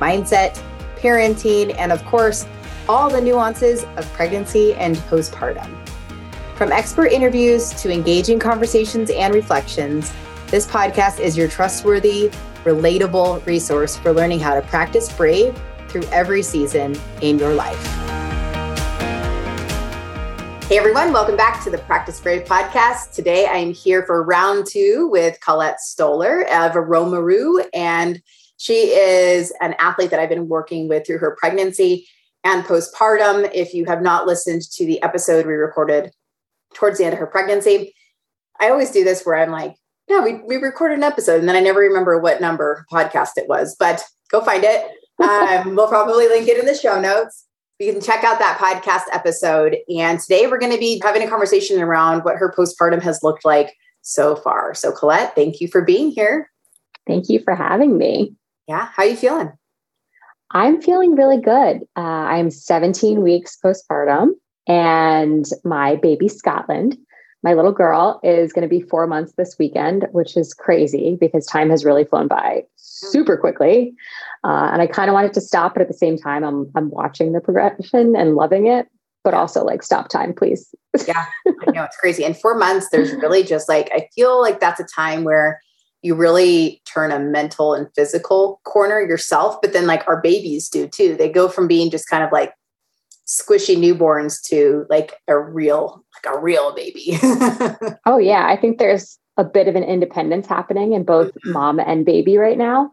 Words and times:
mindset, 0.00 0.60
parenting, 0.96 1.74
and 1.78 1.92
of 1.92 2.04
course, 2.04 2.46
all 2.88 3.08
the 3.08 3.20
nuances 3.20 3.84
of 3.96 4.10
pregnancy 4.12 4.74
and 4.74 4.96
postpartum. 4.96 5.76
From 6.56 6.72
expert 6.72 7.12
interviews 7.12 7.70
to 7.74 7.92
engaging 7.92 8.38
conversations 8.38 9.10
and 9.10 9.34
reflections, 9.34 10.12
this 10.48 10.66
podcast 10.66 11.20
is 11.20 11.36
your 11.36 11.48
trustworthy, 11.48 12.30
relatable 12.64 13.44
resource 13.46 13.96
for 13.96 14.12
learning 14.12 14.40
how 14.40 14.54
to 14.54 14.62
practice 14.62 15.10
brave 15.12 15.58
through 15.88 16.04
every 16.12 16.42
season 16.42 16.96
in 17.22 17.38
your 17.38 17.54
life. 17.54 18.10
Hey 20.70 20.78
everyone, 20.78 21.12
welcome 21.12 21.36
back 21.36 21.64
to 21.64 21.70
the 21.70 21.78
Practice 21.78 22.20
Brave 22.20 22.44
podcast. 22.44 23.12
Today 23.12 23.46
I 23.46 23.56
am 23.56 23.72
here 23.72 24.04
for 24.04 24.22
round 24.22 24.66
two 24.66 25.08
with 25.10 25.40
Collette 25.40 25.78
Stohler 25.84 26.42
of 26.42 26.74
Roamaroo, 26.74 27.66
and 27.74 28.22
she 28.60 28.90
is 28.90 29.54
an 29.62 29.74
athlete 29.78 30.10
that 30.10 30.20
I've 30.20 30.28
been 30.28 30.46
working 30.46 30.86
with 30.86 31.06
through 31.06 31.16
her 31.16 31.34
pregnancy 31.40 32.06
and 32.44 32.62
postpartum. 32.62 33.50
If 33.54 33.72
you 33.72 33.86
have 33.86 34.02
not 34.02 34.26
listened 34.26 34.60
to 34.72 34.84
the 34.84 35.02
episode 35.02 35.46
we 35.46 35.54
recorded 35.54 36.12
towards 36.74 36.98
the 36.98 37.04
end 37.06 37.14
of 37.14 37.18
her 37.20 37.26
pregnancy, 37.26 37.94
I 38.60 38.68
always 38.68 38.90
do 38.90 39.02
this 39.02 39.24
where 39.24 39.36
I'm 39.36 39.50
like, 39.50 39.76
yeah, 40.10 40.20
we, 40.20 40.42
we 40.46 40.56
recorded 40.56 40.98
an 40.98 41.04
episode 41.04 41.40
and 41.40 41.48
then 41.48 41.56
I 41.56 41.60
never 41.60 41.80
remember 41.80 42.18
what 42.18 42.42
number 42.42 42.84
podcast 42.92 43.30
it 43.38 43.48
was, 43.48 43.74
but 43.80 44.04
go 44.30 44.42
find 44.42 44.62
it. 44.62 44.86
Um, 45.20 45.76
we'll 45.76 45.86
probably 45.86 46.28
link 46.28 46.48
it 46.48 46.58
in 46.58 46.64
the 46.64 46.74
show 46.74 46.98
notes. 46.98 47.44
You 47.78 47.92
can 47.92 48.00
check 48.00 48.24
out 48.24 48.38
that 48.38 48.56
podcast 48.56 49.14
episode. 49.14 49.76
And 49.94 50.18
today 50.18 50.46
we're 50.46 50.58
going 50.58 50.72
to 50.72 50.78
be 50.78 50.98
having 51.04 51.22
a 51.22 51.28
conversation 51.28 51.78
around 51.78 52.24
what 52.24 52.36
her 52.36 52.54
postpartum 52.56 53.02
has 53.02 53.22
looked 53.22 53.44
like 53.44 53.70
so 54.00 54.34
far. 54.34 54.72
So, 54.72 54.92
Collette, 54.92 55.34
thank 55.34 55.60
you 55.60 55.68
for 55.68 55.82
being 55.82 56.10
here. 56.10 56.50
Thank 57.06 57.28
you 57.28 57.40
for 57.40 57.54
having 57.54 57.98
me. 57.98 58.34
Yeah. 58.70 58.88
How 58.94 59.02
are 59.02 59.06
you 59.06 59.16
feeling? 59.16 59.50
I'm 60.52 60.80
feeling 60.80 61.16
really 61.16 61.40
good. 61.40 61.80
Uh, 61.96 62.00
I'm 62.30 62.52
17 62.52 63.20
weeks 63.20 63.58
postpartum, 63.64 64.28
and 64.68 65.44
my 65.64 65.96
baby 65.96 66.28
Scotland, 66.28 66.96
my 67.42 67.54
little 67.54 67.72
girl, 67.72 68.20
is 68.22 68.52
going 68.52 68.62
to 68.62 68.68
be 68.68 68.80
four 68.80 69.08
months 69.08 69.32
this 69.36 69.56
weekend, 69.58 70.06
which 70.12 70.36
is 70.36 70.54
crazy 70.54 71.18
because 71.20 71.46
time 71.46 71.68
has 71.70 71.84
really 71.84 72.04
flown 72.04 72.28
by 72.28 72.62
super 72.76 73.36
quickly. 73.36 73.92
Uh, 74.44 74.70
and 74.72 74.80
I 74.80 74.86
kind 74.86 75.10
of 75.10 75.14
want 75.14 75.26
it 75.26 75.32
to 75.32 75.40
stop, 75.40 75.74
but 75.74 75.82
at 75.82 75.88
the 75.88 75.94
same 75.94 76.16
time, 76.16 76.44
I'm 76.44 76.70
I'm 76.76 76.90
watching 76.90 77.32
the 77.32 77.40
progression 77.40 78.14
and 78.14 78.36
loving 78.36 78.68
it. 78.68 78.86
But 79.24 79.34
also, 79.34 79.64
like, 79.64 79.82
stop 79.82 80.08
time, 80.08 80.32
please. 80.32 80.72
yeah, 81.08 81.26
I 81.66 81.72
know 81.72 81.82
it's 81.82 81.96
crazy. 81.96 82.22
In 82.22 82.34
four 82.34 82.54
months, 82.54 82.86
there's 82.92 83.12
really 83.14 83.42
just 83.42 83.68
like 83.68 83.90
I 83.92 84.08
feel 84.14 84.40
like 84.40 84.60
that's 84.60 84.78
a 84.78 84.84
time 84.84 85.24
where 85.24 85.60
you 86.02 86.14
really 86.14 86.80
turn 86.86 87.12
a 87.12 87.18
mental 87.18 87.74
and 87.74 87.88
physical 87.94 88.60
corner 88.64 89.00
yourself. 89.00 89.60
But 89.60 89.72
then, 89.72 89.86
like 89.86 90.06
our 90.08 90.20
babies 90.20 90.68
do 90.68 90.88
too. 90.88 91.16
They 91.16 91.28
go 91.28 91.48
from 91.48 91.68
being 91.68 91.90
just 91.90 92.08
kind 92.08 92.24
of 92.24 92.32
like 92.32 92.54
squishy 93.26 93.76
newborns 93.76 94.42
to 94.48 94.86
like 94.88 95.14
a 95.28 95.38
real, 95.38 96.04
like 96.24 96.34
a 96.34 96.38
real 96.38 96.74
baby. 96.74 97.18
oh 98.06 98.18
yeah, 98.18 98.46
I 98.46 98.56
think 98.60 98.78
there's 98.78 99.18
a 99.36 99.44
bit 99.44 99.68
of 99.68 99.76
an 99.76 99.84
independence 99.84 100.46
happening 100.46 100.92
in 100.92 101.04
both 101.04 101.28
mm-hmm. 101.28 101.52
mom 101.52 101.80
and 101.80 102.04
baby 102.04 102.36
right 102.36 102.58
now. 102.58 102.92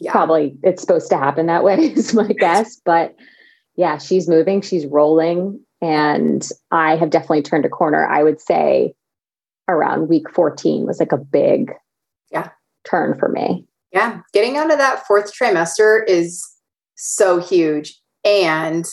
Yeah. 0.00 0.12
Probably 0.12 0.56
it's 0.62 0.80
supposed 0.80 1.10
to 1.10 1.18
happen 1.18 1.46
that 1.46 1.64
way, 1.64 1.76
is 1.96 2.14
my 2.14 2.28
guess. 2.28 2.80
But 2.84 3.16
yeah, 3.76 3.98
she's 3.98 4.28
moving, 4.28 4.60
she's 4.60 4.86
rolling, 4.86 5.60
and 5.80 6.48
I 6.70 6.96
have 6.96 7.10
definitely 7.10 7.42
turned 7.42 7.64
a 7.64 7.68
corner. 7.68 8.06
I 8.06 8.22
would 8.22 8.40
say 8.40 8.94
around 9.68 10.08
week 10.08 10.30
14 10.30 10.86
was 10.86 10.98
like 10.98 11.12
a 11.12 11.18
big 11.18 11.72
turn 12.84 13.18
for 13.18 13.28
me. 13.28 13.66
Yeah, 13.92 14.20
getting 14.32 14.56
out 14.56 14.70
of 14.70 14.78
that 14.78 15.06
fourth 15.06 15.32
trimester 15.34 16.02
is 16.06 16.46
so 16.96 17.40
huge. 17.40 17.98
And 18.24 18.84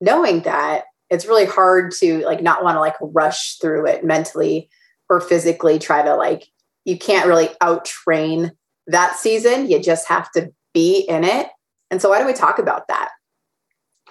knowing 0.00 0.42
that 0.42 0.84
it's 1.10 1.26
really 1.26 1.46
hard 1.46 1.92
to 1.92 2.24
like 2.24 2.42
not 2.42 2.62
want 2.62 2.76
to 2.76 2.80
like 2.80 2.94
rush 3.00 3.58
through 3.58 3.86
it 3.86 4.04
mentally 4.04 4.68
or 5.08 5.20
physically 5.20 5.78
try 5.78 6.02
to 6.02 6.14
like 6.14 6.46
you 6.84 6.98
can't 6.98 7.26
really 7.26 7.48
out 7.60 7.84
train 7.84 8.52
that 8.86 9.16
season. 9.16 9.68
You 9.68 9.80
just 9.80 10.06
have 10.08 10.30
to 10.32 10.52
be 10.72 11.00
in 11.08 11.24
it. 11.24 11.48
And 11.90 12.00
so 12.00 12.10
why 12.10 12.18
don't 12.18 12.26
we 12.26 12.32
talk 12.32 12.58
about 12.58 12.88
that? 12.88 13.10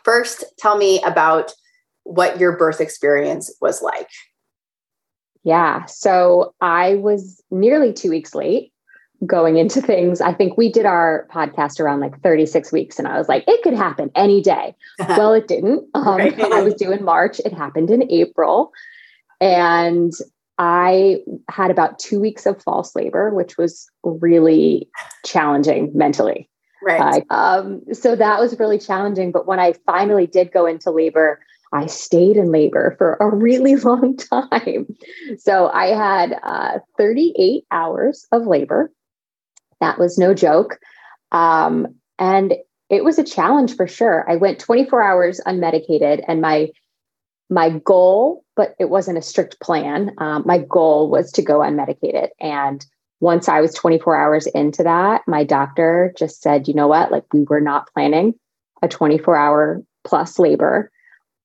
First 0.03 0.43
tell 0.57 0.77
me 0.77 1.01
about 1.03 1.53
what 2.03 2.39
your 2.39 2.57
birth 2.57 2.81
experience 2.81 3.53
was 3.61 3.81
like. 3.81 4.09
Yeah 5.43 5.85
so 5.85 6.55
i 6.59 6.95
was 6.95 7.41
nearly 7.51 7.93
two 7.93 8.09
weeks 8.09 8.33
late 8.33 8.73
going 9.25 9.57
into 9.57 9.81
things. 9.81 10.21
I 10.21 10.33
think 10.33 10.57
we 10.57 10.71
did 10.71 10.85
our 10.85 11.27
podcast 11.31 11.79
around 11.79 11.99
like 11.99 12.21
36 12.21 12.71
weeks, 12.71 12.99
and 12.99 13.07
I 13.07 13.17
was 13.17 13.27
like, 13.27 13.43
it 13.47 13.61
could 13.63 13.73
happen 13.73 14.11
any 14.15 14.41
day. 14.41 14.75
well, 15.09 15.33
it 15.33 15.47
didn't. 15.47 15.87
Um, 15.93 16.17
right. 16.17 16.39
I 16.39 16.61
was 16.61 16.73
due 16.75 16.91
in 16.91 17.03
March, 17.03 17.39
it 17.39 17.53
happened 17.53 17.89
in 17.89 18.09
April. 18.11 18.71
And 19.41 20.13
I 20.57 21.17
had 21.49 21.71
about 21.71 21.99
two 21.99 22.19
weeks 22.19 22.45
of 22.45 22.61
false 22.63 22.95
labor, 22.95 23.33
which 23.33 23.57
was 23.57 23.89
really 24.03 24.89
challenging 25.25 25.91
mentally. 25.93 26.49
Right. 26.81 27.25
Uh, 27.29 27.33
um, 27.33 27.81
so 27.93 28.15
that 28.15 28.39
was 28.39 28.57
really 28.59 28.79
challenging. 28.79 29.31
But 29.31 29.47
when 29.47 29.59
I 29.59 29.73
finally 29.85 30.27
did 30.27 30.51
go 30.51 30.65
into 30.65 30.91
labor, 30.91 31.39
I 31.73 31.87
stayed 31.87 32.37
in 32.37 32.51
labor 32.51 32.95
for 32.97 33.15
a 33.19 33.27
really 33.27 33.75
long 33.75 34.17
time. 34.51 34.95
So 35.37 35.69
I 35.69 35.87
had 35.87 36.39
uh, 36.43 36.79
38 36.97 37.65
hours 37.71 38.25
of 38.31 38.47
labor. 38.47 38.91
That 39.85 39.99
was 39.99 40.17
no 40.17 40.33
joke. 40.33 40.79
Um, 41.31 41.93
and 42.17 42.55
it 42.89 43.03
was 43.03 43.19
a 43.19 43.23
challenge 43.23 43.75
for 43.75 43.87
sure. 43.87 44.25
I 44.27 44.35
went 44.35 44.57
24 44.57 44.99
hours 44.99 45.39
unmedicated, 45.45 46.23
and 46.27 46.41
my 46.41 46.71
my 47.51 47.69
goal, 47.69 48.43
but 48.55 48.73
it 48.79 48.89
wasn't 48.89 49.19
a 49.19 49.21
strict 49.21 49.59
plan. 49.59 50.11
Um, 50.17 50.41
my 50.47 50.57
goal 50.57 51.11
was 51.11 51.31
to 51.33 51.43
go 51.43 51.59
unmedicated. 51.59 52.29
And 52.39 52.83
once 53.19 53.47
I 53.47 53.61
was 53.61 53.75
24 53.75 54.15
hours 54.15 54.47
into 54.47 54.81
that, 54.81 55.21
my 55.27 55.43
doctor 55.43 56.11
just 56.17 56.41
said, 56.41 56.67
you 56.67 56.73
know 56.73 56.87
what? 56.87 57.11
Like, 57.11 57.31
we 57.31 57.43
were 57.43 57.61
not 57.61 57.87
planning 57.93 58.33
a 58.81 58.87
24 58.87 59.35
hour 59.35 59.83
plus 60.03 60.39
labor. 60.39 60.91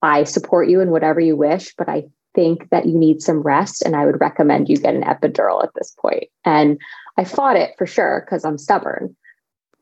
I 0.01 0.25
support 0.25 0.71
you 0.71 0.81
in 0.81 0.91
whatever 0.91 1.21
you 1.21 1.37
wish, 1.37 1.75
but 1.77 1.91
I 1.91 2.05
think 2.35 2.71
that 2.71 2.87
you 2.87 2.97
need 2.97 3.21
some 3.21 3.43
rest. 3.43 3.83
And 3.83 3.95
I 3.95 4.07
would 4.07 4.23
recommend 4.23 4.71
you 4.71 4.79
get 4.79 4.95
an 4.95 5.03
epidural 5.03 5.63
at 5.63 5.75
this 5.75 5.95
point. 6.01 6.29
And 6.47 6.81
I 7.17 7.25
fought 7.25 7.57
it 7.57 7.75
for 7.79 7.87
sure 7.87 8.23
because 8.25 8.45
I'm 8.45 8.59
stubborn. 8.59 9.17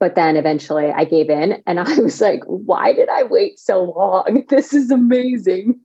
But 0.01 0.15
then 0.15 0.37
eventually 0.37 0.91
I 0.91 1.05
gave 1.05 1.29
in 1.29 1.63
and 1.67 1.81
I 1.81 1.99
was 1.99 2.21
like, 2.21 2.43
why 2.45 2.93
did 2.93 3.09
I 3.09 3.25
wait 3.25 3.59
so 3.59 3.85
long? 3.85 4.45
This 4.49 4.73
is 4.73 4.91
amazing. 4.91 5.81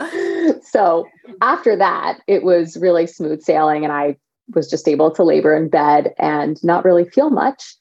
so 0.62 1.06
after 1.42 1.76
that, 1.76 2.20
it 2.26 2.42
was 2.42 2.76
really 2.76 3.06
smooth 3.06 3.42
sailing 3.42 3.84
and 3.84 3.92
I 3.92 4.16
was 4.54 4.68
just 4.68 4.88
able 4.88 5.10
to 5.12 5.22
labor 5.22 5.54
in 5.54 5.68
bed 5.68 6.14
and 6.18 6.62
not 6.64 6.84
really 6.84 7.04
feel 7.04 7.30
much. 7.30 7.76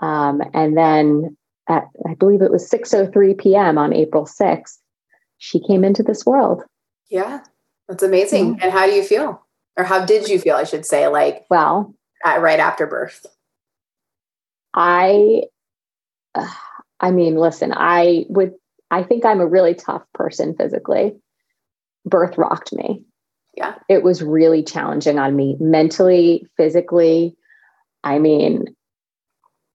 Um, 0.00 0.42
and 0.52 0.76
then 0.76 1.36
at, 1.68 1.84
I 2.08 2.14
believe 2.14 2.42
it 2.42 2.50
was 2.50 2.68
6.03 2.70 3.38
p.m. 3.38 3.78
on 3.78 3.92
April 3.92 4.26
6th, 4.26 4.78
she 5.38 5.60
came 5.60 5.84
into 5.84 6.02
this 6.02 6.24
world. 6.24 6.62
Yeah, 7.10 7.40
that's 7.88 8.02
amazing. 8.02 8.58
And 8.62 8.72
how 8.72 8.86
do 8.86 8.92
you 8.92 9.02
feel? 9.02 9.44
Or 9.76 9.84
how 9.84 10.04
did 10.04 10.28
you 10.28 10.38
feel, 10.38 10.56
I 10.56 10.64
should 10.64 10.86
say? 10.86 11.08
Like, 11.08 11.44
well, 11.50 11.94
uh, 12.24 12.38
right 12.40 12.60
after 12.60 12.86
birth? 12.86 13.26
I, 14.72 15.42
uh, 16.34 16.52
I 17.00 17.10
mean, 17.10 17.36
listen, 17.36 17.72
I 17.74 18.24
would, 18.28 18.54
I 18.90 19.02
think 19.02 19.24
I'm 19.24 19.40
a 19.40 19.46
really 19.46 19.74
tough 19.74 20.02
person 20.14 20.56
physically. 20.56 21.16
Birth 22.04 22.36
rocked 22.38 22.72
me. 22.72 23.04
Yeah. 23.56 23.74
It 23.88 24.02
was 24.02 24.22
really 24.22 24.62
challenging 24.62 25.18
on 25.18 25.36
me 25.36 25.56
mentally, 25.60 26.46
physically. 26.56 27.36
I 28.02 28.18
mean, 28.18 28.74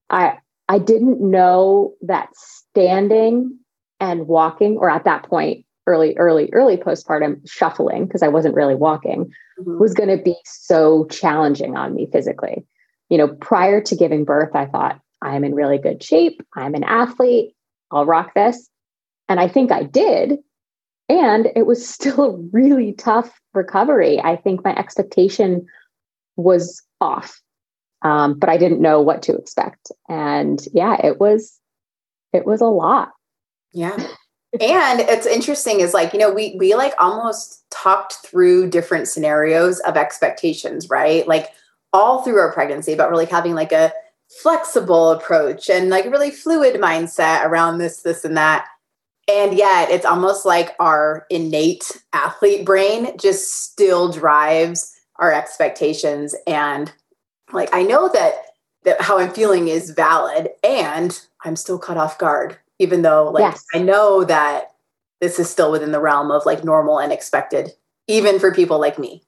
I, 0.10 0.40
I 0.68 0.80
didn't 0.80 1.22
know 1.22 1.94
that 2.02 2.30
standing 2.36 3.60
and 4.00 4.28
walking, 4.28 4.78
or 4.78 4.90
at 4.90 5.06
that 5.06 5.24
point, 5.24 5.66
early, 5.90 6.16
early, 6.18 6.50
early 6.54 6.78
postpartum 6.78 7.42
shuffling, 7.50 8.06
because 8.06 8.22
I 8.22 8.28
wasn't 8.28 8.56
really 8.56 8.76
walking, 8.76 9.32
mm-hmm. 9.60 9.80
was 9.80 9.94
going 9.94 10.16
to 10.16 10.24
be 10.24 10.36
so 10.46 11.06
challenging 11.06 11.76
on 11.76 11.96
me 11.96 12.08
physically. 12.12 12.66
You 13.10 13.18
know, 13.18 13.28
prior 13.28 13.82
to 13.82 13.96
giving 13.96 14.24
birth, 14.24 14.56
I 14.56 14.68
thought 14.68 15.02
I'm 15.22 15.44
in 15.44 15.56
really 15.56 15.80
good 15.80 16.04
shape. 16.04 16.42
I'm 16.56 16.76
an 16.76 16.84
athlete. 16.84 17.56
I'll 17.92 18.06
rock 18.06 18.36
this. 18.36 18.70
And 19.28 19.40
I 19.40 19.48
think 19.48 19.72
I 19.72 19.84
did. 19.84 20.38
And 21.10 21.48
it 21.56 21.66
was 21.66 21.88
still 21.96 22.24
a 22.24 22.38
really 22.52 22.94
tough 22.94 23.40
recovery. 23.56 24.22
I 24.22 24.36
think 24.36 24.64
my 24.64 24.76
expectation 24.76 25.66
was 26.36 26.84
off, 27.02 27.42
um, 28.04 28.38
but 28.38 28.50
I 28.50 28.58
didn't 28.58 28.82
know 28.82 29.02
what 29.02 29.24
to 29.24 29.36
expect. 29.36 29.92
And 30.08 30.64
yeah, 30.72 31.04
it 31.04 31.20
was, 31.20 31.60
it 32.32 32.46
was 32.46 32.62
a 32.62 32.66
lot. 32.66 33.10
Yeah. 33.74 33.98
And 34.60 35.00
it's 35.02 35.26
interesting 35.26 35.80
is 35.80 35.94
like, 35.94 36.14
you 36.14 36.20
know, 36.20 36.32
we, 36.32 36.56
we 36.58 36.74
like 36.76 36.94
almost 37.00 37.64
talked 37.70 38.14
through 38.26 38.70
different 38.70 39.08
scenarios 39.08 39.80
of 39.82 39.96
expectations, 39.96 40.90
right? 40.90 41.28
Like 41.28 41.50
all 41.94 42.24
through 42.24 42.40
our 42.40 42.52
pregnancy, 42.52 42.96
but 42.96 43.10
really 43.10 43.26
having 43.26 43.54
like 43.54 43.72
a 43.72 43.94
flexible 44.42 45.12
approach 45.12 45.70
and 45.70 45.90
like 45.90 46.06
really 46.06 46.32
fluid 46.32 46.76
mindset 46.76 47.46
around 47.46 47.78
this, 47.78 48.02
this, 48.02 48.24
and 48.26 48.38
that. 48.38 48.68
And 49.28 49.56
yet 49.56 49.92
it's 49.92 50.06
almost 50.06 50.46
like 50.46 50.76
our 50.80 51.26
innate 51.30 52.02
athlete 52.14 52.66
brain 52.66 53.18
just 53.18 53.72
still 53.72 54.12
drives 54.12 54.96
our 55.18 55.32
expectations. 55.32 56.36
And 56.48 56.92
like 57.52 57.70
I 57.72 57.84
know 57.84 58.10
that 58.10 58.34
that 58.84 59.02
how 59.02 59.20
I'm 59.20 59.32
feeling 59.32 59.68
is 59.68 59.92
valid 59.92 60.50
and 60.64 61.20
I'm 61.44 61.56
still 61.56 61.78
caught 61.78 61.98
off 61.98 62.18
guard, 62.18 62.58
even 62.80 63.02
though 63.02 63.30
like 63.30 63.42
yes. 63.42 63.64
I 63.74 63.80
know 63.80 64.24
that 64.24 64.72
this 65.22 65.38
is 65.38 65.50
still 65.50 65.72
within 65.72 65.92
the 65.92 66.00
realm 66.00 66.32
of 66.32 66.46
like 66.46 66.64
normal 66.64 67.00
and 67.00 67.12
expected, 67.12 67.72
even 68.08 68.40
for 68.40 68.54
people 68.54 68.80
like 68.80 68.98
me. 68.98 69.24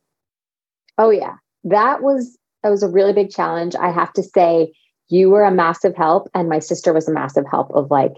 Oh 0.98 1.09
yeah. 1.09 1.36
That 1.65 2.01
was 2.01 2.38
that 2.63 2.69
was 2.69 2.83
a 2.83 2.89
really 2.89 3.13
big 3.13 3.30
challenge. 3.30 3.75
I 3.75 3.92
have 3.92 4.13
to 4.13 4.24
say, 4.24 4.74
you 5.09 5.30
were 5.30 5.44
a 5.44 5.51
massive 5.51 5.95
help, 5.95 6.30
and 6.33 6.48
my 6.48 6.59
sister 6.59 6.94
was 6.94 7.07
a 7.07 7.13
massive 7.13 7.45
help 7.50 7.71
of 7.74 7.92
like, 7.92 8.13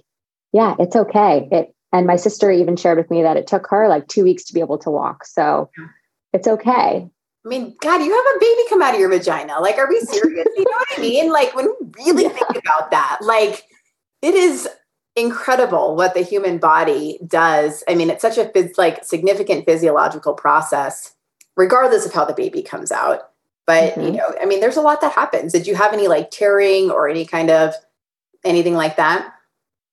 yeah, 0.51 0.75
it's 0.79 0.95
okay. 0.95 1.47
It 1.51 1.73
and 1.91 2.07
my 2.07 2.15
sister 2.15 2.51
even 2.51 2.75
shared 2.75 2.97
with 2.97 3.11
me 3.11 3.21
that 3.23 3.37
it 3.37 3.47
took 3.47 3.67
her 3.69 3.87
like 3.87 4.07
two 4.07 4.23
weeks 4.23 4.43
to 4.45 4.53
be 4.53 4.59
able 4.59 4.79
to 4.79 4.91
walk. 4.91 5.25
So 5.25 5.69
it's 6.33 6.47
okay. 6.47 7.07
I 7.45 7.49
mean, 7.49 7.75
God, 7.81 8.01
you 8.01 8.11
have 8.11 8.35
a 8.35 8.39
baby 8.39 8.61
come 8.69 8.81
out 8.81 8.93
of 8.93 8.99
your 8.99 9.09
vagina. 9.09 9.59
Like, 9.59 9.77
are 9.77 9.87
we 9.87 9.99
serious? 9.99 10.47
you 10.55 10.63
know 10.63 10.71
what 10.71 10.97
I 10.97 11.01
mean? 11.01 11.31
Like, 11.31 11.53
when 11.53 11.65
you 11.65 11.91
really 12.05 12.29
think 12.29 12.49
about 12.51 12.91
that, 12.91 13.17
like, 13.21 13.63
it 14.21 14.33
is 14.33 14.67
incredible 15.15 15.95
what 15.95 16.13
the 16.13 16.21
human 16.21 16.57
body 16.57 17.19
does. 17.27 17.83
I 17.87 17.95
mean, 17.95 18.09
it's 18.09 18.21
such 18.21 18.37
a 18.37 18.51
like 18.77 19.03
significant 19.03 19.65
physiological 19.65 20.33
process, 20.33 21.15
regardless 21.55 22.05
of 22.05 22.13
how 22.13 22.25
the 22.25 22.33
baby 22.33 22.61
comes 22.63 22.91
out. 22.91 23.29
But, 23.65 23.93
mm-hmm. 23.93 24.01
you 24.01 24.11
know, 24.11 24.35
I 24.41 24.45
mean, 24.45 24.59
there's 24.59 24.77
a 24.77 24.81
lot 24.81 25.01
that 25.01 25.13
happens. 25.13 25.53
Did 25.53 25.67
you 25.67 25.75
have 25.75 25.93
any 25.93 26.07
like 26.07 26.31
tearing 26.31 26.91
or 26.91 27.07
any 27.07 27.25
kind 27.25 27.49
of 27.49 27.73
anything 28.43 28.73
like 28.73 28.97
that? 28.97 29.33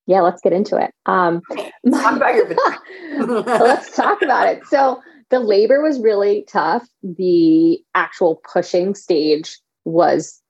Yeah, 0.07 0.23
let's 0.23 0.41
get 0.41 0.53
into 0.53 0.77
it. 0.77 0.93
Um, 1.07 1.41
let's 1.85 2.03
talk 2.03 2.17
about 2.17 2.35
your 2.35 2.49
let's 3.37 3.95
talk 3.95 4.23
about 4.23 4.49
it. 4.49 4.67
So 4.67 5.01
the 5.31 5.39
labor 5.39 5.81
was 5.83 6.01
really 6.01 6.45
tough. 6.49 6.85
The 7.03 7.79
actual 7.95 8.41
pushing 8.53 8.95
stage 8.95 9.59
was 9.85 10.41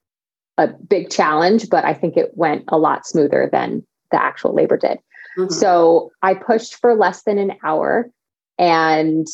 a 0.56 0.68
big 0.68 1.10
challenge, 1.10 1.68
but 1.68 1.84
I 1.84 1.92
think 1.92 2.16
it 2.16 2.30
went 2.34 2.64
a 2.68 2.78
lot 2.78 3.06
smoother 3.06 3.50
than 3.52 3.84
the 4.10 4.22
actual 4.22 4.54
labor 4.54 4.76
did. 4.76 4.98
Mm-hmm. 5.38 5.52
So 5.52 6.10
I 6.22 6.34
pushed 6.34 6.76
for 6.76 6.94
less 6.94 7.22
than 7.22 7.38
an 7.38 7.52
hour 7.64 8.10
and 8.58 9.26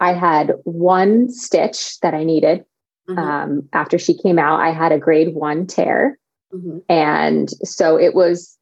I 0.00 0.12
had 0.12 0.52
one 0.64 1.30
stitch 1.30 1.98
that 2.00 2.14
I 2.14 2.24
needed. 2.24 2.64
Mm-hmm. 3.08 3.18
Um, 3.18 3.68
after 3.72 3.98
she 3.98 4.16
came 4.16 4.38
out, 4.38 4.60
I 4.60 4.70
had 4.70 4.92
a 4.92 4.98
grade 4.98 5.34
one 5.34 5.66
tear. 5.66 6.18
Mm-hmm. 6.52 6.78
And 6.88 7.48
so 7.64 7.98
it 7.98 8.14
was 8.14 8.56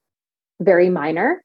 very 0.61 0.91
minor. 0.91 1.45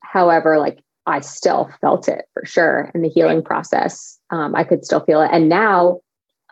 However, 0.00 0.58
like 0.58 0.80
I 1.06 1.20
still 1.20 1.70
felt 1.80 2.08
it 2.08 2.24
for 2.32 2.44
sure 2.44 2.90
in 2.94 3.02
the 3.02 3.08
healing 3.08 3.42
process. 3.42 4.18
Um, 4.30 4.54
I 4.54 4.64
could 4.64 4.84
still 4.84 5.00
feel 5.00 5.22
it. 5.22 5.30
And 5.32 5.48
now, 5.48 6.00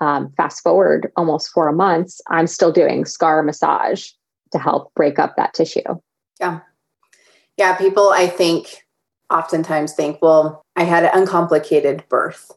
um, 0.00 0.32
fast 0.36 0.62
forward 0.62 1.10
almost 1.16 1.50
four 1.50 1.70
months, 1.72 2.20
I'm 2.28 2.46
still 2.46 2.72
doing 2.72 3.04
scar 3.04 3.42
massage 3.42 4.08
to 4.52 4.58
help 4.58 4.92
break 4.94 5.19
up 5.19 5.36
that 5.36 5.54
tissue. 5.54 5.80
Yeah. 6.42 6.60
Yeah. 7.56 7.76
People, 7.76 8.10
I 8.10 8.26
think, 8.26 8.84
oftentimes 9.30 9.94
think, 9.94 10.20
well, 10.20 10.64
I 10.76 10.84
had 10.84 11.04
an 11.04 11.10
uncomplicated 11.14 12.04
birth, 12.08 12.50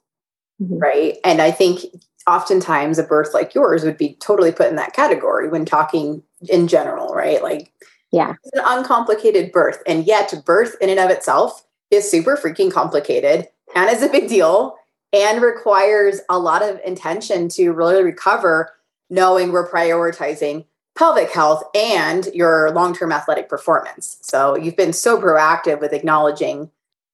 mm-hmm. 0.62 0.78
right? 0.78 1.18
And 1.24 1.42
I 1.42 1.52
think 1.52 1.82
oftentimes 2.28 2.98
a 2.98 3.04
birth 3.04 3.34
like 3.34 3.54
yours 3.54 3.84
would 3.84 3.98
be 3.98 4.16
totally 4.16 4.52
put 4.52 4.68
in 4.68 4.76
that 4.76 4.94
category 4.94 5.48
when 5.48 5.66
talking 5.66 6.24
in 6.50 6.68
general, 6.68 7.14
right? 7.14 7.42
Like, 7.42 7.72
yeah, 8.12 8.34
it's 8.44 8.58
an 8.58 8.64
uncomplicated 8.66 9.52
birth. 9.52 9.82
And 9.88 10.06
yet, 10.06 10.34
birth 10.46 10.76
in 10.82 10.90
and 10.90 11.00
of 11.00 11.10
itself 11.10 11.66
is 11.92 12.10
super 12.10 12.36
freaking 12.36 12.72
complicated 12.72 13.48
and 13.76 13.90
is 13.90 14.04
a 14.04 14.10
big 14.10 14.28
deal 14.28 14.76
and 15.14 15.42
requires 15.42 16.22
a 16.30 16.40
lot 16.40 16.62
of 16.62 16.80
intention 16.86 17.48
to 17.50 17.72
really 17.72 18.04
recover, 18.04 18.74
knowing 19.10 19.52
we're 19.52 19.70
prioritizing 19.70 20.66
pelvic 20.98 21.32
health 21.32 21.64
and 21.76 22.28
your 22.34 22.72
long-term 22.72 23.12
athletic 23.12 23.50
performance. 23.50 24.18
So 24.22 24.56
you've 24.56 24.78
been 24.78 24.94
so 24.94 25.20
proactive 25.20 25.82
with 25.82 25.94
acknowledging, 25.94 26.60
you 26.60 26.70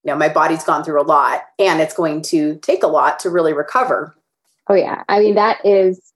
know, 0.06 0.16
my 0.16 0.30
body's 0.30 0.64
gone 0.64 0.84
through 0.84 1.02
a 1.02 1.04
lot 1.04 1.42
and 1.58 1.82
it's 1.82 1.96
going 1.96 2.22
to 2.24 2.58
take 2.58 2.84
a 2.84 2.88
lot 2.88 3.20
to 3.22 3.30
really 3.30 3.54
recover. 3.54 4.16
Oh 4.68 4.76
yeah. 4.76 5.04
I 5.10 5.20
mean, 5.20 5.36
that 5.36 5.66
is 5.66 6.14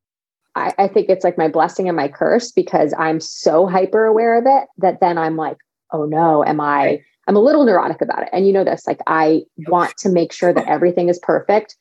I, 0.56 0.74
I 0.78 0.88
think 0.88 1.10
it's 1.10 1.24
like 1.24 1.38
my 1.38 1.50
blessing 1.50 1.88
and 1.90 1.98
my 1.98 2.08
curse 2.08 2.52
because 2.52 2.94
I'm 2.98 3.20
so 3.20 3.68
hyper 3.68 4.06
aware 4.06 4.38
of 4.38 4.46
it 4.48 4.70
that 4.78 5.00
then 5.02 5.18
I'm 5.18 5.36
like, 5.36 5.58
oh 5.92 6.06
no, 6.06 6.44
am 6.46 6.62
I 6.62 7.02
I'm 7.28 7.36
a 7.36 7.42
little 7.42 7.66
neurotic 7.66 8.02
about 8.02 8.24
it. 8.24 8.30
And 8.32 8.46
you 8.46 8.54
know 8.54 8.64
this, 8.64 8.86
like 8.86 9.02
I 9.08 9.42
want 9.68 9.98
to 9.98 10.10
make 10.10 10.32
sure 10.32 10.54
that 10.54 10.68
everything 10.68 11.10
is 11.10 11.20
perfect. 11.20 11.76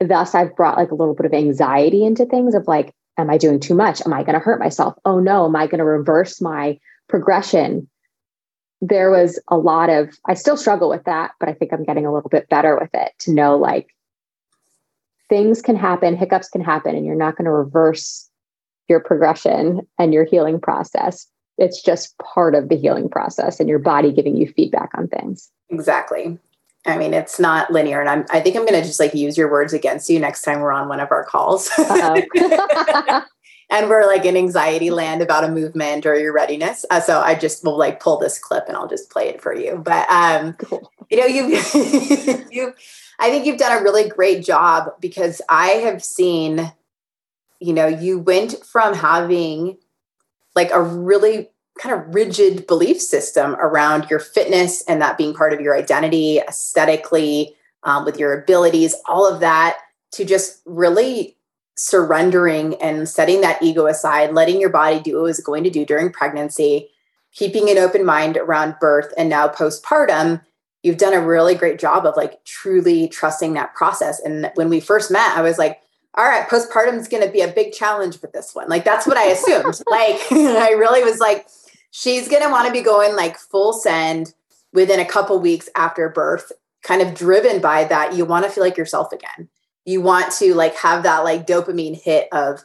Thus 0.00 0.34
I've 0.34 0.54
brought 0.54 0.78
like 0.78 0.92
a 0.92 0.94
little 0.94 1.14
bit 1.14 1.26
of 1.26 1.34
anxiety 1.34 2.04
into 2.04 2.24
things 2.24 2.54
of 2.54 2.68
like, 2.68 2.94
am 3.18 3.28
I 3.28 3.36
doing 3.36 3.60
too 3.60 3.74
much? 3.74 4.00
Am 4.06 4.12
I 4.12 4.22
going 4.22 4.34
to 4.34 4.40
hurt 4.44 4.60
myself? 4.60 4.94
Oh 5.04 5.18
no, 5.18 5.44
am 5.44 5.56
I 5.56 5.66
going 5.66 5.78
to 5.78 5.84
reverse 5.84 6.40
my 6.40 6.78
progression? 7.08 7.88
There 8.80 9.10
was 9.10 9.40
a 9.48 9.56
lot 9.56 9.90
of, 9.90 10.16
I 10.26 10.34
still 10.34 10.56
struggle 10.56 10.88
with 10.88 11.04
that, 11.04 11.32
but 11.40 11.48
I 11.48 11.52
think 11.52 11.72
I'm 11.72 11.84
getting 11.84 12.06
a 12.06 12.14
little 12.14 12.30
bit 12.30 12.48
better 12.48 12.78
with 12.78 12.90
it 12.94 13.12
to 13.20 13.32
know 13.32 13.56
like 13.56 13.88
things 15.28 15.60
can 15.60 15.76
happen, 15.76 16.16
hiccups 16.16 16.48
can 16.48 16.62
happen, 16.62 16.94
and 16.94 17.04
you're 17.04 17.16
not 17.16 17.36
going 17.36 17.46
to 17.46 17.50
reverse 17.50 18.30
your 18.88 19.00
progression 19.00 19.86
and 19.98 20.14
your 20.14 20.24
healing 20.24 20.60
process. 20.60 21.26
It's 21.58 21.82
just 21.82 22.16
part 22.18 22.54
of 22.54 22.68
the 22.68 22.76
healing 22.76 23.08
process 23.08 23.58
and 23.58 23.68
your 23.68 23.80
body 23.80 24.12
giving 24.12 24.36
you 24.36 24.46
feedback 24.46 24.90
on 24.96 25.08
things. 25.08 25.50
Exactly. 25.70 26.38
I 26.86 26.96
mean, 26.96 27.12
it's 27.12 27.38
not 27.38 27.70
linear. 27.70 28.00
And 28.00 28.08
I'm, 28.08 28.24
I 28.30 28.40
think 28.40 28.56
I'm 28.56 28.64
going 28.64 28.80
to 28.80 28.86
just 28.86 29.00
like 29.00 29.14
use 29.14 29.36
your 29.36 29.50
words 29.50 29.72
against 29.72 30.08
you 30.08 30.18
next 30.18 30.42
time 30.42 30.60
we're 30.60 30.72
on 30.72 30.88
one 30.88 31.00
of 31.00 31.10
our 31.10 31.24
calls. 31.24 31.70
and 33.70 33.88
we're 33.88 34.06
like 34.06 34.24
in 34.24 34.36
anxiety 34.36 34.90
land 34.90 35.20
about 35.20 35.44
a 35.44 35.48
movement 35.48 36.06
or 36.06 36.18
your 36.18 36.32
readiness. 36.32 36.86
Uh, 36.90 37.00
so 37.00 37.20
I 37.20 37.34
just 37.34 37.64
will 37.64 37.76
like 37.76 38.00
pull 38.00 38.18
this 38.18 38.38
clip 38.38 38.64
and 38.68 38.76
I'll 38.76 38.88
just 38.88 39.10
play 39.10 39.28
it 39.28 39.42
for 39.42 39.54
you. 39.54 39.76
But, 39.76 40.08
um, 40.10 40.54
cool. 40.54 40.90
you 41.10 41.18
know, 41.18 41.26
you, 41.26 41.46
you, 42.50 42.74
I 43.18 43.30
think 43.30 43.44
you've 43.44 43.58
done 43.58 43.78
a 43.78 43.82
really 43.82 44.08
great 44.08 44.44
job 44.44 44.92
because 45.00 45.42
I 45.48 45.68
have 45.68 46.02
seen, 46.02 46.72
you 47.60 47.72
know, 47.72 47.86
you 47.86 48.18
went 48.18 48.64
from 48.64 48.94
having 48.94 49.76
like 50.54 50.70
a 50.70 50.82
really 50.82 51.50
kind 51.78 51.94
of 51.94 52.14
rigid 52.14 52.66
belief 52.66 53.00
system 53.00 53.54
around 53.56 54.08
your 54.10 54.18
fitness 54.18 54.82
and 54.88 55.00
that 55.00 55.16
being 55.16 55.34
part 55.34 55.52
of 55.52 55.60
your 55.60 55.76
identity 55.76 56.38
aesthetically 56.38 57.54
um, 57.84 58.04
with 58.04 58.18
your 58.18 58.38
abilities 58.40 58.94
all 59.06 59.26
of 59.26 59.40
that 59.40 59.78
to 60.12 60.24
just 60.24 60.60
really 60.66 61.36
surrendering 61.76 62.74
and 62.82 63.08
setting 63.08 63.40
that 63.40 63.62
ego 63.62 63.86
aside 63.86 64.32
letting 64.34 64.60
your 64.60 64.70
body 64.70 64.98
do 65.00 65.14
what 65.14 65.20
it 65.20 65.22
was 65.22 65.40
going 65.40 65.62
to 65.62 65.70
do 65.70 65.84
during 65.84 66.10
pregnancy 66.10 66.88
keeping 67.32 67.70
an 67.70 67.78
open 67.78 68.04
mind 68.04 68.36
around 68.36 68.74
birth 68.80 69.12
and 69.16 69.28
now 69.28 69.46
postpartum 69.46 70.42
you've 70.82 70.96
done 70.96 71.14
a 71.14 71.24
really 71.24 71.54
great 71.54 71.78
job 71.78 72.04
of 72.04 72.16
like 72.16 72.44
truly 72.44 73.06
trusting 73.08 73.52
that 73.52 73.74
process 73.74 74.20
and 74.20 74.50
when 74.54 74.68
we 74.68 74.80
first 74.80 75.10
met 75.10 75.36
i 75.36 75.42
was 75.42 75.58
like 75.58 75.80
all 76.18 76.24
right, 76.24 76.48
postpartum 76.48 76.98
is 76.98 77.06
going 77.06 77.24
to 77.24 77.30
be 77.30 77.42
a 77.42 77.48
big 77.48 77.72
challenge 77.72 78.20
with 78.20 78.32
this 78.32 78.52
one. 78.52 78.68
Like 78.68 78.84
that's 78.84 79.06
what 79.06 79.16
I 79.16 79.26
assumed. 79.26 79.64
like 79.88 80.20
I 80.32 80.70
really 80.76 81.04
was 81.04 81.20
like, 81.20 81.46
she's 81.90 82.28
going 82.28 82.42
to 82.42 82.50
want 82.50 82.66
to 82.66 82.72
be 82.72 82.82
going 82.82 83.16
like 83.16 83.38
full 83.38 83.72
send 83.72 84.34
within 84.72 85.00
a 85.00 85.04
couple 85.04 85.38
weeks 85.38 85.68
after 85.74 86.08
birth, 86.08 86.52
kind 86.82 87.02
of 87.02 87.14
driven 87.14 87.60
by 87.60 87.84
that. 87.84 88.14
You 88.14 88.24
want 88.24 88.44
to 88.44 88.50
feel 88.50 88.64
like 88.64 88.76
yourself 88.76 89.12
again. 89.12 89.48
You 89.84 90.00
want 90.00 90.32
to 90.34 90.54
like 90.54 90.74
have 90.76 91.02
that 91.04 91.24
like 91.24 91.46
dopamine 91.46 92.00
hit 92.00 92.28
of 92.32 92.62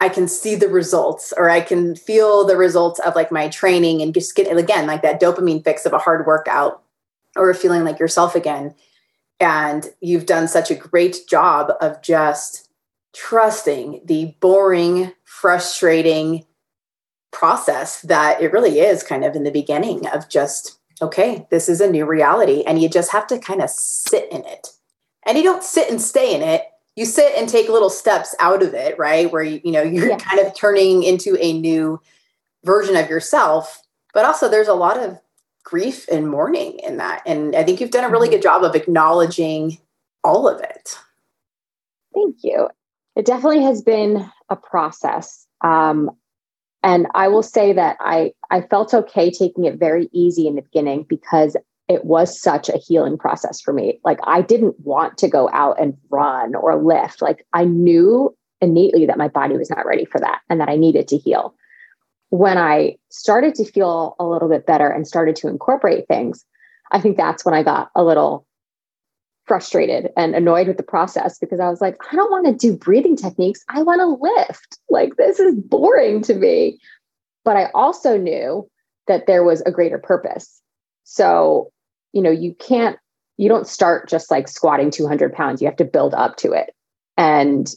I 0.00 0.08
can 0.08 0.26
see 0.26 0.56
the 0.56 0.68
results 0.68 1.32
or 1.36 1.48
I 1.48 1.60
can 1.60 1.94
feel 1.94 2.44
the 2.44 2.56
results 2.56 2.98
of 2.98 3.14
like 3.14 3.30
my 3.30 3.48
training 3.48 4.02
and 4.02 4.12
just 4.12 4.34
get 4.34 4.50
again 4.56 4.86
like 4.86 5.02
that 5.02 5.20
dopamine 5.20 5.62
fix 5.62 5.86
of 5.86 5.92
a 5.92 5.98
hard 5.98 6.26
workout 6.26 6.82
or 7.36 7.54
feeling 7.54 7.84
like 7.84 8.00
yourself 8.00 8.34
again. 8.34 8.74
And 9.38 9.86
you've 10.00 10.26
done 10.26 10.48
such 10.48 10.70
a 10.70 10.74
great 10.74 11.28
job 11.28 11.72
of 11.80 12.02
just 12.02 12.68
trusting 13.14 14.00
the 14.04 14.34
boring, 14.40 15.12
frustrating, 15.24 16.46
process 17.32 18.00
that 18.02 18.40
it 18.40 18.52
really 18.52 18.78
is 18.78 19.02
kind 19.02 19.24
of 19.24 19.34
in 19.34 19.42
the 19.42 19.50
beginning 19.50 20.06
of 20.08 20.28
just, 20.28 20.78
okay, 21.00 21.46
this 21.50 21.68
is 21.68 21.80
a 21.80 21.90
new 21.90 22.06
reality. 22.06 22.62
And 22.66 22.80
you 22.80 22.88
just 22.88 23.10
have 23.12 23.26
to 23.28 23.38
kind 23.38 23.60
of 23.60 23.70
sit 23.70 24.30
in 24.30 24.44
it. 24.46 24.68
And 25.26 25.36
you 25.36 25.44
don't 25.44 25.64
sit 25.64 25.90
and 25.90 26.00
stay 26.00 26.34
in 26.34 26.42
it. 26.42 26.62
You 26.94 27.06
sit 27.06 27.32
and 27.36 27.48
take 27.48 27.68
little 27.68 27.90
steps 27.90 28.34
out 28.38 28.62
of 28.62 28.74
it, 28.74 28.98
right? 28.98 29.32
Where 29.32 29.42
you, 29.42 29.60
you 29.64 29.72
know, 29.72 29.82
you're 29.82 30.10
yeah. 30.10 30.18
kind 30.18 30.46
of 30.46 30.54
turning 30.54 31.02
into 31.02 31.36
a 31.40 31.52
new 31.52 32.00
version 32.64 32.96
of 32.96 33.08
yourself. 33.08 33.82
But 34.12 34.26
also 34.26 34.48
there's 34.48 34.68
a 34.68 34.74
lot 34.74 34.98
of 34.98 35.18
grief 35.64 36.06
and 36.08 36.28
mourning 36.28 36.78
in 36.80 36.98
that. 36.98 37.22
And 37.24 37.56
I 37.56 37.62
think 37.62 37.80
you've 37.80 37.90
done 37.90 38.04
a 38.04 38.10
really 38.10 38.28
mm-hmm. 38.28 38.36
good 38.36 38.42
job 38.42 38.62
of 38.62 38.74
acknowledging 38.74 39.78
all 40.22 40.46
of 40.46 40.60
it. 40.60 40.98
Thank 42.14 42.36
you. 42.42 42.68
It 43.16 43.24
definitely 43.24 43.62
has 43.62 43.80
been 43.80 44.30
a 44.48 44.56
process. 44.56 45.46
Um, 45.62 46.10
and 46.82 47.06
I 47.14 47.28
will 47.28 47.42
say 47.42 47.72
that 47.72 47.96
I, 48.00 48.32
I 48.50 48.62
felt 48.62 48.92
okay 48.92 49.30
taking 49.30 49.64
it 49.64 49.78
very 49.78 50.08
easy 50.12 50.46
in 50.46 50.56
the 50.56 50.62
beginning 50.62 51.06
because 51.08 51.56
it 51.88 52.04
was 52.04 52.40
such 52.40 52.68
a 52.68 52.78
healing 52.78 53.18
process 53.18 53.60
for 53.60 53.72
me. 53.72 54.00
Like 54.04 54.18
I 54.24 54.42
didn't 54.42 54.78
want 54.80 55.18
to 55.18 55.28
go 55.28 55.48
out 55.52 55.80
and 55.80 55.96
run 56.10 56.54
or 56.54 56.82
lift. 56.82 57.22
Like 57.22 57.46
I 57.52 57.64
knew 57.64 58.34
innately 58.60 59.06
that 59.06 59.18
my 59.18 59.28
body 59.28 59.56
was 59.56 59.70
not 59.70 59.86
ready 59.86 60.04
for 60.04 60.18
that 60.20 60.40
and 60.48 60.60
that 60.60 60.68
I 60.68 60.76
needed 60.76 61.08
to 61.08 61.18
heal. 61.18 61.54
When 62.30 62.56
I 62.56 62.96
started 63.10 63.54
to 63.56 63.64
feel 63.64 64.16
a 64.18 64.24
little 64.24 64.48
bit 64.48 64.66
better 64.66 64.88
and 64.88 65.06
started 65.06 65.36
to 65.36 65.48
incorporate 65.48 66.08
things, 66.08 66.44
I 66.90 67.00
think 67.00 67.16
that's 67.16 67.44
when 67.44 67.54
I 67.54 67.62
got 67.62 67.90
a 67.94 68.02
little 68.02 68.46
frustrated 69.52 70.08
and 70.16 70.34
annoyed 70.34 70.66
with 70.66 70.78
the 70.78 70.82
process 70.82 71.38
because 71.38 71.60
I 71.60 71.68
was 71.68 71.82
like, 71.82 71.98
I 72.10 72.16
don't 72.16 72.30
want 72.30 72.46
to 72.46 72.54
do 72.54 72.74
breathing 72.74 73.16
techniques. 73.16 73.62
I 73.68 73.82
want 73.82 74.00
to 74.00 74.06
lift. 74.06 74.78
Like, 74.88 75.16
this 75.18 75.38
is 75.38 75.54
boring 75.54 76.22
to 76.22 76.34
me. 76.34 76.78
But 77.44 77.58
I 77.58 77.68
also 77.74 78.16
knew 78.16 78.66
that 79.08 79.26
there 79.26 79.44
was 79.44 79.60
a 79.66 79.70
greater 79.70 79.98
purpose. 79.98 80.62
So, 81.04 81.70
you 82.14 82.22
know, 82.22 82.30
you 82.30 82.54
can't, 82.54 82.96
you 83.36 83.50
don't 83.50 83.66
start 83.66 84.08
just 84.08 84.30
like 84.30 84.48
squatting 84.48 84.90
200 84.90 85.34
pounds. 85.34 85.60
You 85.60 85.68
have 85.68 85.76
to 85.76 85.84
build 85.84 86.14
up 86.14 86.36
to 86.36 86.52
it. 86.52 86.70
And 87.18 87.68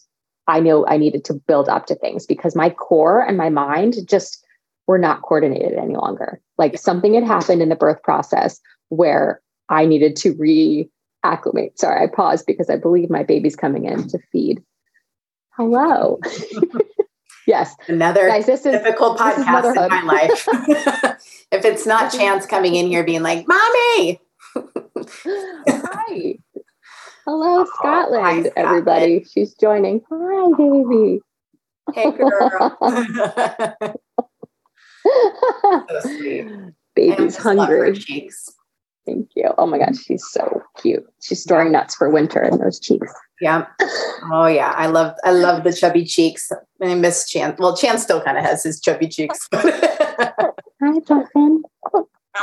I 0.47 0.61
know 0.61 0.87
I 0.87 0.95
needed 0.95 1.25
to 1.25 1.33
build 1.33 1.67
up 1.67 1.87
to 1.87 1.95
things 1.95 2.25
because 2.25 2.55
my 2.55 2.69
core 2.69 3.19
and 3.19 3.35
my 3.35 3.49
mind 3.49 3.95
just 4.07 4.41
were 4.87 4.97
not 4.97 5.23
coordinated 5.23 5.77
any 5.77 5.97
longer. 5.97 6.39
Like 6.57 6.79
something 6.79 7.15
had 7.15 7.25
happened 7.25 7.61
in 7.61 7.67
the 7.67 7.75
birth 7.75 8.01
process 8.01 8.61
where 8.87 9.41
I 9.67 9.85
needed 9.85 10.15
to 10.17 10.35
re 10.39 10.89
acclimate. 11.25 11.79
Sorry, 11.79 12.03
I 12.03 12.07
paused 12.07 12.45
because 12.45 12.69
I 12.69 12.77
believe 12.77 13.09
my 13.09 13.23
baby's 13.23 13.55
coming 13.55 13.85
in 13.85 14.07
to 14.09 14.19
feed. 14.31 14.63
Hello. 15.51 16.19
yes. 17.47 17.75
Another 17.87 18.27
Guys, 18.27 18.45
this 18.45 18.65
is, 18.65 18.73
difficult 18.73 19.17
podcast 19.17 19.71
is 19.71 19.77
in 19.77 19.89
my 19.89 20.01
life. 20.01 20.47
if 21.51 21.65
it's 21.65 21.85
not 21.85 22.11
Chance 22.11 22.45
coming 22.45 22.75
in 22.75 22.87
here 22.87 23.03
being 23.03 23.23
like, 23.23 23.45
Mommy. 23.47 24.19
hi. 25.67 26.37
Hello, 27.25 27.61
oh, 27.61 27.65
Scotland, 27.73 28.23
hi, 28.23 28.33
Scotland, 28.33 28.53
everybody. 28.55 29.23
She's 29.23 29.55
joining. 29.55 30.01
Hi, 30.11 30.51
baby. 30.57 31.21
Hey, 31.93 32.11
girl. 32.11 32.77
so 36.01 36.71
Baby's 36.95 37.35
hungry. 37.37 37.93
Cheeks. 37.93 38.49
Thank 39.05 39.29
you. 39.35 39.51
Oh 39.57 39.67
my 39.67 39.77
gosh, 39.77 39.97
she's 39.97 40.25
so 40.25 40.61
cute. 40.81 41.05
She's 41.21 41.41
storing 41.41 41.71
nuts 41.71 41.95
for 41.95 42.09
winter 42.09 42.43
in 42.43 42.57
those 42.57 42.79
cheeks. 42.79 43.13
Yeah. 43.39 43.67
Oh 44.31 44.47
yeah. 44.47 44.73
I 44.75 44.87
love 44.87 45.15
I 45.23 45.31
love 45.31 45.63
the 45.63 45.73
chubby 45.73 46.05
cheeks. 46.05 46.51
I 46.81 46.95
miss 46.95 47.29
Chance. 47.29 47.59
Well, 47.59 47.77
Chance 47.77 48.01
still 48.01 48.21
kind 48.21 48.37
of 48.37 48.43
has 48.43 48.63
his 48.63 48.79
chubby 48.79 49.07
cheeks. 49.07 49.47
Hi, 49.53 50.99
Jonathan. 51.07 51.63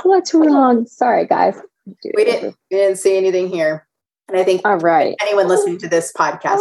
What's 0.05 0.33
wrong? 0.33 0.87
Sorry, 0.87 1.27
guys. 1.27 1.57
We 1.87 2.25
didn't 2.25 2.57
we 2.71 2.77
didn't 2.77 2.99
see 2.99 3.17
anything 3.17 3.49
here. 3.49 3.87
And 4.29 4.37
I 4.39 4.45
think 4.45 4.63
all 4.65 4.79
right. 4.79 5.17
Anyone 5.21 5.49
listening 5.49 5.79
to 5.79 5.89
this 5.89 6.13
podcast, 6.13 6.61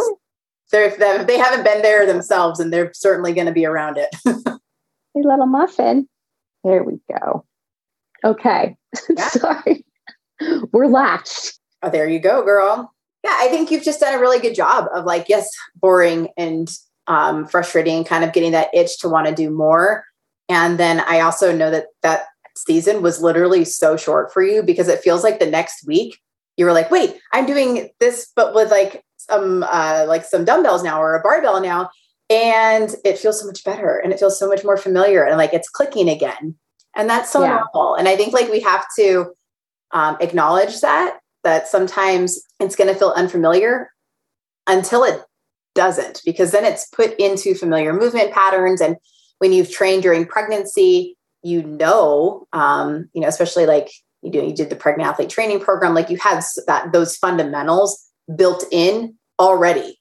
they're, 0.72 0.86
if 0.86 1.26
they 1.26 1.38
haven't 1.38 1.64
been 1.64 1.82
there 1.82 2.06
themselves, 2.06 2.58
and 2.58 2.72
they're 2.72 2.92
certainly 2.94 3.32
going 3.32 3.46
to 3.46 3.52
be 3.52 3.66
around 3.66 3.98
it. 3.98 4.08
hey, 4.24 5.22
little 5.22 5.46
muffin. 5.46 6.08
There 6.64 6.82
we 6.82 6.98
go. 7.08 7.44
Okay. 8.24 8.76
Yeah. 9.08 9.28
Sorry. 9.28 9.86
We're 10.72 10.86
latched. 10.86 11.58
Oh, 11.82 11.90
there 11.90 12.08
you 12.08 12.18
go, 12.18 12.42
girl. 12.44 12.92
Yeah, 13.24 13.36
I 13.38 13.48
think 13.48 13.70
you've 13.70 13.84
just 13.84 14.00
done 14.00 14.14
a 14.14 14.20
really 14.20 14.40
good 14.40 14.54
job 14.54 14.86
of 14.94 15.04
like, 15.04 15.28
yes, 15.28 15.48
boring 15.76 16.28
and 16.36 16.68
um, 17.06 17.46
frustrating, 17.46 18.04
kind 18.04 18.24
of 18.24 18.32
getting 18.32 18.52
that 18.52 18.74
itch 18.74 18.98
to 19.00 19.08
want 19.08 19.26
to 19.28 19.34
do 19.34 19.50
more. 19.50 20.04
And 20.48 20.78
then 20.78 21.00
I 21.00 21.20
also 21.20 21.54
know 21.54 21.70
that 21.70 21.86
that 22.02 22.26
season 22.56 23.02
was 23.02 23.22
literally 23.22 23.64
so 23.64 23.96
short 23.96 24.32
for 24.32 24.42
you 24.42 24.62
because 24.62 24.88
it 24.88 25.00
feels 25.00 25.24
like 25.24 25.38
the 25.38 25.46
next 25.46 25.86
week 25.86 26.18
you 26.56 26.64
were 26.64 26.72
like, 26.72 26.90
wait, 26.90 27.18
I'm 27.32 27.46
doing 27.46 27.90
this, 28.00 28.30
but 28.34 28.54
with 28.54 28.70
like 28.70 29.02
some 29.16 29.62
uh, 29.62 30.04
like 30.06 30.24
some 30.24 30.44
dumbbells 30.44 30.82
now 30.82 31.00
or 31.00 31.14
a 31.14 31.22
barbell 31.22 31.60
now, 31.60 31.90
and 32.28 32.94
it 33.04 33.18
feels 33.18 33.40
so 33.40 33.46
much 33.46 33.64
better 33.64 33.96
and 33.98 34.12
it 34.12 34.18
feels 34.18 34.38
so 34.38 34.48
much 34.48 34.64
more 34.64 34.76
familiar 34.76 35.24
and 35.24 35.38
like 35.38 35.54
it's 35.54 35.68
clicking 35.68 36.08
again, 36.08 36.54
and 36.94 37.08
that's 37.08 37.30
so 37.32 37.42
yeah. 37.42 37.62
normal. 37.74 37.94
And 37.94 38.08
I 38.08 38.16
think 38.16 38.32
like 38.32 38.50
we 38.50 38.60
have 38.60 38.84
to 38.98 39.32
um, 39.92 40.16
acknowledge 40.20 40.80
that 40.80 41.18
that 41.44 41.66
sometimes 41.66 42.40
it's 42.60 42.76
going 42.76 42.92
to 42.92 42.98
feel 42.98 43.10
unfamiliar 43.10 43.90
until 44.66 45.02
it 45.02 45.20
doesn't 45.74 46.22
because 46.24 46.52
then 46.52 46.64
it's 46.64 46.86
put 46.88 47.18
into 47.18 47.54
familiar 47.54 47.92
movement 47.92 48.32
patterns. 48.32 48.80
And 48.80 48.96
when 49.38 49.52
you've 49.52 49.70
trained 49.70 50.02
during 50.02 50.26
pregnancy 50.26 51.16
you 51.42 51.62
know 51.62 52.46
um, 52.52 53.08
you 53.12 53.20
know 53.20 53.28
especially 53.28 53.66
like 53.66 53.90
you 54.22 54.30
do 54.30 54.38
you 54.38 54.54
did 54.54 54.70
the 54.70 54.76
pregnant 54.76 55.08
athlete 55.08 55.30
training 55.30 55.60
program 55.60 55.94
like 55.94 56.10
you 56.10 56.16
had 56.16 56.42
that 56.66 56.92
those 56.92 57.16
fundamentals 57.16 58.08
built 58.36 58.64
in 58.70 59.16
already. 59.38 59.98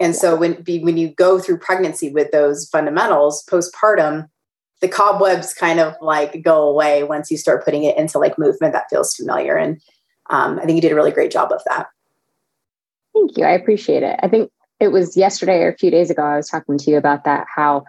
And 0.00 0.16
so 0.16 0.34
when 0.34 0.54
when 0.64 0.96
you 0.96 1.14
go 1.14 1.38
through 1.38 1.58
pregnancy 1.58 2.10
with 2.10 2.32
those 2.32 2.68
fundamentals 2.68 3.44
postpartum 3.48 4.28
the 4.82 4.88
cobwebs 4.88 5.54
kind 5.54 5.80
of 5.80 5.94
like 6.02 6.42
go 6.42 6.68
away 6.68 7.04
once 7.04 7.30
you 7.30 7.38
start 7.38 7.64
putting 7.64 7.84
it 7.84 7.96
into 7.96 8.18
like 8.18 8.38
movement 8.38 8.74
that 8.74 8.90
feels 8.90 9.14
familiar. 9.14 9.56
And 9.56 9.80
um, 10.28 10.58
I 10.58 10.66
think 10.66 10.76
you 10.76 10.82
did 10.82 10.92
a 10.92 10.96
really 10.96 11.12
great 11.12 11.30
job 11.30 11.52
of 11.52 11.62
that. 11.66 11.86
Thank 13.14 13.38
you. 13.38 13.44
I 13.44 13.52
appreciate 13.52 14.02
it. 14.02 14.18
I 14.22 14.28
think 14.28 14.50
it 14.80 14.88
was 14.88 15.16
yesterday 15.16 15.60
or 15.60 15.68
a 15.68 15.76
few 15.76 15.90
days 15.90 16.10
ago, 16.10 16.22
I 16.22 16.36
was 16.36 16.48
talking 16.48 16.76
to 16.78 16.90
you 16.90 16.96
about 16.96 17.24
that, 17.24 17.46
how 17.54 17.84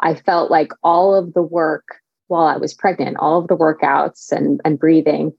I 0.00 0.14
felt 0.14 0.50
like 0.50 0.72
all 0.82 1.14
of 1.14 1.34
the 1.34 1.42
work 1.42 1.84
while 2.28 2.46
I 2.46 2.56
was 2.56 2.72
pregnant, 2.72 3.18
all 3.18 3.38
of 3.40 3.48
the 3.48 3.56
workouts 3.56 4.32
and, 4.32 4.60
and 4.64 4.78
breathing 4.78 5.32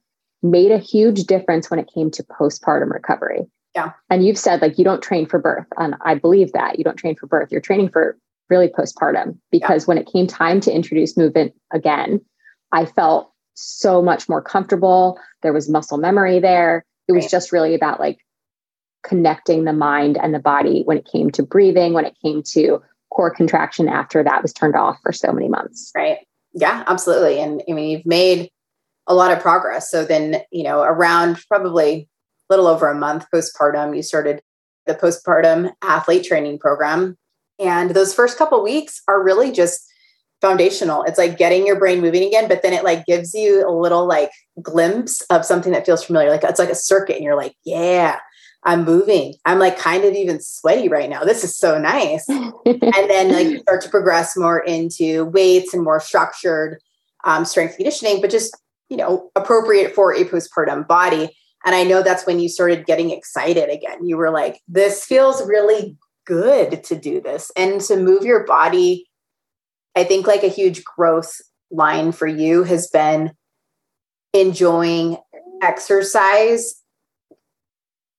made 0.44 0.72
a 0.72 0.78
huge 0.78 1.24
difference 1.24 1.72
when 1.72 1.80
it 1.80 1.90
came 1.92 2.12
to 2.12 2.24
postpartum 2.24 2.92
recovery. 2.92 3.48
Yeah. 3.76 3.94
And 4.10 4.24
you've 4.24 4.38
said 4.38 4.62
like 4.62 4.78
you 4.78 4.84
don't 4.84 5.02
train 5.02 5.26
for 5.26 5.40
birth. 5.40 5.68
And 5.78 5.96
I 6.02 6.16
believe 6.16 6.52
that 6.52 6.78
you 6.78 6.84
don't 6.84 6.98
train 6.98 7.16
for 7.16 7.26
birth. 7.26 7.52
You're 7.52 7.62
training 7.62 7.90
for 7.90 8.18
really 8.50 8.68
postpartum 8.68 9.38
because 9.52 9.84
yeah. 9.84 9.88
when 9.88 9.98
it 9.98 10.10
came 10.12 10.28
time 10.28 10.60
to 10.62 10.72
introduce 10.72 11.18
movement 11.18 11.54
again, 11.72 12.22
I 12.72 12.86
felt 12.86 13.32
so 13.54 14.02
much 14.02 14.30
more 14.30 14.42
comfortable. 14.42 15.20
There 15.42 15.54
was 15.54 15.70
muscle 15.70 15.98
memory 15.98 16.40
there. 16.40 16.86
It 17.08 17.14
was 17.14 17.26
right. 17.26 17.32
just 17.32 17.52
really 17.52 17.76
about 17.76 18.00
like 18.00 18.20
connecting 19.04 19.64
the 19.64 19.74
mind 19.74 20.18
and 20.18 20.34
the 20.34 20.40
body 20.40 20.84
when 20.84 20.98
it 20.98 21.08
came 21.12 21.32
to 21.32 21.44
breathing, 21.44 21.94
when 21.94 22.06
it 22.06 22.18
came 22.24 22.44
to 22.44 22.82
core 23.12 23.34
contraction 23.34 23.90
after 23.90 24.24
that 24.24 24.42
was 24.42 24.54
turned 24.54 24.76
off 24.76 24.98
for 25.02 25.12
so 25.12 25.32
many 25.32 25.48
months. 25.48 25.92
Right. 25.96 26.20
Yeah, 26.54 26.84
absolutely. 26.88 27.40
And 27.40 27.62
I 27.70 27.74
mean, 27.74 27.90
you've 27.90 28.06
made 28.06 28.50
a 29.08 29.14
lot 29.14 29.32
of 29.32 29.40
progress. 29.40 29.90
So 29.90 30.06
then, 30.06 30.42
you 30.52 30.64
know, 30.64 30.82
around 30.82 31.40
probably 31.48 32.08
a 32.50 32.54
little 32.54 32.68
over 32.68 32.88
a 32.88 32.96
month 32.96 33.26
postpartum, 33.34 33.96
you 33.96 34.04
started 34.04 34.42
the 34.86 34.96
postpartum 34.96 35.72
athlete 35.82 36.24
training 36.24 36.60
program 36.60 37.18
and 37.60 37.92
those 37.92 38.14
first 38.14 38.38
couple 38.38 38.64
weeks 38.64 39.02
are 39.08 39.24
really 39.24 39.52
just 39.52 39.86
foundational. 40.42 41.04
It's 41.04 41.18
like 41.18 41.38
getting 41.38 41.68
your 41.68 41.78
brain 41.78 42.02
moving 42.02 42.24
again, 42.24 42.48
but 42.48 42.62
then 42.62 42.74
it 42.74 42.84
like 42.84 43.06
gives 43.06 43.34
you 43.34 43.68
a 43.68 43.72
little 43.72 44.08
like 44.08 44.32
glimpse 44.62 45.22
of 45.30 45.46
something 45.46 45.74
that 45.74 45.86
feels 45.86 46.04
familiar. 46.04 46.30
Like 46.30 46.44
it's 46.44 46.60
like 46.60 46.70
a 46.70 46.76
circuit, 46.76 47.18
and 47.18 47.26
you're 47.26 47.36
like, 47.36 47.56
yeah, 47.66 48.20
I'm 48.64 48.86
moving. 48.86 49.36
I'm 49.46 49.60
like 49.60 49.78
kind 49.78 50.04
of 50.04 50.14
even 50.14 50.42
sweaty 50.42 50.90
right 50.90 51.10
now. 51.10 51.24
This 51.24 51.44
is 51.44 51.56
so 51.56 51.78
nice. 51.78 52.28
and 52.30 52.82
then 52.82 53.32
like 53.32 53.48
you 53.48 53.60
start 53.60 53.82
to 53.82 53.90
progress 53.90 54.38
more 54.38 54.60
into 54.60 55.26
weights 55.26 55.74
and 55.74 55.84
more 55.84 56.00
structured 56.00 56.80
um, 57.24 57.46
strength 57.46 57.76
conditioning, 57.76 58.22
but 58.22 58.30
just 58.30 58.58
you 58.90 58.98
know 58.98 59.30
appropriate 59.36 59.94
for 59.94 60.14
a 60.14 60.24
postpartum 60.26 60.88
body. 60.88 61.36
And 61.66 61.76
I 61.76 61.84
know 61.84 62.02
that's 62.02 62.26
when 62.26 62.40
you 62.40 62.48
started 62.48 62.86
getting 62.86 63.12
excited 63.12 63.70
again. 63.70 64.06
You 64.06 64.16
were 64.16 64.32
like, 64.32 64.62
this 64.70 65.04
feels 65.04 65.46
really 65.46 65.98
good 66.30 66.84
to 66.84 66.96
do 66.96 67.20
this 67.20 67.52
and 67.58 67.82
to 67.82 67.98
move 67.98 68.24
your 68.24 68.46
body. 68.46 69.10
I 69.96 70.04
think 70.04 70.28
like 70.28 70.44
a 70.44 70.48
huge 70.48 70.84
growth 70.86 71.42
line 71.72 72.12
for 72.12 72.28
you 72.28 72.64
has 72.64 72.88
been 72.88 73.32
enjoying 74.34 75.18
exercise 75.62 76.76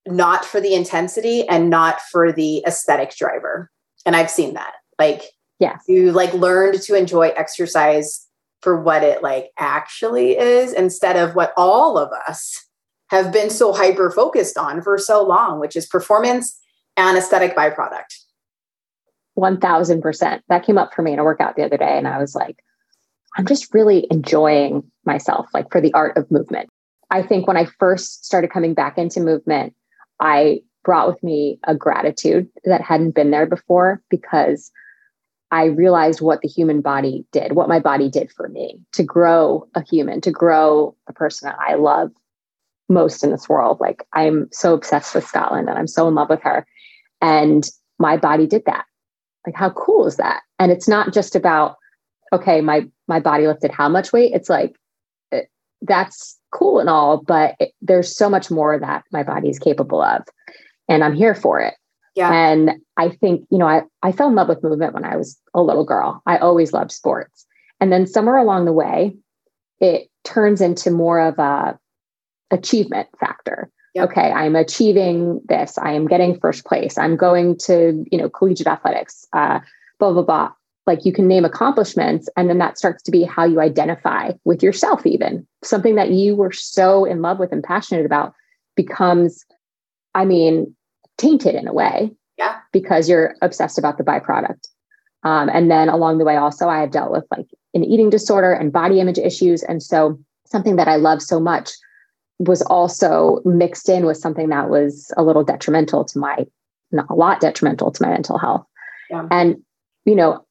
not 0.06 0.44
for 0.44 0.60
the 0.60 0.74
intensity 0.74 1.46
and 1.46 1.70
not 1.70 2.00
for 2.00 2.32
the 2.32 2.64
aesthetic 2.66 3.14
driver. 3.16 3.70
And 4.04 4.16
I've 4.16 4.30
seen 4.30 4.54
that. 4.54 4.72
Like 4.98 5.22
yeah. 5.60 5.76
You 5.86 6.10
like 6.10 6.32
learned 6.32 6.80
to 6.82 6.94
enjoy 6.94 7.28
exercise 7.28 8.26
for 8.62 8.82
what 8.82 9.02
it 9.02 9.22
like 9.22 9.50
actually 9.58 10.36
is 10.36 10.72
instead 10.72 11.16
of 11.16 11.34
what 11.34 11.52
all 11.56 11.98
of 11.98 12.10
us 12.26 12.66
have 13.10 13.32
been 13.32 13.50
so 13.50 13.72
hyper 13.72 14.10
focused 14.10 14.56
on 14.56 14.82
for 14.82 14.96
so 14.98 15.22
long, 15.22 15.60
which 15.60 15.76
is 15.76 15.86
performance 15.86 16.59
and 16.96 17.16
aesthetic 17.16 17.56
byproduct. 17.56 18.24
1000%. 19.38 20.40
That 20.48 20.64
came 20.64 20.78
up 20.78 20.92
for 20.94 21.02
me 21.02 21.12
in 21.12 21.18
a 21.18 21.24
workout 21.24 21.56
the 21.56 21.64
other 21.64 21.76
day. 21.76 21.96
And 21.96 22.06
I 22.06 22.18
was 22.18 22.34
like, 22.34 22.62
I'm 23.36 23.46
just 23.46 23.72
really 23.72 24.06
enjoying 24.10 24.82
myself, 25.04 25.46
like 25.54 25.70
for 25.70 25.80
the 25.80 25.94
art 25.94 26.16
of 26.16 26.30
movement. 26.30 26.68
I 27.10 27.22
think 27.22 27.46
when 27.46 27.56
I 27.56 27.66
first 27.78 28.24
started 28.24 28.50
coming 28.50 28.74
back 28.74 28.98
into 28.98 29.20
movement, 29.20 29.74
I 30.20 30.62
brought 30.84 31.08
with 31.08 31.22
me 31.22 31.58
a 31.64 31.74
gratitude 31.74 32.48
that 32.64 32.80
hadn't 32.80 33.14
been 33.14 33.30
there 33.30 33.46
before 33.46 34.02
because 34.10 34.70
I 35.50 35.64
realized 35.64 36.20
what 36.20 36.42
the 36.42 36.48
human 36.48 36.80
body 36.80 37.26
did, 37.32 37.52
what 37.52 37.68
my 37.68 37.80
body 37.80 38.08
did 38.08 38.30
for 38.30 38.48
me 38.48 38.80
to 38.92 39.02
grow 39.02 39.66
a 39.74 39.82
human, 39.82 40.20
to 40.22 40.30
grow 40.30 40.94
a 41.08 41.12
person 41.12 41.48
that 41.48 41.58
I 41.58 41.74
love 41.74 42.12
most 42.88 43.24
in 43.24 43.30
this 43.30 43.48
world. 43.48 43.78
Like 43.80 44.06
I'm 44.12 44.48
so 44.52 44.74
obsessed 44.74 45.14
with 45.14 45.26
Scotland 45.26 45.68
and 45.68 45.78
I'm 45.78 45.88
so 45.88 46.06
in 46.08 46.14
love 46.14 46.28
with 46.28 46.42
her. 46.42 46.66
And 47.20 47.68
my 47.98 48.16
body 48.16 48.46
did 48.46 48.64
that. 48.66 48.84
Like 49.46 49.56
how 49.56 49.70
cool 49.70 50.06
is 50.06 50.16
that? 50.16 50.42
And 50.58 50.70
it's 50.70 50.88
not 50.88 51.12
just 51.12 51.34
about, 51.34 51.76
okay, 52.32 52.60
my 52.60 52.88
my 53.08 53.20
body 53.20 53.46
lifted 53.46 53.70
how 53.70 53.88
much 53.88 54.12
weight? 54.12 54.32
It's 54.34 54.50
like 54.50 54.76
it, 55.32 55.50
that's 55.82 56.38
cool 56.52 56.78
and 56.78 56.88
all, 56.88 57.22
but 57.22 57.56
it, 57.58 57.72
there's 57.80 58.14
so 58.14 58.28
much 58.28 58.50
more 58.50 58.78
that 58.78 59.04
my 59.12 59.22
body 59.22 59.48
is 59.48 59.58
capable 59.58 60.02
of. 60.02 60.22
And 60.88 61.04
I'm 61.04 61.14
here 61.14 61.34
for 61.34 61.60
it. 61.60 61.74
Yeah. 62.16 62.32
And 62.32 62.72
I 62.96 63.08
think, 63.08 63.46
you 63.50 63.58
know, 63.58 63.68
I, 63.68 63.82
I 64.02 64.12
fell 64.12 64.28
in 64.28 64.34
love 64.34 64.48
with 64.48 64.62
movement 64.62 64.94
when 64.94 65.04
I 65.04 65.16
was 65.16 65.38
a 65.54 65.62
little 65.62 65.84
girl. 65.84 66.22
I 66.26 66.38
always 66.38 66.72
loved 66.72 66.90
sports. 66.90 67.46
And 67.80 67.92
then 67.92 68.06
somewhere 68.06 68.36
along 68.36 68.64
the 68.64 68.72
way, 68.72 69.14
it 69.80 70.08
turns 70.24 70.60
into 70.60 70.90
more 70.90 71.20
of 71.20 71.38
a 71.38 71.78
achievement 72.50 73.08
factor. 73.18 73.70
Yep. 73.94 74.10
Okay, 74.10 74.30
I'm 74.32 74.54
achieving 74.54 75.40
this. 75.48 75.76
I 75.78 75.92
am 75.92 76.06
getting 76.06 76.38
first 76.38 76.64
place. 76.64 76.96
I'm 76.96 77.16
going 77.16 77.56
to, 77.58 78.04
you 78.10 78.18
know, 78.18 78.28
collegiate 78.28 78.68
athletics, 78.68 79.26
uh, 79.32 79.60
blah, 79.98 80.12
blah, 80.12 80.22
blah. 80.22 80.52
Like 80.86 81.04
you 81.04 81.12
can 81.12 81.28
name 81.28 81.44
accomplishments, 81.44 82.28
and 82.36 82.48
then 82.48 82.58
that 82.58 82.78
starts 82.78 83.02
to 83.04 83.10
be 83.10 83.24
how 83.24 83.44
you 83.44 83.60
identify 83.60 84.32
with 84.44 84.62
yourself, 84.62 85.04
even 85.06 85.46
something 85.62 85.94
that 85.96 86.10
you 86.10 86.36
were 86.36 86.52
so 86.52 87.04
in 87.04 87.20
love 87.20 87.38
with 87.38 87.52
and 87.52 87.62
passionate 87.62 88.06
about 88.06 88.32
becomes, 88.76 89.44
I 90.14 90.24
mean, 90.24 90.74
tainted 91.18 91.54
in 91.54 91.68
a 91.68 91.72
way. 91.72 92.12
Yeah. 92.38 92.56
Because 92.72 93.08
you're 93.08 93.34
obsessed 93.42 93.78
about 93.78 93.98
the 93.98 94.04
byproduct. 94.04 94.68
Um, 95.22 95.50
and 95.50 95.70
then 95.70 95.88
along 95.88 96.18
the 96.18 96.24
way, 96.24 96.36
also, 96.36 96.68
I 96.68 96.80
have 96.80 96.90
dealt 96.90 97.12
with 97.12 97.24
like 97.30 97.46
an 97.74 97.84
eating 97.84 98.08
disorder 98.08 98.52
and 98.52 98.72
body 98.72 99.00
image 99.00 99.18
issues. 99.18 99.62
And 99.64 99.82
so 99.82 100.18
something 100.46 100.76
that 100.76 100.88
I 100.88 100.96
love 100.96 101.20
so 101.22 101.38
much 101.38 101.70
was 102.40 102.62
also 102.62 103.40
mixed 103.44 103.88
in 103.88 104.06
with 104.06 104.16
something 104.16 104.48
that 104.48 104.70
was 104.70 105.12
a 105.16 105.22
little 105.22 105.44
detrimental 105.44 106.04
to 106.06 106.18
my, 106.18 106.46
not 106.90 107.08
a 107.10 107.14
lot 107.14 107.38
detrimental 107.38 107.92
to 107.92 108.02
my 108.02 108.08
mental 108.08 108.38
health. 108.38 108.64
Yeah. 109.10 109.28
And, 109.30 109.62
you 110.06 110.14
know, 110.14 110.46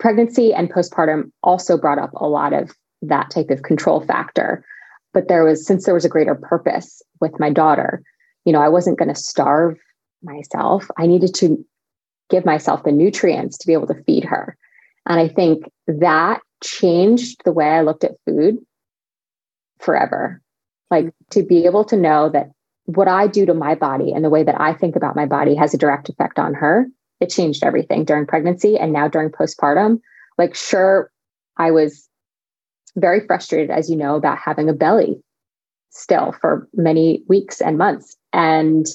pregnancy 0.00 0.52
and 0.52 0.70
postpartum 0.70 1.30
also 1.44 1.78
brought 1.78 2.00
up 2.00 2.12
a 2.14 2.26
lot 2.26 2.52
of 2.52 2.72
that 3.02 3.30
type 3.30 3.50
of 3.50 3.62
control 3.62 4.00
factor. 4.00 4.64
But 5.14 5.28
there 5.28 5.44
was, 5.44 5.64
since 5.64 5.84
there 5.84 5.94
was 5.94 6.04
a 6.04 6.08
greater 6.08 6.34
purpose 6.34 7.00
with 7.20 7.38
my 7.38 7.50
daughter, 7.50 8.02
you 8.44 8.52
know, 8.52 8.60
I 8.60 8.68
wasn't 8.68 8.98
going 8.98 9.14
to 9.14 9.20
starve 9.20 9.78
myself. 10.22 10.88
I 10.98 11.06
needed 11.06 11.34
to 11.34 11.64
give 12.30 12.44
myself 12.44 12.82
the 12.82 12.92
nutrients 12.92 13.56
to 13.58 13.66
be 13.66 13.74
able 13.74 13.86
to 13.86 14.02
feed 14.02 14.24
her. 14.24 14.56
And 15.06 15.20
I 15.20 15.28
think 15.28 15.70
that 15.86 16.40
changed 16.64 17.42
the 17.44 17.52
way 17.52 17.66
I 17.66 17.82
looked 17.82 18.02
at 18.02 18.16
food 18.26 18.58
forever. 19.78 20.42
Like 20.90 21.12
to 21.30 21.42
be 21.42 21.66
able 21.66 21.84
to 21.86 21.96
know 21.96 22.28
that 22.30 22.50
what 22.86 23.08
I 23.08 23.26
do 23.26 23.44
to 23.44 23.54
my 23.54 23.74
body 23.74 24.12
and 24.12 24.24
the 24.24 24.30
way 24.30 24.42
that 24.42 24.58
I 24.60 24.72
think 24.72 24.96
about 24.96 25.16
my 25.16 25.26
body 25.26 25.54
has 25.54 25.74
a 25.74 25.78
direct 25.78 26.08
effect 26.08 26.38
on 26.38 26.54
her. 26.54 26.86
It 27.20 27.28
changed 27.28 27.64
everything 27.64 28.04
during 28.04 28.26
pregnancy 28.26 28.78
and 28.78 28.92
now 28.92 29.08
during 29.08 29.30
postpartum. 29.30 30.00
Like, 30.38 30.54
sure, 30.54 31.10
I 31.56 31.70
was 31.70 32.08
very 32.96 33.26
frustrated, 33.26 33.70
as 33.70 33.90
you 33.90 33.96
know, 33.96 34.16
about 34.16 34.38
having 34.38 34.68
a 34.68 34.72
belly 34.72 35.22
still 35.90 36.34
for 36.40 36.68
many 36.72 37.22
weeks 37.28 37.60
and 37.60 37.76
months. 37.76 38.16
And 38.32 38.86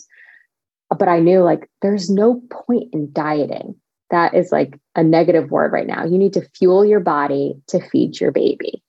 but 0.90 1.08
I 1.08 1.20
knew 1.20 1.42
like 1.42 1.70
there's 1.82 2.10
no 2.10 2.42
point 2.52 2.90
in 2.94 3.12
dieting. 3.12 3.76
That 4.10 4.34
is 4.34 4.52
like 4.52 4.80
a 4.96 5.04
negative 5.04 5.50
word 5.50 5.72
right 5.72 5.88
now. 5.88 6.06
You 6.06 6.18
need 6.18 6.34
to 6.34 6.48
fuel 6.56 6.86
your 6.86 7.00
body 7.00 7.56
to 7.68 7.80
feed 7.80 8.20
your 8.20 8.32
baby 8.32 8.84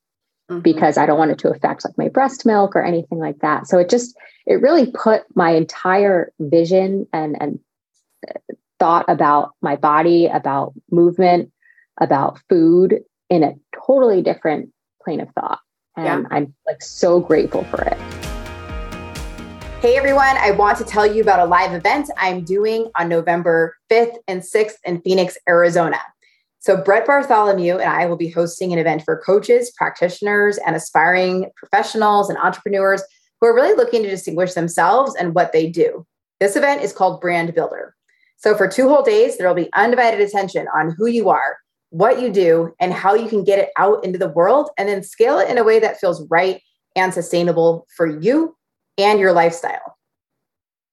mm-hmm. 0.50 0.60
because 0.60 0.98
I 0.98 1.06
don't 1.06 1.18
want 1.18 1.30
it 1.30 1.38
to 1.38 1.50
affect 1.50 1.84
like 1.84 1.98
my 1.98 2.08
breast 2.08 2.46
milk 2.46 2.76
or 2.76 2.82
anything 2.82 3.18
like 3.18 3.38
that. 3.40 3.66
So 3.66 3.78
it 3.78 3.88
just 3.88 4.16
it 4.46 4.60
really 4.60 4.90
put 4.90 5.22
my 5.34 5.50
entire 5.50 6.32
vision 6.38 7.06
and 7.12 7.36
and 7.40 7.58
uh, 8.28 8.54
thought 8.78 9.06
about 9.08 9.52
my 9.62 9.76
body, 9.76 10.26
about 10.26 10.74
movement, 10.90 11.50
about 12.00 12.40
food 12.48 13.00
in 13.30 13.42
a 13.42 13.54
totally 13.86 14.22
different 14.22 14.70
plane 15.02 15.20
of 15.20 15.28
thought. 15.30 15.60
And 15.96 16.06
yeah. 16.06 16.36
I'm 16.36 16.54
like 16.66 16.82
so 16.82 17.20
grateful 17.20 17.64
for 17.64 17.82
it. 17.82 17.98
Hey 19.80 19.96
everyone, 19.96 20.36
I 20.38 20.50
want 20.52 20.78
to 20.78 20.84
tell 20.84 21.06
you 21.06 21.20
about 21.20 21.40
a 21.40 21.44
live 21.44 21.74
event 21.74 22.10
I'm 22.16 22.42
doing 22.42 22.90
on 22.96 23.08
November 23.08 23.76
5th 23.92 24.16
and 24.26 24.40
6th 24.40 24.76
in 24.84 25.02
Phoenix, 25.02 25.36
Arizona. 25.46 25.98
So, 26.64 26.78
Brett 26.78 27.04
Bartholomew 27.04 27.76
and 27.76 27.90
I 27.90 28.06
will 28.06 28.16
be 28.16 28.30
hosting 28.30 28.72
an 28.72 28.78
event 28.78 29.02
for 29.04 29.20
coaches, 29.20 29.70
practitioners, 29.76 30.56
and 30.66 30.74
aspiring 30.74 31.50
professionals 31.56 32.30
and 32.30 32.38
entrepreneurs 32.38 33.02
who 33.38 33.48
are 33.48 33.54
really 33.54 33.76
looking 33.76 34.02
to 34.02 34.08
distinguish 34.08 34.54
themselves 34.54 35.14
and 35.14 35.34
what 35.34 35.52
they 35.52 35.68
do. 35.68 36.06
This 36.40 36.56
event 36.56 36.80
is 36.80 36.94
called 36.94 37.20
Brand 37.20 37.54
Builder. 37.54 37.94
So, 38.38 38.56
for 38.56 38.66
two 38.66 38.88
whole 38.88 39.02
days, 39.02 39.36
there 39.36 39.46
will 39.46 39.54
be 39.54 39.70
undivided 39.74 40.20
attention 40.20 40.66
on 40.74 40.94
who 40.96 41.04
you 41.04 41.28
are, 41.28 41.58
what 41.90 42.22
you 42.22 42.32
do, 42.32 42.72
and 42.80 42.94
how 42.94 43.12
you 43.14 43.28
can 43.28 43.44
get 43.44 43.58
it 43.58 43.68
out 43.76 44.02
into 44.02 44.18
the 44.18 44.30
world 44.30 44.70
and 44.78 44.88
then 44.88 45.02
scale 45.02 45.38
it 45.38 45.50
in 45.50 45.58
a 45.58 45.64
way 45.64 45.78
that 45.80 46.00
feels 46.00 46.26
right 46.30 46.62
and 46.96 47.12
sustainable 47.12 47.86
for 47.94 48.06
you 48.06 48.56
and 48.96 49.20
your 49.20 49.34
lifestyle. 49.34 49.98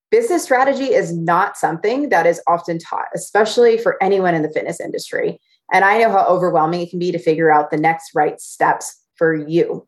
Business 0.09 0.43
strategy 0.43 0.93
is 0.93 1.15
not 1.15 1.55
something 1.55 2.09
that 2.09 2.25
is 2.25 2.41
often 2.45 2.77
taught, 2.77 3.07
especially 3.15 3.77
for 3.77 3.95
anyone 4.03 4.35
in 4.35 4.41
the 4.41 4.51
fitness 4.51 4.81
industry. 4.81 5.39
And 5.71 5.85
I 5.85 5.97
know 5.97 6.11
how 6.11 6.25
overwhelming 6.25 6.81
it 6.81 6.89
can 6.89 6.99
be 6.99 7.11
to 7.11 7.19
figure 7.19 7.51
out 7.51 7.71
the 7.71 7.77
next 7.77 8.13
right 8.13 8.39
steps 8.39 8.99
for 9.15 9.33
you. 9.33 9.87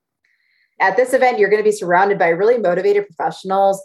At 0.80 0.96
this 0.96 1.14
event, 1.14 1.40
you're 1.40 1.50
going 1.50 1.62
to 1.62 1.70
be 1.70 1.76
surrounded 1.76 2.18
by 2.18 2.30
really 2.30 2.58
motivated 2.58 3.06
professionals, 3.06 3.84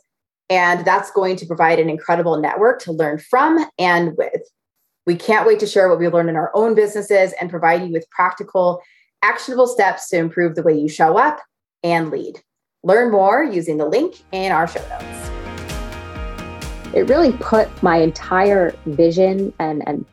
and 0.48 0.84
that's 0.84 1.10
going 1.10 1.36
to 1.36 1.46
provide 1.46 1.78
an 1.78 1.90
incredible 1.90 2.40
network 2.40 2.80
to 2.82 2.92
learn 2.92 3.18
from 3.18 3.64
and 3.78 4.16
with. 4.16 4.42
We 5.06 5.16
can't 5.16 5.46
wait 5.46 5.58
to 5.60 5.66
share 5.66 5.88
what 5.88 5.98
we 5.98 6.08
learned 6.08 6.28
in 6.28 6.36
our 6.36 6.50
own 6.54 6.74
businesses 6.74 7.32
and 7.40 7.50
provide 7.50 7.82
you 7.82 7.92
with 7.92 8.08
practical, 8.10 8.80
actionable 9.22 9.66
steps 9.66 10.08
to 10.10 10.18
improve 10.18 10.54
the 10.54 10.62
way 10.62 10.78
you 10.78 10.88
show 10.88 11.18
up 11.18 11.40
and 11.82 12.10
lead. 12.10 12.40
Learn 12.84 13.10
more 13.10 13.42
using 13.42 13.76
the 13.78 13.86
link 13.86 14.22
in 14.32 14.52
our 14.52 14.68
show 14.68 14.86
notes. 14.88 15.30
It 16.94 17.08
really 17.08 17.32
put 17.32 17.68
my 17.82 17.96
entire 17.96 18.74
vision 18.86 19.52
and, 19.58 19.86
and 19.86 20.04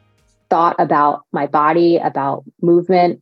thought 0.49 0.75
about 0.79 1.23
my 1.31 1.47
body, 1.47 1.97
about 1.97 2.43
movement, 2.62 3.21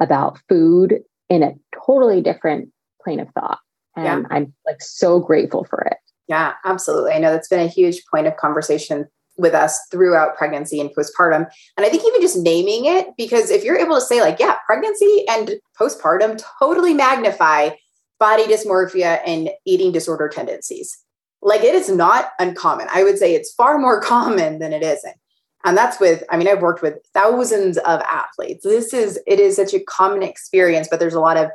about 0.00 0.38
food 0.48 1.00
in 1.28 1.42
a 1.42 1.54
totally 1.84 2.20
different 2.20 2.70
plane 3.02 3.20
of 3.20 3.28
thought. 3.30 3.58
And 3.96 4.04
yeah. 4.04 4.22
I'm 4.30 4.52
like 4.66 4.80
so 4.80 5.20
grateful 5.20 5.64
for 5.64 5.80
it. 5.82 5.98
Yeah, 6.26 6.54
absolutely. 6.64 7.12
I 7.12 7.18
know 7.18 7.30
that's 7.30 7.48
been 7.48 7.60
a 7.60 7.68
huge 7.68 8.02
point 8.10 8.26
of 8.26 8.36
conversation 8.36 9.06
with 9.36 9.54
us 9.54 9.78
throughout 9.90 10.36
pregnancy 10.36 10.80
and 10.80 10.90
postpartum. 10.90 11.48
And 11.76 11.84
I 11.84 11.88
think 11.88 12.04
even 12.06 12.20
just 12.20 12.38
naming 12.38 12.86
it, 12.86 13.08
because 13.16 13.50
if 13.50 13.64
you're 13.64 13.78
able 13.78 13.96
to 13.96 14.00
say, 14.00 14.20
like, 14.20 14.38
yeah, 14.38 14.56
pregnancy 14.66 15.24
and 15.28 15.56
postpartum 15.78 16.40
totally 16.60 16.94
magnify 16.94 17.70
body 18.18 18.44
dysmorphia 18.44 19.20
and 19.26 19.50
eating 19.66 19.92
disorder 19.92 20.28
tendencies. 20.28 20.98
Like 21.42 21.62
it 21.62 21.74
is 21.74 21.90
not 21.90 22.30
uncommon. 22.38 22.86
I 22.92 23.04
would 23.04 23.18
say 23.18 23.34
it's 23.34 23.52
far 23.52 23.78
more 23.78 24.00
common 24.12 24.60
than 24.60 24.72
it 24.72 24.82
isn't. 24.82 25.16
And 25.64 25.76
that's 25.76 25.98
with, 25.98 26.22
I 26.30 26.36
mean, 26.36 26.46
I've 26.46 26.60
worked 26.60 26.82
with 26.82 26.98
thousands 27.14 27.78
of 27.78 28.00
athletes. 28.02 28.64
This 28.64 28.92
is, 28.92 29.18
it 29.26 29.40
is 29.40 29.56
such 29.56 29.72
a 29.72 29.80
common 29.80 30.22
experience, 30.22 30.88
but 30.90 31.00
there's 31.00 31.14
a 31.14 31.20
lot 31.20 31.38
of 31.38 31.50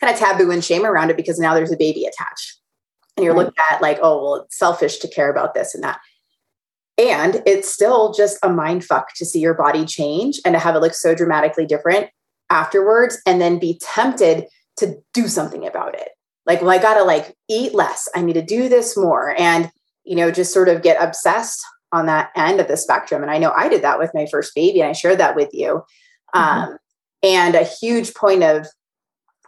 kind 0.00 0.12
of 0.12 0.18
taboo 0.18 0.50
and 0.50 0.62
shame 0.62 0.84
around 0.84 1.10
it 1.10 1.16
because 1.16 1.38
now 1.38 1.54
there's 1.54 1.72
a 1.72 1.76
baby 1.76 2.04
attached. 2.04 2.58
And 3.16 3.24
you're 3.24 3.34
right. 3.34 3.46
looked 3.46 3.58
at 3.70 3.80
like, 3.80 3.98
oh, 4.02 4.22
well, 4.22 4.34
it's 4.36 4.58
selfish 4.58 4.98
to 4.98 5.08
care 5.08 5.30
about 5.30 5.54
this 5.54 5.74
and 5.74 5.82
that. 5.82 5.98
And 6.98 7.42
it's 7.46 7.72
still 7.72 8.12
just 8.12 8.38
a 8.42 8.48
mind 8.48 8.84
fuck 8.84 9.14
to 9.16 9.24
see 9.24 9.40
your 9.40 9.54
body 9.54 9.84
change 9.84 10.40
and 10.44 10.54
to 10.54 10.58
have 10.58 10.76
it 10.76 10.80
look 10.80 10.94
so 10.94 11.14
dramatically 11.14 11.66
different 11.66 12.10
afterwards 12.50 13.18
and 13.26 13.40
then 13.40 13.58
be 13.58 13.80
tempted 13.80 14.46
to 14.76 14.96
do 15.12 15.26
something 15.26 15.66
about 15.66 15.94
it. 15.94 16.10
Like, 16.46 16.60
well, 16.60 16.70
I 16.70 16.78
got 16.78 16.94
to 16.98 17.04
like 17.04 17.34
eat 17.48 17.74
less. 17.74 18.08
I 18.14 18.20
need 18.20 18.34
to 18.34 18.42
do 18.42 18.68
this 18.68 18.96
more. 18.96 19.34
And, 19.38 19.70
you 20.04 20.16
know, 20.16 20.30
just 20.30 20.52
sort 20.52 20.68
of 20.68 20.82
get 20.82 21.02
obsessed 21.02 21.64
on 21.94 22.06
that 22.06 22.30
end 22.34 22.60
of 22.60 22.66
the 22.66 22.76
spectrum. 22.76 23.22
And 23.22 23.30
I 23.30 23.38
know 23.38 23.52
I 23.56 23.68
did 23.68 23.82
that 23.82 24.00
with 24.00 24.10
my 24.14 24.26
first 24.26 24.52
baby 24.54 24.80
and 24.80 24.90
I 24.90 24.92
shared 24.92 25.18
that 25.18 25.36
with 25.36 25.50
you. 25.52 25.84
Mm-hmm. 26.34 26.38
Um, 26.72 26.78
and 27.22 27.54
a 27.54 27.62
huge 27.62 28.12
point 28.14 28.42
of 28.42 28.66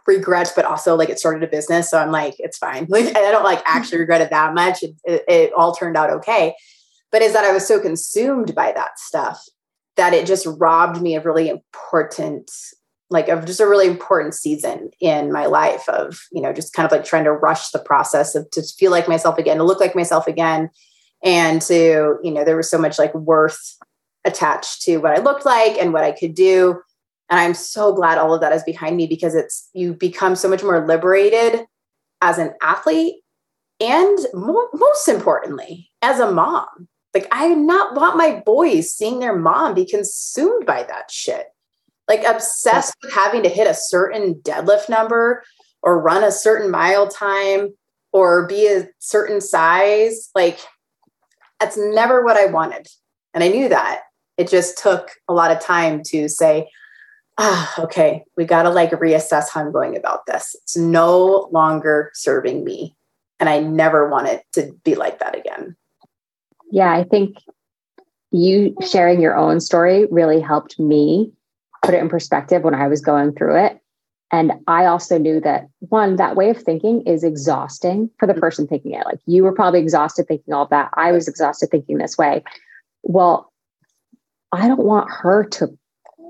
regret, 0.07 0.53
but 0.55 0.63
also 0.63 0.95
like 0.95 1.09
it 1.09 1.19
started 1.19 1.43
a 1.43 1.51
business. 1.51 1.89
So 1.89 1.99
I'm 1.99 2.11
like, 2.11 2.35
it's 2.39 2.57
fine. 2.57 2.87
Like, 2.89 3.15
I 3.15 3.31
don't 3.31 3.43
like 3.43 3.61
actually 3.65 3.99
regret 3.99 4.21
it 4.21 4.29
that 4.29 4.53
much. 4.53 4.81
It, 4.81 4.95
it, 5.03 5.23
it 5.27 5.53
all 5.53 5.75
turned 5.75 5.97
out 5.97 6.09
okay. 6.09 6.55
But 7.11 7.21
is 7.21 7.33
that 7.33 7.43
I 7.43 7.51
was 7.51 7.67
so 7.67 7.79
consumed 7.79 8.55
by 8.55 8.71
that 8.71 8.97
stuff 8.97 9.43
that 9.97 10.13
it 10.13 10.25
just 10.25 10.45
robbed 10.45 11.01
me 11.01 11.15
of 11.15 11.25
really 11.25 11.49
important 11.49 12.49
like 13.09 13.29
of 13.29 13.45
just 13.45 13.61
a 13.61 13.67
really 13.67 13.87
important 13.87 14.33
season 14.33 14.89
in 14.99 15.31
my 15.31 15.45
life 15.45 15.87
of 15.87 16.19
you 16.31 16.41
know 16.41 16.51
just 16.51 16.73
kind 16.73 16.85
of 16.85 16.91
like 16.91 17.05
trying 17.05 17.23
to 17.23 17.31
rush 17.31 17.69
the 17.69 17.79
process 17.79 18.35
of 18.35 18.49
to 18.51 18.61
feel 18.61 18.91
like 18.91 19.07
myself 19.07 19.37
again 19.37 19.57
to 19.57 19.63
look 19.63 19.79
like 19.79 19.95
myself 19.95 20.27
again 20.27 20.69
and 21.23 21.61
to 21.63 22.17
you 22.23 22.31
know 22.31 22.43
there 22.43 22.57
was 22.57 22.69
so 22.69 22.77
much 22.77 22.99
like 22.99 23.13
worth 23.13 23.77
attached 24.25 24.81
to 24.81 24.97
what 24.97 25.17
i 25.17 25.21
looked 25.21 25.45
like 25.45 25.77
and 25.77 25.93
what 25.93 26.03
i 26.03 26.11
could 26.11 26.35
do. 26.35 26.81
And 27.29 27.39
i'm 27.39 27.53
so 27.53 27.93
glad 27.93 28.17
all 28.17 28.33
of 28.33 28.41
that 28.41 28.53
is 28.53 28.63
behind 28.63 28.97
me 28.97 29.07
because 29.07 29.35
it's 29.35 29.69
you 29.73 29.93
become 29.93 30.35
so 30.35 30.47
much 30.47 30.63
more 30.63 30.85
liberated 30.85 31.65
as 32.21 32.37
an 32.37 32.53
athlete 32.61 33.15
and 33.79 34.17
more, 34.33 34.69
most 34.73 35.07
importantly 35.07 35.91
as 36.01 36.19
a 36.19 36.31
mom. 36.31 36.87
Like 37.13 37.27
i 37.31 37.49
not 37.49 37.95
want 37.95 38.17
my 38.17 38.41
boys 38.45 38.91
seeing 38.91 39.19
their 39.19 39.35
mom 39.35 39.73
be 39.73 39.85
consumed 39.85 40.65
by 40.65 40.83
that 40.83 41.11
shit. 41.11 41.47
Like 42.07 42.23
obsessed 42.23 42.95
with 43.01 43.11
having 43.11 43.43
to 43.43 43.49
hit 43.49 43.67
a 43.67 43.73
certain 43.73 44.35
deadlift 44.35 44.87
number 44.87 45.43
or 45.81 46.01
run 46.01 46.23
a 46.23 46.31
certain 46.31 46.71
mile 46.71 47.07
time 47.07 47.73
or 48.13 48.47
be 48.47 48.67
a 48.67 48.87
certain 48.99 49.41
size. 49.41 50.29
Like 50.33 50.59
that's 51.59 51.77
never 51.77 52.23
what 52.23 52.37
I 52.37 52.45
wanted. 52.45 52.87
And 53.33 53.43
I 53.43 53.47
knew 53.47 53.69
that. 53.69 54.01
It 54.37 54.49
just 54.49 54.77
took 54.77 55.11
a 55.27 55.33
lot 55.33 55.51
of 55.51 55.59
time 55.59 56.01
to 56.07 56.29
say, 56.29 56.69
ah, 57.37 57.81
okay, 57.81 58.23
we 58.35 58.45
got 58.45 58.63
to 58.63 58.69
like 58.69 58.91
reassess 58.91 59.49
how 59.51 59.61
I'm 59.61 59.71
going 59.71 59.97
about 59.97 60.25
this. 60.25 60.55
It's 60.63 60.77
no 60.77 61.49
longer 61.51 62.11
serving 62.13 62.63
me. 62.63 62.95
And 63.39 63.49
I 63.49 63.59
never 63.59 64.09
want 64.09 64.27
it 64.27 64.43
to 64.53 64.71
be 64.83 64.95
like 64.95 65.19
that 65.19 65.37
again. 65.37 65.75
Yeah, 66.71 66.91
I 66.91 67.03
think 67.03 67.37
you 68.31 68.75
sharing 68.85 69.21
your 69.21 69.37
own 69.37 69.59
story 69.59 70.07
really 70.11 70.41
helped 70.41 70.79
me 70.79 71.31
put 71.83 71.93
it 71.93 72.01
in 72.01 72.09
perspective 72.09 72.63
when 72.63 72.75
I 72.75 72.87
was 72.87 73.01
going 73.01 73.33
through 73.33 73.63
it. 73.65 73.79
And 74.31 74.53
I 74.67 74.85
also 74.85 75.17
knew 75.17 75.39
that 75.41 75.67
one, 75.79 76.17
that 76.17 76.35
way 76.35 76.49
of 76.49 76.61
thinking 76.61 77.01
is 77.03 77.23
exhausting 77.23 78.09
for 78.19 78.27
the 78.27 78.33
mm-hmm. 78.33 78.41
person 78.41 78.67
thinking 78.67 78.93
it. 78.93 79.05
Like 79.05 79.19
you 79.25 79.43
were 79.43 79.53
probably 79.53 79.79
exhausted 79.79 80.27
thinking 80.27 80.53
all 80.53 80.65
that. 80.67 80.89
I 80.95 81.11
was 81.11 81.27
exhausted 81.27 81.69
thinking 81.71 81.97
this 81.97 82.17
way. 82.17 82.43
Well, 83.03 83.51
I 84.51 84.67
don't 84.67 84.83
want 84.83 85.09
her 85.09 85.45
to 85.45 85.69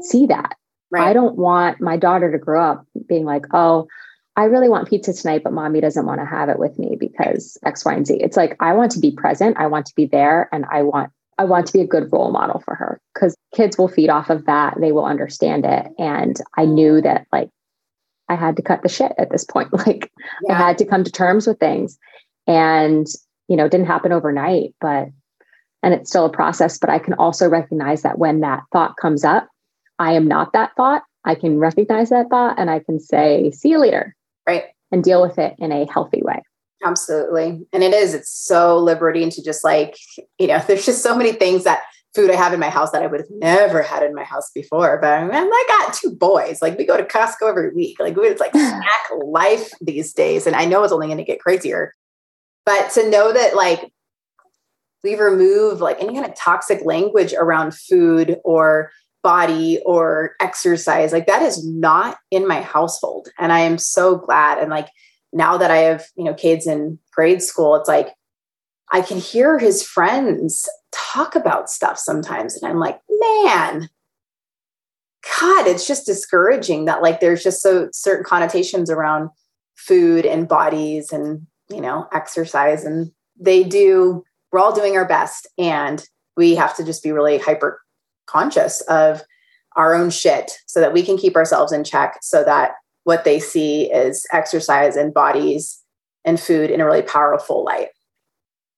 see 0.02 0.28
that. 0.28 0.56
Right. 0.90 1.08
I 1.08 1.14
don't 1.14 1.36
want 1.36 1.82
my 1.82 1.98
daughter 1.98 2.32
to 2.32 2.38
grow 2.38 2.64
up 2.64 2.86
being 3.10 3.26
like, 3.26 3.46
oh, 3.54 3.88
I 4.38 4.44
really 4.44 4.70
want 4.70 4.88
pizza 4.88 5.14
tonight, 5.14 5.42
but 5.44 5.52
mommy 5.52 5.82
doesn't 5.82 6.06
want 6.06 6.22
to 6.22 6.26
have 6.26 6.48
it 6.48 6.60
with 6.60 6.78
me 6.78 6.96
because 6.98 7.58
X, 7.66 7.84
Y, 7.84 7.94
and 7.94 8.06
Z. 8.06 8.20
It's 8.22 8.38
like, 8.38 8.56
I 8.60 8.74
want 8.74 8.92
to 8.92 9.00
be 9.00 9.12
present. 9.12 9.58
I 9.58 9.66
want 9.68 9.88
to 9.88 9.96
be 9.96 10.06
there 10.06 10.48
and 10.52 10.66
I 10.72 10.84
want 10.84 11.12
I 11.40 11.44
want 11.44 11.68
to 11.68 11.74
be 11.74 11.82
a 11.82 11.88
good 11.88 12.12
role 12.12 12.32
model 12.32 12.62
for 12.66 12.74
her 12.74 13.00
because 13.14 13.36
kids 13.54 13.78
will 13.78 13.88
feed 13.88 14.10
off 14.10 14.32
of 14.32 14.46
that. 14.46 14.76
They 14.80 14.92
will 14.92 15.06
understand 15.06 15.66
it. 15.66 15.88
And 16.00 16.36
I 16.58 16.66
knew 16.66 17.00
that 17.02 17.28
like 17.32 17.50
I 18.30 18.36
had 18.36 18.56
to 18.58 18.62
cut 18.62 18.84
the 18.84 18.90
shit 18.90 19.14
at 19.18 19.30
this 19.32 19.44
point. 19.44 19.70
Like 19.86 20.12
yeah. 20.44 20.54
I 20.54 20.56
had 20.56 20.78
to 20.80 20.86
come 20.86 21.04
to 21.04 21.12
terms 21.12 21.48
with 21.48 21.60
things. 21.60 21.98
And, 22.46 23.08
you 23.48 23.56
know, 23.56 23.66
it 23.66 23.72
didn't 23.72 23.88
happen 23.88 24.12
overnight, 24.12 24.74
but 24.82 25.10
and 25.84 25.94
it's 25.94 26.10
still 26.10 26.26
a 26.26 26.32
process. 26.32 26.78
But 26.78 26.90
I 26.90 27.00
can 27.00 27.14
also 27.14 27.48
recognize 27.48 28.02
that 28.02 28.18
when 28.18 28.42
that 28.42 28.64
thought 28.74 28.98
comes 28.98 29.24
up, 29.24 29.48
I 30.00 30.14
am 30.14 30.28
not 30.28 30.54
that 30.54 30.72
thought. 30.76 31.04
I 31.26 31.36
can 31.36 31.60
recognize 31.60 32.10
that 32.10 32.30
thought 32.30 32.58
and 32.58 32.70
I 32.70 32.80
can 32.80 33.00
say, 33.00 33.52
see 33.52 33.70
you 33.70 33.80
later. 33.80 34.16
Right. 34.48 34.66
And 34.92 35.04
deal 35.04 35.22
with 35.22 35.38
it 35.38 35.56
in 35.60 35.72
a 35.72 35.86
healthy 35.92 36.22
way. 36.24 36.42
Absolutely. 36.86 37.66
And 37.74 37.84
it 37.84 37.94
is, 37.94 38.14
it's 38.14 38.32
so 38.32 38.78
liberating 38.78 39.30
to 39.32 39.44
just 39.44 39.64
like, 39.64 39.98
you 40.40 40.48
know, 40.48 40.60
there's 40.68 40.86
just 40.86 41.04
so 41.04 41.16
many 41.16 41.34
things 41.34 41.64
that 41.64 41.84
food 42.16 42.32
I 42.32 42.36
have 42.36 42.54
in 42.54 42.60
my 42.60 42.70
house 42.70 42.92
that 42.92 43.04
I 43.04 43.08
would 43.08 43.20
have 43.20 43.30
never 43.30 43.82
had 43.82 44.04
in 44.04 44.16
my 44.16 44.24
house 44.24 44.50
before. 44.52 44.98
But 45.00 45.12
I, 45.12 45.28
I 45.30 45.66
got 45.68 45.94
two 45.94 46.12
boys. 46.12 46.62
Like 46.62 46.78
we 46.78 46.86
go 46.86 46.98
to 46.98 47.04
Costco 47.04 47.50
every 47.50 47.74
week. 47.74 48.00
Like 48.00 48.16
it's 48.18 48.40
like 48.40 48.52
snack 48.56 48.84
life 49.24 49.72
these 49.82 50.14
days. 50.14 50.48
And 50.48 50.56
I 50.56 50.66
know 50.66 50.84
it's 50.84 50.94
only 50.94 51.08
going 51.08 51.18
to 51.18 51.24
get 51.24 51.40
crazier. 51.40 51.94
But 52.66 52.92
to 52.92 53.10
know 53.10 53.32
that 53.32 53.56
like 53.56 53.92
we 55.04 55.16
remove 55.16 55.80
like 55.80 56.02
any 56.02 56.14
kind 56.14 56.26
of 56.26 56.36
toxic 56.36 56.84
language 56.84 57.34
around 57.34 57.74
food 57.74 58.38
or 58.44 58.92
body 59.24 59.80
or 59.86 60.32
exercise, 60.42 61.14
like 61.14 61.28
that 61.28 61.42
is 61.42 61.66
not 61.66 62.18
in 62.32 62.48
my 62.48 62.62
household. 62.62 63.30
And 63.40 63.54
I 63.54 63.60
am 63.60 63.78
so 63.78 64.18
glad. 64.18 64.58
And 64.58 64.70
like 64.70 64.90
now 65.32 65.58
that 65.58 65.72
I 65.72 65.78
have, 65.78 66.06
you 66.16 66.24
know, 66.24 66.34
kids 66.34 66.68
in 66.68 67.00
grade 67.14 67.42
school, 67.42 67.76
it's 67.76 67.88
like 67.88 68.10
I 68.92 69.02
can 69.02 69.18
hear 69.18 69.58
his 69.58 69.84
friends 69.84 70.68
talk 70.92 71.36
about 71.36 71.70
stuff 71.70 71.98
sometimes. 71.98 72.56
And 72.56 72.70
I'm 72.70 72.80
like, 72.80 73.00
man, 73.10 73.90
God, 75.40 75.68
it's 75.68 75.88
just 75.88 76.06
discouraging 76.06 76.86
that 76.86 77.02
like 77.02 77.20
there's 77.20 77.44
just 77.44 77.62
so 77.62 77.90
certain 77.92 78.24
connotations 78.24 78.90
around 78.90 79.30
food 79.76 80.26
and 80.26 80.48
bodies 80.48 81.12
and, 81.12 81.46
you 81.70 81.82
know, 81.82 82.08
exercise. 82.14 82.86
And 82.86 83.12
they 83.40 83.64
do, 83.64 84.24
we're 84.52 84.60
all 84.60 84.74
doing 84.74 84.96
our 84.96 85.08
best. 85.08 85.48
And 85.58 86.04
we 86.38 86.56
have 86.56 86.76
to 86.78 86.86
just 86.86 87.04
be 87.04 87.12
really 87.12 87.38
hyper 87.38 87.82
conscious 88.26 88.82
of 88.82 89.22
our 89.76 89.94
own 89.94 90.10
shit 90.10 90.52
so 90.66 90.80
that 90.80 90.94
we 90.94 91.04
can 91.04 91.18
keep 91.18 91.36
ourselves 91.36 91.72
in 91.72 91.84
check 91.84 92.18
so 92.22 92.44
that 92.44 92.72
what 93.04 93.24
they 93.24 93.40
see 93.40 93.92
is 93.92 94.26
exercise 94.34 94.96
and 94.96 95.14
bodies 95.14 95.82
and 96.26 96.40
food 96.40 96.70
in 96.70 96.82
a 96.82 96.86
really 96.86 97.02
powerful 97.02 97.64
light. 97.64 97.90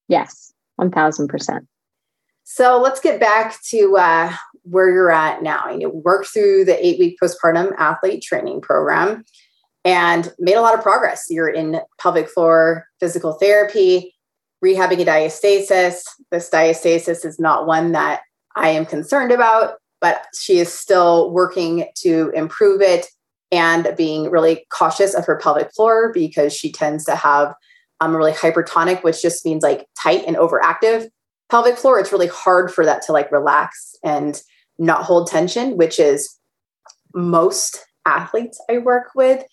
Yes, 0.09 0.51
1000%. 0.81 1.65
So 2.43 2.81
let's 2.81 2.99
get 2.99 3.19
back 3.19 3.61
to 3.69 3.95
uh, 3.95 4.35
where 4.63 4.89
you're 4.91 5.11
at 5.11 5.43
now. 5.43 5.69
You 5.69 5.89
worked 5.89 6.29
through 6.29 6.65
the 6.65 6.85
eight 6.85 6.99
week 6.99 7.17
postpartum 7.21 7.73
athlete 7.77 8.23
training 8.23 8.61
program 8.61 9.23
and 9.85 10.33
made 10.39 10.55
a 10.55 10.61
lot 10.61 10.73
of 10.73 10.81
progress. 10.81 11.27
You're 11.29 11.47
in 11.47 11.79
pelvic 12.01 12.27
floor 12.27 12.87
physical 12.99 13.33
therapy, 13.33 14.15
rehabbing 14.65 14.99
a 14.99 15.05
diastasis. 15.05 16.01
This 16.31 16.49
diastasis 16.49 17.23
is 17.23 17.39
not 17.39 17.67
one 17.67 17.91
that 17.91 18.21
I 18.55 18.69
am 18.69 18.85
concerned 18.85 19.31
about, 19.31 19.75
but 20.01 20.25
she 20.37 20.57
is 20.57 20.73
still 20.73 21.31
working 21.31 21.87
to 21.97 22.31
improve 22.35 22.81
it 22.81 23.05
and 23.51 23.93
being 23.95 24.29
really 24.29 24.65
cautious 24.71 25.13
of 25.13 25.25
her 25.25 25.37
pelvic 25.37 25.71
floor 25.73 26.11
because 26.13 26.51
she 26.51 26.71
tends 26.71 27.05
to 27.05 27.15
have 27.15 27.53
a 28.01 28.09
really 28.09 28.31
hypertonic, 28.31 29.03
which 29.03 29.21
just 29.21 29.45
means 29.45 29.63
like 29.63 29.85
tight 30.01 30.23
and 30.25 30.35
overactive 30.37 31.09
pelvic 31.49 31.77
floor. 31.77 31.99
It's 31.99 32.11
really 32.11 32.27
hard 32.27 32.71
for 32.71 32.85
that 32.85 33.01
to 33.03 33.11
like 33.11 33.31
relax 33.31 33.95
and 34.03 34.41
not 34.77 35.03
hold 35.03 35.27
tension, 35.27 35.77
which 35.77 35.99
is 35.99 36.37
most 37.13 37.85
athletes 38.05 38.61
I 38.69 38.77
work 38.77 39.11
with. 39.15 39.43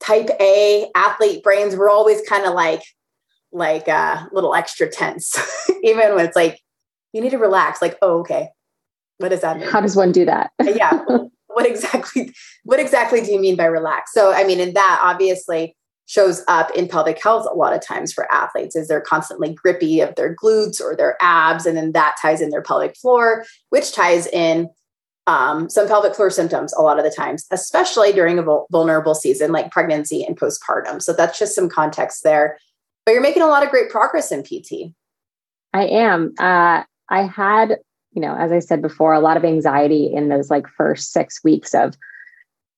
Type 0.00 0.30
A 0.40 0.88
athlete 0.94 1.42
brains, 1.42 1.74
we're 1.74 1.90
always 1.90 2.20
kind 2.28 2.44
of 2.44 2.54
like, 2.54 2.82
like 3.50 3.88
a 3.88 3.92
uh, 3.92 4.24
little 4.30 4.54
extra 4.54 4.88
tense, 4.88 5.34
even 5.82 6.14
when 6.14 6.26
it's 6.26 6.36
like, 6.36 6.60
you 7.12 7.20
need 7.20 7.30
to 7.30 7.38
relax. 7.38 7.82
Like, 7.82 7.96
oh, 8.02 8.20
okay. 8.20 8.48
What 9.16 9.30
does 9.30 9.40
that 9.40 9.58
mean? 9.58 9.68
How 9.68 9.80
does 9.80 9.96
one 9.96 10.12
do 10.12 10.24
that? 10.26 10.52
yeah. 10.62 11.02
what 11.58 11.66
exactly 11.66 12.32
what 12.62 12.78
exactly 12.78 13.20
do 13.20 13.32
you 13.32 13.40
mean 13.40 13.56
by 13.56 13.64
relax 13.64 14.12
so 14.12 14.32
i 14.32 14.44
mean 14.44 14.60
in 14.60 14.74
that 14.74 15.00
obviously 15.02 15.74
shows 16.08 16.42
up 16.48 16.70
in 16.72 16.88
pelvic 16.88 17.22
health 17.22 17.46
a 17.50 17.54
lot 17.54 17.72
of 17.72 17.80
times 17.80 18.12
for 18.12 18.30
athletes 18.32 18.74
is 18.74 18.88
they're 18.88 19.00
constantly 19.00 19.52
grippy 19.52 20.00
of 20.00 20.14
their 20.16 20.34
glutes 20.34 20.80
or 20.80 20.96
their 20.96 21.16
abs 21.20 21.66
and 21.66 21.76
then 21.76 21.92
that 21.92 22.16
ties 22.20 22.40
in 22.40 22.50
their 22.50 22.62
pelvic 22.62 22.96
floor 22.96 23.44
which 23.70 23.92
ties 23.92 24.26
in 24.26 24.68
um, 25.26 25.68
some 25.68 25.86
pelvic 25.86 26.14
floor 26.14 26.30
symptoms 26.30 26.72
a 26.72 26.80
lot 26.80 26.98
of 26.98 27.04
the 27.04 27.10
times 27.10 27.46
especially 27.50 28.12
during 28.12 28.38
a 28.38 28.44
vulnerable 28.72 29.14
season 29.14 29.52
like 29.52 29.70
pregnancy 29.70 30.24
and 30.24 30.38
postpartum. 30.38 31.02
So 31.02 31.12
that's 31.12 31.38
just 31.38 31.54
some 31.54 31.68
context 31.68 32.24
there. 32.24 32.58
But 33.04 33.12
you're 33.12 33.20
making 33.20 33.42
a 33.42 33.46
lot 33.46 33.62
of 33.62 33.70
great 33.70 33.90
progress 33.90 34.32
in 34.32 34.42
pt 34.42 34.94
i 35.74 35.84
am. 35.84 36.32
Uh, 36.38 36.82
i 37.10 37.22
had 37.22 37.78
you 38.12 38.22
know, 38.22 38.34
as 38.34 38.50
I 38.50 38.58
said 38.58 38.82
before, 38.82 39.12
a 39.12 39.20
lot 39.20 39.36
of 39.36 39.44
anxiety 39.44 40.12
in 40.12 40.28
those 40.28 40.50
like 40.50 40.66
first 40.66 41.12
six 41.12 41.44
weeks 41.44 41.74
of 41.74 41.94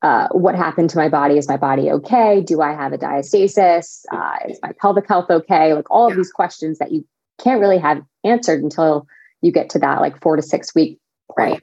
uh, 0.02 0.28
what 0.32 0.54
happened 0.54 0.90
to 0.90 0.96
my 0.96 1.08
body? 1.08 1.36
Is 1.36 1.48
my 1.48 1.56
body 1.56 1.90
okay? 1.90 2.40
Do 2.40 2.60
I 2.62 2.72
have 2.72 2.92
a 2.92 2.98
diastasis? 2.98 4.04
Uh, 4.10 4.36
is 4.48 4.58
my 4.62 4.72
pelvic 4.80 5.06
health 5.06 5.30
okay? 5.30 5.74
Like 5.74 5.90
all 5.90 6.08
of 6.10 6.16
these 6.16 6.32
questions 6.32 6.78
that 6.78 6.92
you 6.92 7.06
can't 7.38 7.60
really 7.60 7.78
have 7.78 8.02
answered 8.24 8.62
until 8.62 9.06
you 9.42 9.52
get 9.52 9.70
to 9.70 9.78
that 9.78 10.00
like 10.00 10.20
four 10.20 10.36
to 10.36 10.42
six 10.42 10.74
week 10.74 10.98
point. 11.34 11.62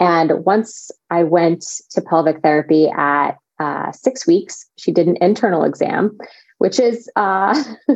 And 0.00 0.44
once 0.44 0.90
I 1.10 1.22
went 1.22 1.64
to 1.90 2.00
pelvic 2.00 2.42
therapy 2.42 2.88
at 2.88 3.32
uh, 3.58 3.92
six 3.92 4.26
weeks, 4.26 4.66
she 4.76 4.92
did 4.92 5.06
an 5.06 5.16
internal 5.20 5.64
exam, 5.64 6.16
which 6.58 6.80
is 6.80 7.08
uh, 7.16 7.62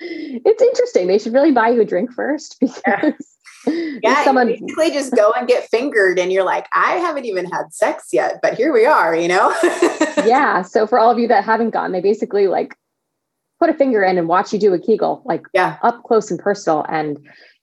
it's 0.00 0.62
interesting. 0.62 1.06
They 1.06 1.18
should 1.18 1.32
really 1.32 1.52
buy 1.52 1.68
you 1.70 1.80
a 1.80 1.84
drink 1.84 2.12
first 2.12 2.56
because 2.60 3.35
yeah, 3.66 4.24
someone 4.24 4.48
basically 4.48 4.90
just 4.90 5.14
go 5.14 5.32
and 5.36 5.48
get 5.48 5.68
fingered, 5.68 6.18
and 6.18 6.32
you're 6.32 6.44
like, 6.44 6.66
I 6.74 6.92
haven't 6.94 7.24
even 7.24 7.46
had 7.46 7.72
sex 7.72 8.08
yet, 8.12 8.40
but 8.42 8.54
here 8.54 8.72
we 8.72 8.86
are, 8.86 9.14
you 9.14 9.28
know? 9.28 9.54
yeah. 10.24 10.62
So 10.62 10.86
for 10.86 10.98
all 10.98 11.10
of 11.10 11.18
you 11.18 11.28
that 11.28 11.44
haven't 11.44 11.70
gone, 11.70 11.92
they 11.92 12.00
basically 12.00 12.46
like 12.46 12.76
put 13.58 13.70
a 13.70 13.74
finger 13.74 14.02
in 14.02 14.18
and 14.18 14.28
watch 14.28 14.52
you 14.52 14.58
do 14.58 14.74
a 14.74 14.78
Kegel, 14.78 15.22
like 15.24 15.42
yeah. 15.54 15.78
up 15.82 16.02
close 16.04 16.30
and 16.30 16.38
personal. 16.38 16.84
And 16.88 17.18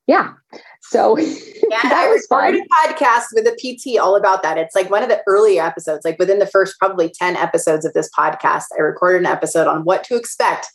yeah. 0.08 0.34
So 0.82 1.18
yeah, 1.18 1.82
that 1.84 2.10
was 2.10 2.28
I 2.32 2.48
recorded 2.48 2.66
fun. 2.82 2.92
a 2.92 2.94
podcast 2.94 3.26
with 3.34 3.48
a 3.48 3.56
PT 3.56 4.00
all 4.00 4.16
about 4.16 4.44
that. 4.44 4.58
It's 4.58 4.76
like 4.76 4.90
one 4.90 5.04
of 5.04 5.10
the 5.10 5.22
early 5.28 5.60
episodes, 5.60 6.04
like 6.04 6.20
within 6.20 6.40
the 6.40 6.48
first 6.48 6.78
probably 6.80 7.10
10 7.10 7.36
episodes 7.38 7.86
of 7.86 7.94
this 7.94 8.10
podcast, 8.18 8.66
I 8.78 8.82
recorded 8.82 9.22
an 9.22 9.28
episode 9.28 9.68
on 9.68 9.84
what 9.84 10.04
to 10.06 10.16
expect 10.16 10.68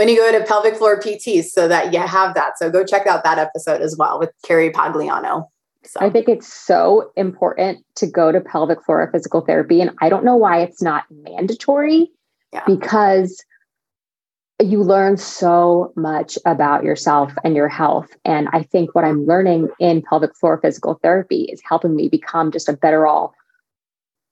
when 0.00 0.08
you 0.08 0.16
go 0.16 0.32
to 0.32 0.42
pelvic 0.46 0.76
floor 0.76 0.98
PT 0.98 1.44
so 1.44 1.68
that 1.68 1.92
you 1.92 1.98
have 1.98 2.32
that. 2.32 2.56
So 2.56 2.70
go 2.70 2.86
check 2.86 3.06
out 3.06 3.22
that 3.22 3.36
episode 3.36 3.82
as 3.82 3.98
well 3.98 4.18
with 4.18 4.30
Carrie 4.46 4.70
Pagliano. 4.70 5.44
So. 5.84 6.00
I 6.00 6.08
think 6.08 6.26
it's 6.26 6.50
so 6.50 7.12
important 7.16 7.84
to 7.96 8.06
go 8.06 8.32
to 8.32 8.40
pelvic 8.40 8.82
floor 8.82 9.06
physical 9.12 9.42
therapy. 9.42 9.82
And 9.82 9.90
I 10.00 10.08
don't 10.08 10.24
know 10.24 10.36
why 10.36 10.62
it's 10.62 10.80
not 10.80 11.04
mandatory 11.10 12.10
yeah. 12.50 12.64
because 12.66 13.44
you 14.58 14.82
learn 14.82 15.18
so 15.18 15.92
much 15.96 16.38
about 16.46 16.82
yourself 16.82 17.34
and 17.44 17.54
your 17.54 17.68
health. 17.68 18.08
And 18.24 18.48
I 18.54 18.62
think 18.62 18.94
what 18.94 19.04
I'm 19.04 19.26
learning 19.26 19.68
in 19.80 20.00
pelvic 20.00 20.34
floor 20.34 20.58
physical 20.62 20.98
therapy 21.02 21.42
is 21.42 21.60
helping 21.62 21.94
me 21.94 22.08
become 22.08 22.52
just 22.52 22.70
a 22.70 22.72
better 22.72 23.06
all, 23.06 23.34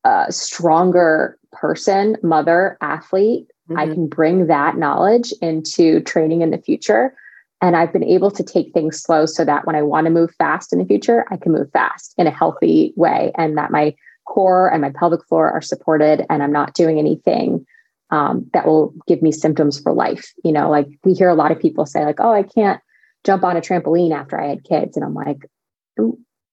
uh, 0.04 0.30
stronger 0.30 1.38
person, 1.52 2.16
mother, 2.22 2.78
athlete. 2.80 3.50
Mm-hmm. 3.68 3.78
I 3.78 3.86
can 3.86 4.06
bring 4.08 4.46
that 4.46 4.76
knowledge 4.76 5.32
into 5.42 6.00
training 6.00 6.42
in 6.42 6.50
the 6.50 6.58
future. 6.58 7.14
And 7.60 7.76
I've 7.76 7.92
been 7.92 8.04
able 8.04 8.30
to 8.30 8.42
take 8.42 8.72
things 8.72 9.02
slow 9.02 9.26
so 9.26 9.44
that 9.44 9.66
when 9.66 9.74
I 9.74 9.82
want 9.82 10.04
to 10.06 10.12
move 10.12 10.32
fast 10.38 10.72
in 10.72 10.78
the 10.78 10.84
future, 10.84 11.26
I 11.30 11.36
can 11.36 11.52
move 11.52 11.70
fast 11.72 12.14
in 12.16 12.26
a 12.26 12.30
healthy 12.30 12.92
way 12.94 13.32
and 13.36 13.58
that 13.58 13.72
my 13.72 13.94
core 14.26 14.72
and 14.72 14.80
my 14.80 14.90
pelvic 14.90 15.26
floor 15.26 15.50
are 15.50 15.60
supported 15.60 16.24
and 16.30 16.42
I'm 16.42 16.52
not 16.52 16.74
doing 16.74 16.98
anything 16.98 17.66
um, 18.10 18.48
that 18.52 18.66
will 18.66 18.94
give 19.06 19.22
me 19.22 19.32
symptoms 19.32 19.80
for 19.80 19.92
life. 19.92 20.32
You 20.44 20.52
know, 20.52 20.70
like 20.70 20.86
we 21.04 21.14
hear 21.14 21.28
a 21.28 21.34
lot 21.34 21.50
of 21.50 21.58
people 21.58 21.84
say, 21.84 22.04
like, 22.04 22.20
oh, 22.20 22.32
I 22.32 22.42
can't 22.44 22.80
jump 23.24 23.42
on 23.42 23.56
a 23.56 23.60
trampoline 23.60 24.14
after 24.14 24.40
I 24.40 24.46
had 24.46 24.64
kids. 24.64 24.96
And 24.96 25.04
I'm 25.04 25.14
like, 25.14 25.44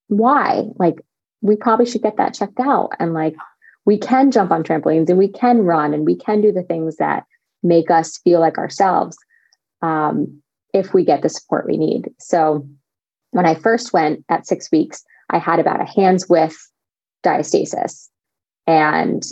why? 0.07 0.63
Like, 0.77 0.95
we 1.41 1.55
probably 1.55 1.85
should 1.85 2.01
get 2.01 2.17
that 2.17 2.33
checked 2.33 2.59
out. 2.59 2.91
And 2.99 3.13
like, 3.13 3.35
we 3.85 3.97
can 3.97 4.31
jump 4.31 4.51
on 4.51 4.63
trampolines 4.63 5.09
and 5.09 5.17
we 5.17 5.27
can 5.27 5.59
run 5.59 5.93
and 5.93 6.05
we 6.05 6.15
can 6.15 6.41
do 6.41 6.51
the 6.51 6.63
things 6.63 6.97
that 6.97 7.23
make 7.63 7.89
us 7.89 8.17
feel 8.19 8.39
like 8.39 8.57
ourselves 8.57 9.17
um, 9.81 10.41
if 10.73 10.93
we 10.93 11.05
get 11.05 11.21
the 11.21 11.29
support 11.29 11.67
we 11.67 11.77
need. 11.77 12.09
So, 12.19 12.67
when 13.31 13.45
I 13.45 13.53
first 13.53 13.91
went 13.91 14.23
at 14.29 14.47
six 14.47 14.71
weeks, 14.71 15.03
I 15.29 15.39
had 15.39 15.59
about 15.59 15.81
a 15.81 15.85
hand's 15.85 16.29
width 16.29 16.71
diastasis. 17.23 18.07
And 18.65 19.23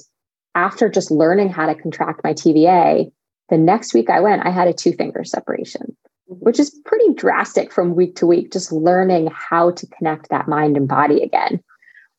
after 0.55 0.89
just 0.89 1.09
learning 1.09 1.49
how 1.49 1.65
to 1.67 1.75
contract 1.75 2.21
my 2.23 2.33
TVA, 2.33 3.11
the 3.49 3.57
next 3.57 3.93
week 3.93 4.09
I 4.09 4.19
went, 4.19 4.45
I 4.45 4.49
had 4.49 4.67
a 4.67 4.73
two 4.73 4.91
finger 4.93 5.23
separation, 5.23 5.95
mm-hmm. 6.29 6.43
which 6.43 6.59
is 6.59 6.77
pretty 6.85 7.13
drastic 7.13 7.71
from 7.71 7.95
week 7.95 8.15
to 8.17 8.27
week, 8.27 8.51
just 8.51 8.71
learning 8.71 9.29
how 9.33 9.71
to 9.71 9.87
connect 9.87 10.29
that 10.29 10.47
mind 10.47 10.75
and 10.75 10.87
body 10.87 11.21
again. 11.21 11.63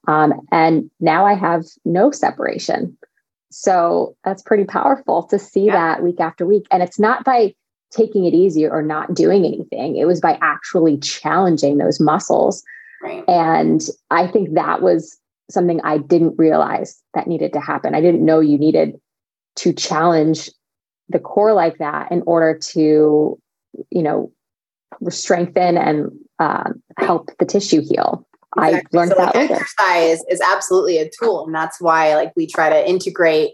Um, 0.07 0.35
and 0.51 0.91
now 1.01 1.25
I 1.25 1.35
have 1.35 1.65
no 1.85 2.11
separation. 2.11 2.97
So 3.51 4.17
that's 4.25 4.43
pretty 4.43 4.65
powerful 4.65 5.23
to 5.25 5.39
see 5.39 5.67
yeah. 5.67 5.73
that 5.73 6.03
week 6.03 6.21
after 6.21 6.45
week. 6.45 6.67
And 6.71 6.83
it's 6.83 6.99
not 6.99 7.25
by 7.25 7.55
taking 7.91 8.25
it 8.25 8.35
easy 8.35 8.67
or 8.67 8.83
not 8.83 9.15
doing 9.15 9.45
anything, 9.45 9.97
it 9.97 10.07
was 10.07 10.21
by 10.21 10.39
actually 10.43 10.99
challenging 10.99 11.79
those 11.79 12.01
muscles. 12.01 12.63
Right. 13.03 13.23
And 13.29 13.81
I 14.11 14.27
think 14.27 14.55
that 14.55 14.83
was 14.83 15.17
something 15.51 15.81
I 15.85 15.99
didn't 15.99 16.35
realize 16.39 17.01
that 17.15 17.27
needed 17.27 17.53
to 17.53 17.61
happen. 17.61 17.95
I 17.95 18.01
didn't 18.01 18.25
know 18.25 18.41
you 18.41 18.59
needed 18.59 18.99
to 19.57 19.73
challenge 19.73 20.51
the 21.09 21.19
core 21.19 21.53
like 21.53 21.79
that 21.79 22.11
in 22.11 22.23
order 22.27 22.59
to, 22.73 23.39
you 23.91 24.03
know, 24.03 24.33
strengthen 25.11 25.77
and 25.77 26.11
uh, 26.39 26.71
help 26.99 27.31
the 27.39 27.45
tissue 27.45 27.83
heal. 27.83 28.27
Exactly. 28.57 28.81
I 28.81 28.99
learned 28.99 29.11
so 29.13 29.17
that 29.17 29.35
like 29.35 29.51
exercise 29.51 30.23
is 30.29 30.41
absolutely 30.41 30.99
a 30.99 31.11
tool, 31.11 31.47
and 31.47 31.55
that's 31.55 31.81
why 31.81 32.15
like 32.15 32.33
we 32.37 32.47
try 32.47 32.69
to 32.71 32.89
integrate 32.89 33.53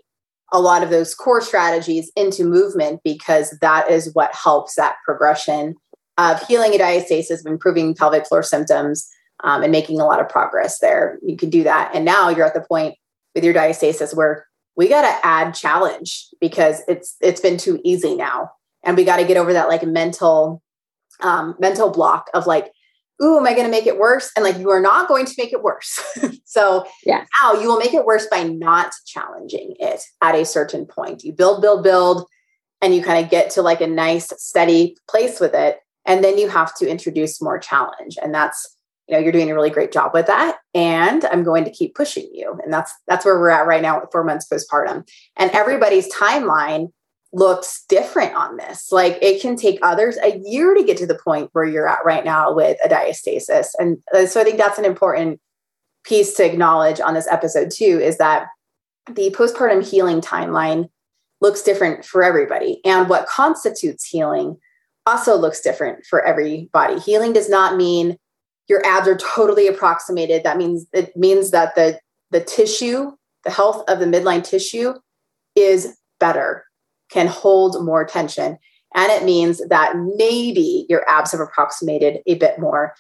a 0.53 0.61
lot 0.61 0.83
of 0.83 0.91
those 0.91 1.15
core 1.15 1.41
strategies 1.41 2.11
into 2.17 2.45
movement 2.45 3.01
because 3.05 3.57
that 3.61 3.91
is 3.91 4.11
what 4.15 4.35
helps 4.35 4.75
that 4.75 4.97
progression 5.05 5.75
of 6.19 6.45
healing 6.47 6.75
a 6.75 6.79
diastasis, 6.79 7.47
improving 7.47 7.95
pelvic 7.95 8.27
floor 8.27 8.43
symptoms, 8.43 9.09
um, 9.45 9.63
and 9.63 9.73
making 9.73 10.01
a 10.01 10.05
lot 10.05 10.21
of 10.21 10.29
progress 10.29 10.81
there. 10.81 11.19
You 11.23 11.37
can 11.37 11.51
do 11.51 11.63
that. 11.63 11.93
And 11.95 12.05
now 12.05 12.29
you're 12.29 12.47
at 12.47 12.55
the 12.55 12.61
point 12.61 12.97
with 13.35 13.45
your 13.45 13.55
diastasis 13.55 14.15
where 14.15 14.47
we 14.77 14.89
got 14.89 15.03
to 15.03 15.27
add 15.27 15.55
challenge 15.55 16.27
because 16.41 16.83
it's 16.89 17.17
it's 17.21 17.41
been 17.41 17.57
too 17.57 17.81
easy 17.85 18.17
now, 18.17 18.51
and 18.85 18.97
we 18.97 19.05
got 19.05 19.17
to 19.17 19.25
get 19.25 19.37
over 19.37 19.53
that 19.53 19.69
like 19.69 19.83
mental 19.85 20.63
um, 21.23 21.55
mental 21.59 21.91
block 21.91 22.31
of 22.35 22.47
like, 22.47 22.73
ooh, 23.23 23.39
am 23.39 23.47
I 23.47 23.53
going 23.53 23.67
to 23.67 23.71
make 23.71 23.87
it 23.87 23.99
worse? 23.99 24.31
And 24.35 24.45
like, 24.45 24.59
you 24.59 24.71
are 24.71 24.81
not 24.81 25.09
going 25.09 25.27
to 25.27 25.35
make 25.39 25.53
it 25.53 25.63
worse. 25.63 26.01
so 26.45 26.87
yeah. 27.05 27.25
now 27.43 27.55
you 27.55 27.69
will 27.69 27.79
make 27.79 27.95
it 27.95 28.05
worse 28.05 28.27
by 28.27 28.43
not 28.45 28.93
challenging 29.07 29.75
it 29.79 30.03
at 30.23 30.35
a 30.35 30.45
certain 30.45 30.87
point. 30.87 31.23
You 31.23 31.33
build, 31.33 31.63
build, 31.63 31.83
build, 31.83 32.27
and 32.81 32.95
you 32.95 33.03
kind 33.03 33.23
of 33.23 33.31
get 33.31 33.51
to 33.51 33.63
like 33.63 33.81
a 33.81 33.87
nice 33.87 34.33
steady 34.39 34.97
place 35.09 35.39
with 35.39 35.55
it, 35.55 35.79
and 36.07 36.25
then 36.25 36.39
you 36.39 36.49
have 36.49 36.75
to 36.77 36.89
introduce 36.89 37.43
more 37.43 37.59
challenge, 37.59 38.17
and 38.23 38.35
that's 38.35 38.77
you 39.11 39.17
know 39.17 39.23
you're 39.23 39.33
doing 39.33 39.51
a 39.51 39.55
really 39.55 39.71
great 39.71 39.93
job 39.93 40.13
with 40.15 40.27
that 40.27 40.59
and 40.73 41.25
i'm 41.27 41.43
going 41.43 41.65
to 41.65 41.71
keep 41.71 41.97
pushing 41.97 42.29
you 42.33 42.57
and 42.63 42.73
that's 42.73 42.93
that's 43.09 43.25
where 43.25 43.39
we're 43.41 43.51
at 43.51 43.67
right 43.67 43.83
now 43.83 44.01
at 44.01 44.13
four 44.13 44.23
months 44.23 44.47
postpartum 44.49 45.05
and 45.37 45.51
everybody's 45.51 46.13
timeline 46.15 46.93
looks 47.33 47.85
different 47.89 48.35
on 48.35 48.57
this. 48.57 48.91
Like 48.91 49.19
it 49.23 49.41
can 49.41 49.57
take 49.57 49.79
others 49.83 50.17
a 50.23 50.39
year 50.45 50.75
to 50.75 50.83
get 50.83 50.97
to 50.99 51.07
the 51.07 51.19
point 51.19 51.51
where 51.53 51.65
you're 51.65 51.89
at 51.89 52.05
right 52.05 52.25
now 52.25 52.53
with 52.53 52.77
a 52.85 52.89
diastasis. 52.89 53.69
And 53.79 53.99
uh, 54.15 54.27
so 54.27 54.41
i 54.41 54.45
think 54.45 54.59
that's 54.59 54.79
an 54.79 54.85
important 54.85 55.41
piece 56.05 56.35
to 56.35 56.45
acknowledge 56.45 57.01
on 57.01 57.15
this 57.15 57.29
episode 57.29 57.71
too 57.71 58.01
is 58.03 58.19
that 58.19 58.49
the 59.15 59.31
postpartum 59.31 59.89
healing 59.89 60.21
timeline 60.21 60.89
looks 61.41 61.63
different 61.63 62.05
for 62.05 62.23
everybody. 62.23 62.81
And 62.85 63.09
what 63.09 63.27
constitutes 63.27 64.05
healing 64.05 64.59
also 65.07 65.37
looks 65.37 65.61
different 65.61 66.05
for 66.05 66.25
everybody. 66.25 66.99
Healing 66.99 67.33
does 67.33 67.49
not 67.49 67.77
mean 67.77 68.17
your 68.69 68.85
abs 68.87 69.09
are 69.09 69.17
totally 69.17 69.67
approximated. 69.67 70.45
That 70.45 70.57
means 70.57 70.87
it 70.93 71.17
means 71.17 71.51
that 71.51 71.75
the 71.75 71.99
the 72.31 72.41
tissue, 72.41 73.13
the 73.45 73.51
health 73.51 73.83
of 73.89 73.99
the 73.99 74.07
midline 74.07 74.45
tissue 74.45 74.95
is 75.57 75.97
better, 76.21 76.65
can 77.11 77.27
hold 77.27 77.85
more 77.85 78.05
tension. 78.05 78.59
And 78.95 79.13
it 79.13 79.25
means 79.25 79.61
that 79.69 79.95
maybe 80.17 80.87
your 80.89 81.09
abs 81.09 81.33
have 81.33 81.41
approximated 81.41 82.21
a 82.27 82.35
bit 82.35 82.59
more, 82.59 82.95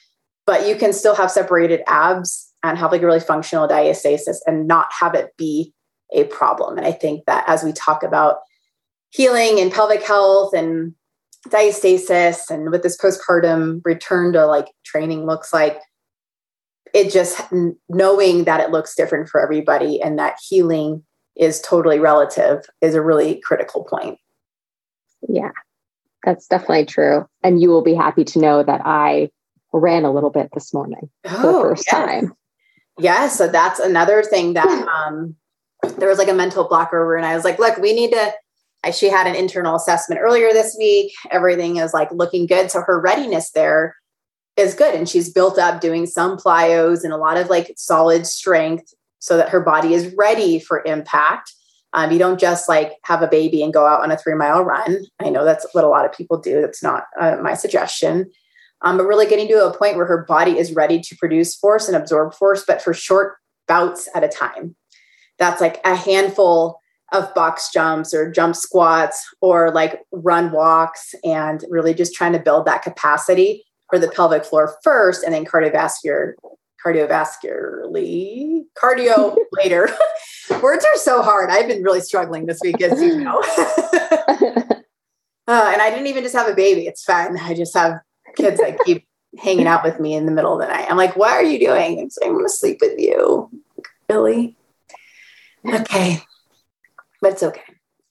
but 0.46 0.68
you 0.68 0.76
can 0.76 0.92
still 0.92 1.14
have 1.14 1.30
separated 1.30 1.82
abs 1.86 2.52
and 2.62 2.78
have 2.78 2.92
like 2.92 3.02
a 3.02 3.06
really 3.06 3.20
functional 3.20 3.68
diastasis 3.68 4.36
and 4.46 4.66
not 4.66 4.88
have 4.98 5.14
it 5.14 5.36
be 5.36 5.72
a 6.12 6.24
problem. 6.24 6.78
And 6.78 6.86
I 6.86 6.92
think 6.92 7.24
that 7.26 7.44
as 7.46 7.62
we 7.62 7.72
talk 7.72 8.02
about 8.02 8.38
healing 9.10 9.58
and 9.58 9.72
pelvic 9.72 10.02
health 10.02 10.54
and 10.54 10.94
diastasis 11.48 12.50
and 12.50 12.70
what 12.70 12.82
this 12.82 12.96
postpartum 12.96 13.80
return 13.84 14.32
to 14.34 14.46
like 14.46 14.68
training 14.84 15.26
looks 15.26 15.52
like 15.52 15.80
it 16.92 17.10
just 17.10 17.40
knowing 17.88 18.44
that 18.44 18.60
it 18.60 18.70
looks 18.70 18.94
different 18.94 19.28
for 19.28 19.40
everybody 19.40 20.02
and 20.02 20.18
that 20.18 20.36
healing 20.46 21.02
is 21.36 21.60
totally 21.60 21.98
relative 21.98 22.64
is 22.80 22.94
a 22.94 23.02
really 23.02 23.40
critical 23.40 23.84
point 23.84 24.18
yeah 25.28 25.52
that's 26.24 26.46
definitely 26.46 26.84
true 26.84 27.26
and 27.42 27.60
you 27.60 27.68
will 27.68 27.82
be 27.82 27.94
happy 27.94 28.24
to 28.24 28.38
know 28.38 28.62
that 28.62 28.80
i 28.84 29.30
ran 29.72 30.04
a 30.04 30.12
little 30.12 30.30
bit 30.30 30.48
this 30.52 30.74
morning 30.74 31.08
oh, 31.26 31.30
for 31.30 31.42
the 31.42 31.48
oh, 31.48 31.62
first 31.62 31.84
yes. 31.86 31.94
time 31.94 32.34
yeah 32.98 33.28
so 33.28 33.48
that's 33.48 33.78
another 33.78 34.22
thing 34.22 34.54
that 34.54 34.66
um 34.88 35.34
there 35.98 36.08
was 36.08 36.18
like 36.18 36.28
a 36.28 36.34
mental 36.34 36.68
blocker 36.68 37.16
and 37.16 37.26
i 37.26 37.34
was 37.34 37.44
like 37.44 37.58
look 37.58 37.76
we 37.78 37.92
need 37.92 38.10
to 38.10 38.32
I, 38.82 38.90
she 38.90 39.10
had 39.10 39.26
an 39.26 39.34
internal 39.34 39.76
assessment 39.76 40.20
earlier 40.20 40.52
this 40.52 40.74
week. 40.78 41.12
Everything 41.30 41.76
is 41.76 41.92
like 41.92 42.10
looking 42.12 42.46
good. 42.46 42.70
So 42.70 42.82
her 42.82 43.00
readiness 43.00 43.50
there 43.50 43.96
is 44.56 44.74
good. 44.74 44.94
And 44.94 45.08
she's 45.08 45.32
built 45.32 45.58
up 45.58 45.80
doing 45.80 46.06
some 46.06 46.36
plyos 46.36 47.04
and 47.04 47.12
a 47.12 47.18
lot 47.18 47.36
of 47.36 47.50
like 47.50 47.74
solid 47.76 48.26
strength 48.26 48.94
so 49.20 49.36
that 49.36 49.50
her 49.50 49.60
body 49.60 49.94
is 49.94 50.12
ready 50.16 50.58
for 50.58 50.82
impact. 50.84 51.52
Um, 51.92 52.10
you 52.10 52.18
don't 52.18 52.40
just 52.40 52.68
like 52.68 52.94
have 53.04 53.22
a 53.22 53.28
baby 53.28 53.62
and 53.62 53.72
go 53.72 53.86
out 53.86 54.02
on 54.02 54.10
a 54.10 54.16
three 54.16 54.34
mile 54.34 54.62
run. 54.64 55.04
I 55.20 55.30
know 55.30 55.44
that's 55.44 55.66
what 55.72 55.84
a 55.84 55.88
lot 55.88 56.04
of 56.04 56.12
people 56.12 56.38
do. 56.38 56.60
That's 56.60 56.82
not 56.82 57.04
uh, 57.18 57.36
my 57.42 57.54
suggestion. 57.54 58.30
Um, 58.82 58.96
but 58.96 59.06
really 59.06 59.26
getting 59.26 59.48
to 59.48 59.66
a 59.66 59.76
point 59.76 59.96
where 59.96 60.06
her 60.06 60.24
body 60.24 60.58
is 60.58 60.72
ready 60.72 61.00
to 61.00 61.16
produce 61.16 61.54
force 61.54 61.86
and 61.86 61.96
absorb 61.96 62.34
force, 62.34 62.64
but 62.66 62.80
for 62.80 62.94
short 62.94 63.36
bouts 63.68 64.08
at 64.14 64.24
a 64.24 64.28
time. 64.28 64.74
That's 65.38 65.60
like 65.60 65.80
a 65.84 65.94
handful 65.94 66.80
of 67.12 67.34
box 67.34 67.70
jumps 67.72 68.14
or 68.14 68.30
jump 68.30 68.56
squats 68.56 69.26
or 69.40 69.70
like 69.72 70.00
run 70.12 70.52
walks 70.52 71.14
and 71.24 71.64
really 71.68 71.92
just 71.92 72.14
trying 72.14 72.32
to 72.32 72.38
build 72.38 72.66
that 72.66 72.82
capacity 72.82 73.64
for 73.90 73.98
the 73.98 74.10
pelvic 74.10 74.44
floor 74.44 74.76
first 74.82 75.24
and 75.24 75.34
then 75.34 75.44
cardiovascular 75.44 76.34
cardiovascularly 76.84 78.64
cardio 78.76 79.36
later. 79.52 79.88
Words 80.62 80.84
are 80.84 80.96
so 80.96 81.22
hard. 81.22 81.50
I've 81.50 81.68
been 81.68 81.82
really 81.82 82.00
struggling 82.00 82.46
this 82.46 82.60
week 82.62 82.80
as 82.80 83.00
you 83.00 83.20
know. 83.20 83.42
Uh, 85.48 85.70
and 85.72 85.82
i 85.82 85.90
didn't 85.90 86.06
even 86.06 86.22
just 86.22 86.36
have 86.36 86.46
a 86.46 86.54
baby. 86.54 86.86
It's 86.86 87.02
fine. 87.02 87.36
I 87.36 87.54
just 87.54 87.74
have 87.74 87.98
kids 88.36 88.60
that 88.60 88.78
keep 88.84 89.08
hanging 89.36 89.66
out 89.66 89.82
with 89.82 89.98
me 89.98 90.14
in 90.14 90.24
the 90.24 90.30
middle 90.30 90.52
of 90.52 90.60
the 90.60 90.72
night. 90.72 90.86
I'm 90.88 90.96
like 90.96 91.16
what 91.16 91.32
are 91.32 91.42
you 91.42 91.58
doing 91.58 91.98
i'm 91.98 92.08
saying 92.10 92.30
i'm 92.30 92.36
gonna 92.36 92.48
sleep 92.48 92.78
with 92.80 92.96
you 93.00 93.50
really 94.08 94.56
okay. 95.66 96.20
But 97.20 97.32
it's 97.32 97.42
okay. 97.42 97.62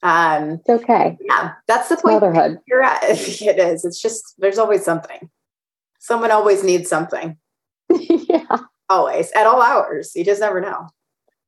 Um 0.02 0.60
it's 0.66 0.68
okay. 0.68 1.16
yeah 1.20 1.52
that's 1.66 1.88
the 1.88 1.96
point 1.96 2.20
motherhood. 2.20 2.58
you're 2.66 2.82
at. 2.82 3.02
It 3.04 3.58
is. 3.58 3.86
It's 3.86 4.02
just 4.02 4.34
there's 4.38 4.58
always 4.58 4.84
something. 4.84 5.30
Someone 5.98 6.30
always 6.30 6.62
needs 6.62 6.90
something 6.90 7.38
yeah. 8.28 8.58
Always 8.88 9.30
at 9.32 9.46
all 9.46 9.62
hours. 9.62 10.12
You 10.14 10.24
just 10.24 10.40
never 10.40 10.60
know. 10.60 10.88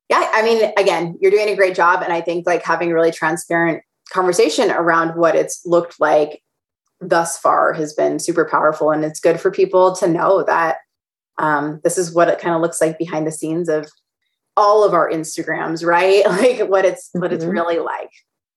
Yeah. 0.09 0.31
I 0.33 0.43
mean, 0.43 0.73
again, 0.77 1.19
you're 1.21 1.31
doing 1.31 1.49
a 1.49 1.57
great 1.57 1.75
job. 1.75 2.03
And 2.03 2.13
I 2.13 2.21
think 2.21 2.47
like 2.47 2.63
having 2.63 2.91
a 2.91 2.95
really 2.95 3.11
transparent 3.11 3.83
conversation 4.11 4.71
around 4.71 5.17
what 5.17 5.35
it's 5.35 5.65
looked 5.65 5.99
like 5.99 6.43
thus 7.01 7.39
far 7.39 7.73
has 7.73 7.95
been 7.95 8.19
super 8.19 8.45
powerful. 8.45 8.91
And 8.91 9.05
it's 9.05 9.21
good 9.21 9.41
for 9.41 9.51
people 9.51 9.95
to 9.97 10.07
know 10.07 10.45
that 10.45 10.79
um, 11.39 11.81
this 11.83 11.99
is 11.99 12.15
what 12.15 12.29
it 12.29 12.39
kind 12.39 12.55
of 12.55 12.61
looks 12.61 12.81
like 12.81 12.99
behind 12.99 13.27
the 13.27 13.33
scenes 13.33 13.69
of 13.69 13.89
all 14.57 14.85
of 14.85 14.95
our 14.95 15.11
Instagrams, 15.11 15.85
right? 15.85 16.25
Like 16.29 16.69
what 16.69 16.85
it's 16.85 17.09
mm-hmm. 17.09 17.21
what 17.21 17.33
it's 17.33 17.45
mm-hmm. 17.45 17.53
really 17.53 17.79
like. 17.79 18.11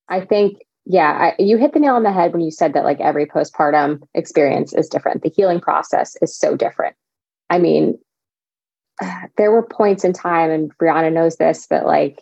I 0.10 0.21
think 0.21 0.58
yeah, 0.86 1.34
I, 1.38 1.41
you 1.41 1.58
hit 1.58 1.74
the 1.74 1.80
nail 1.80 1.95
on 1.95 2.04
the 2.04 2.12
head 2.12 2.32
when 2.32 2.41
you 2.41 2.52
said 2.52 2.74
that 2.74 2.84
like 2.84 3.02
every 3.02 3.26
postpartum 3.26 4.02
experience 4.13 4.74
is 4.74 4.88
different. 4.88 5.24
The 5.24 5.34
healing 5.36 5.60
process 5.60 6.15
is 6.21 6.38
so 6.38 6.56
different. 6.56 6.95
I 7.56 7.60
mean, 7.60 7.98
there 9.38 9.52
were 9.52 9.63
points 9.63 10.04
in 10.04 10.12
time, 10.12 10.52
and 10.52 10.78
Brianna 10.78 11.12
knows 11.12 11.38
this, 11.38 11.68
that 11.68 11.86
like, 11.86 12.22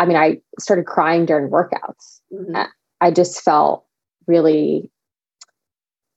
I 0.00 0.04
mean, 0.04 0.16
I 0.16 0.40
started 0.58 0.86
crying 0.86 1.26
during 1.26 1.48
workouts. 1.48 2.20
Mm-hmm. 2.32 2.56
I 3.00 3.10
just 3.12 3.40
felt 3.40 3.84
really 4.26 4.90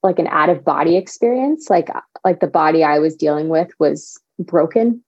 like 0.02 0.18
an 0.18 0.26
out 0.26 0.48
of 0.48 0.64
body 0.64 0.96
experience. 0.96 1.70
Like, 1.70 1.88
like 2.24 2.40
the 2.40 2.48
body 2.48 2.82
I 2.82 2.98
was 2.98 3.14
dealing 3.14 3.48
with 3.48 3.70
was 3.78 4.20
broken. 4.40 5.04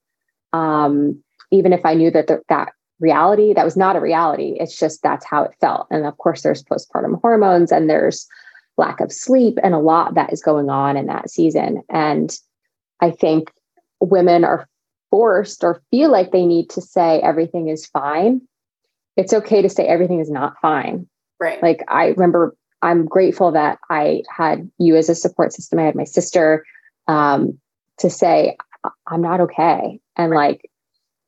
Um, 0.53 1.22
even 1.51 1.72
if 1.72 1.85
I 1.85 1.94
knew 1.94 2.12
that 2.12 2.29
the, 2.29 2.40
that 2.49 2.72
reality, 3.01 3.53
that 3.53 3.64
was 3.64 3.77
not 3.77 3.96
a 3.96 4.01
reality. 4.01 4.57
It's 4.61 4.79
just 4.79 5.03
that's 5.03 5.27
how 5.27 5.42
it 5.42 5.57
felt. 5.61 5.88
And 5.90 6.07
of 6.07 6.18
course, 6.18 6.42
there's 6.42 6.62
postpartum 6.62 7.20
hormones 7.20 7.72
and 7.72 7.90
there's 7.90 8.29
lack 8.77 9.01
of 9.01 9.12
sleep 9.12 9.59
and 9.64 9.75
a 9.75 9.79
lot 9.79 10.14
that 10.14 10.33
is 10.33 10.42
going 10.42 10.70
on 10.70 10.96
in 10.96 11.07
that 11.07 11.31
season. 11.31 11.83
And 11.88 12.38
I 13.00 13.11
think 13.11 13.52
women 14.00 14.44
are 14.44 14.68
forced 15.11 15.64
or 15.64 15.82
feel 15.90 16.11
like 16.11 16.32
they 16.32 16.46
need 16.46 16.70
to 16.70 16.80
say 16.80 17.20
everything 17.20 17.68
is 17.68 17.87
fine. 17.87 18.42
It's 19.16 19.32
okay 19.32 19.62
to 19.62 19.68
say 19.68 19.87
everything 19.87 20.20
is 20.20 20.30
not 20.30 20.61
fine. 20.61 21.06
Right. 21.40 21.62
Like 21.62 21.82
I 21.88 22.09
remember 22.09 22.56
I'm 22.82 23.06
grateful 23.06 23.52
that 23.52 23.78
I 23.90 24.22
had 24.35 24.70
you 24.78 24.96
as 24.96 25.09
a 25.09 25.14
support 25.14 25.52
system. 25.52 25.78
I 25.78 25.85
had 25.85 25.94
my 25.94 26.04
sister 26.04 26.64
um, 27.09 27.59
to 27.98 28.11
say, 28.11 28.56
I'm 29.06 29.22
not 29.22 29.40
okay. 29.40 30.00
And 30.16 30.30
right. 30.30 30.50
like, 30.50 30.70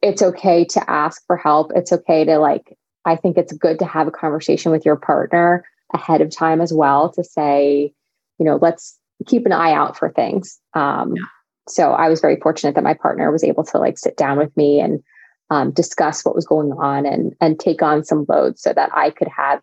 it's 0.00 0.22
okay 0.22 0.64
to 0.66 0.90
ask 0.90 1.26
for 1.26 1.36
help. 1.36 1.72
It's 1.74 1.92
okay 1.92 2.24
to 2.24 2.38
like, 2.38 2.76
I 3.04 3.16
think 3.16 3.36
it's 3.36 3.52
good 3.52 3.78
to 3.80 3.84
have 3.84 4.06
a 4.06 4.12
conversation 4.12 4.70
with 4.70 4.84
your 4.84 4.96
partner 4.96 5.64
ahead 5.92 6.20
of 6.20 6.30
time 6.30 6.60
as 6.60 6.72
well 6.72 7.10
to 7.12 7.24
say, 7.24 7.92
you 8.38 8.44
know, 8.44 8.58
let's 8.60 8.96
keep 9.26 9.46
an 9.46 9.52
eye 9.52 9.72
out 9.72 9.96
for 9.98 10.10
things. 10.10 10.60
Um, 10.74 11.16
yeah 11.16 11.22
so 11.70 11.92
I 11.92 12.08
was 12.08 12.20
very 12.20 12.36
fortunate 12.40 12.74
that 12.74 12.84
my 12.84 12.94
partner 12.94 13.30
was 13.30 13.44
able 13.44 13.64
to 13.64 13.78
like 13.78 13.98
sit 13.98 14.16
down 14.16 14.38
with 14.38 14.56
me 14.56 14.80
and 14.80 15.02
um, 15.50 15.70
discuss 15.70 16.24
what 16.24 16.34
was 16.34 16.46
going 16.46 16.72
on 16.72 17.06
and 17.06 17.34
and 17.40 17.58
take 17.58 17.82
on 17.82 18.04
some 18.04 18.26
load 18.28 18.58
so 18.58 18.72
that 18.72 18.90
I 18.92 19.10
could 19.10 19.28
have, 19.28 19.62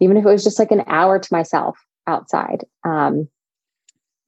even 0.00 0.16
if 0.16 0.24
it 0.24 0.28
was 0.28 0.44
just 0.44 0.58
like 0.58 0.70
an 0.70 0.84
hour 0.86 1.18
to 1.18 1.28
myself 1.32 1.78
outside. 2.06 2.64
Um, 2.84 3.28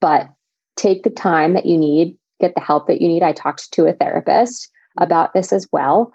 but 0.01 0.29
take 0.77 1.03
the 1.03 1.11
time 1.11 1.55
that 1.55 1.67
you 1.67 1.77
need, 1.77 2.17
get 2.41 2.55
the 2.55 2.61
help 2.61 2.87
that 2.87 3.01
you 3.01 3.09
need. 3.09 3.23
I 3.23 3.33
talked 3.33 3.73
to 3.73 3.87
a 3.87 3.93
therapist 3.93 4.71
about 4.99 5.35
this 5.35 5.53
as 5.53 5.69
well. 5.73 6.13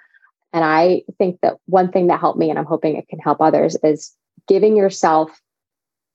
And 0.51 0.63
I 0.63 1.03
think 1.17 1.39
that 1.41 1.57
one 1.65 1.91
thing 1.91 2.07
that 2.07 2.19
helped 2.19 2.39
me, 2.39 2.49
and 2.49 2.59
I'm 2.59 2.65
hoping 2.65 2.95
it 2.95 3.07
can 3.07 3.19
help 3.19 3.41
others, 3.41 3.75
is 3.83 4.13
giving 4.47 4.77
yourself 4.77 5.31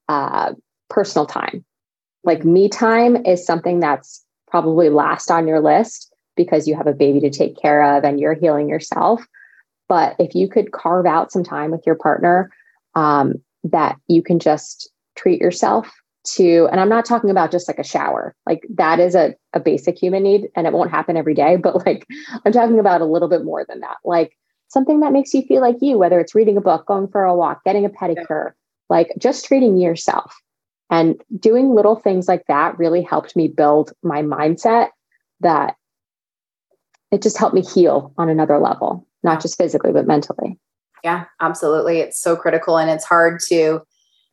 uh, 0.09 0.53
personal 0.89 1.27
time. 1.27 1.65
Like 2.25 2.45
me 2.45 2.69
time 2.69 3.25
is 3.27 3.45
something 3.45 3.81
that's 3.81 4.25
probably 4.51 4.91
last 4.91 5.31
on 5.31 5.47
your 5.47 5.61
list 5.61 6.13
because 6.37 6.69
you 6.69 6.77
have 6.77 6.87
a 6.87 6.93
baby 6.93 7.21
to 7.21 7.31
take 7.31 7.61
care 7.61 7.97
of 7.97 8.05
and 8.05 8.21
you're 8.21 8.35
healing 8.35 8.69
yourself. 8.69 9.25
But 9.89 10.15
if 10.19 10.35
you 10.35 10.49
could 10.49 10.73
carve 10.73 11.07
out 11.07 11.33
some 11.33 11.45
time 11.45 11.71
with 11.71 11.83
your 11.87 11.97
partner 11.97 12.51
um, 12.95 13.35
that 13.65 13.97
you 14.07 14.23
can 14.23 14.39
just 14.39 14.91
treat 15.17 15.41
yourself 15.41 15.91
to, 16.35 16.69
and 16.71 16.81
I'm 16.81 16.89
not 16.89 17.05
talking 17.05 17.31
about 17.31 17.51
just 17.51 17.69
like 17.69 17.79
a 17.79 17.85
shower, 17.85 18.35
like 18.47 18.67
that 18.75 19.01
is 19.01 19.15
a, 19.15 19.35
a 19.55 19.61
basic 19.61 19.99
human 19.99 20.23
need 20.23 20.49
and 20.55 20.67
it 20.67 20.73
won't 20.73 20.91
happen 20.91 21.17
every 21.17 21.35
day, 21.35 21.57
but 21.63 21.85
like 21.87 22.07
I'm 22.45 22.53
talking 22.53 22.79
about 22.79 23.01
a 23.01 23.07
little 23.07 23.29
bit 23.29 23.45
more 23.45 23.65
than 23.69 23.81
that. 23.81 23.97
Like 24.05 24.37
something 24.69 25.01
that 25.01 25.13
makes 25.13 25.35
you 25.35 25.43
feel 25.43 25.61
like 25.61 25.77
you, 25.81 25.99
whether 25.99 26.21
it's 26.21 26.35
reading 26.35 26.57
a 26.57 26.63
book, 26.63 26.87
going 26.87 27.09
for 27.09 27.25
a 27.25 27.35
walk, 27.35 27.65
getting 27.65 27.85
a 27.85 27.91
pedicure, 27.91 28.53
like 28.89 29.13
just 29.19 29.45
treating 29.47 29.79
yourself. 29.79 30.35
And 30.91 31.23
doing 31.39 31.75
little 31.75 31.97
things 31.97 32.29
like 32.29 32.45
that 32.49 32.79
really 32.79 33.03
helped 33.03 33.37
me 33.37 33.49
build 33.49 33.93
my 34.03 34.23
mindset 34.23 34.89
that 35.41 35.77
it 37.11 37.23
just 37.23 37.39
helped 37.39 37.55
me 37.55 37.63
heal 37.63 38.13
on 38.19 38.29
another 38.29 38.59
level, 38.59 39.07
not 39.23 39.41
just 39.41 39.59
physically, 39.59 39.93
but 39.93 40.07
mentally. 40.07 40.59
Yeah, 41.05 41.27
absolutely. 41.41 41.99
It's 42.01 42.21
so 42.21 42.37
critical 42.37 42.79
and 42.79 42.91
it's 42.91 43.05
hard 43.05 43.41
to, 43.49 43.83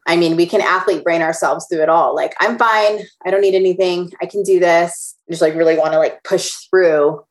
I 0.07 0.15
mean, 0.15 0.35
we 0.35 0.45
can 0.45 0.61
athlete 0.61 1.03
brain 1.03 1.21
ourselves 1.21 1.67
through 1.67 1.83
it 1.83 1.89
all. 1.89 2.15
Like, 2.15 2.33
I'm 2.39 2.57
fine. 2.57 3.01
I 3.25 3.31
don't 3.31 3.41
need 3.41 3.55
anything. 3.55 4.11
I 4.21 4.25
can 4.25 4.43
do 4.43 4.59
this. 4.59 5.15
Just 5.29 5.41
like 5.41 5.55
really 5.55 5.77
want 5.77 5.93
to 5.93 5.99
like 5.99 6.23
push 6.23 6.51
through. 6.69 7.23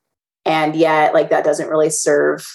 And 0.45 0.77
yet, 0.77 1.15
like, 1.15 1.31
that 1.31 1.45
doesn't 1.45 1.71
really 1.71 1.91
serve 1.91 2.47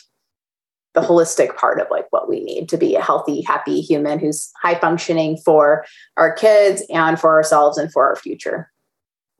the 0.94 1.02
holistic 1.02 1.56
part 1.56 1.80
of 1.80 1.88
like 1.92 2.06
what 2.12 2.28
we 2.28 2.40
need 2.44 2.68
to 2.70 2.78
be 2.78 2.96
a 2.96 3.02
healthy, 3.02 3.42
happy 3.42 3.82
human 3.82 4.20
who's 4.20 4.52
high 4.62 4.78
functioning 4.80 5.38
for 5.38 5.86
our 6.18 6.34
kids 6.34 6.84
and 6.90 7.20
for 7.20 7.36
ourselves 7.36 7.78
and 7.78 7.92
for 7.92 8.08
our 8.08 8.16
future. 8.16 8.72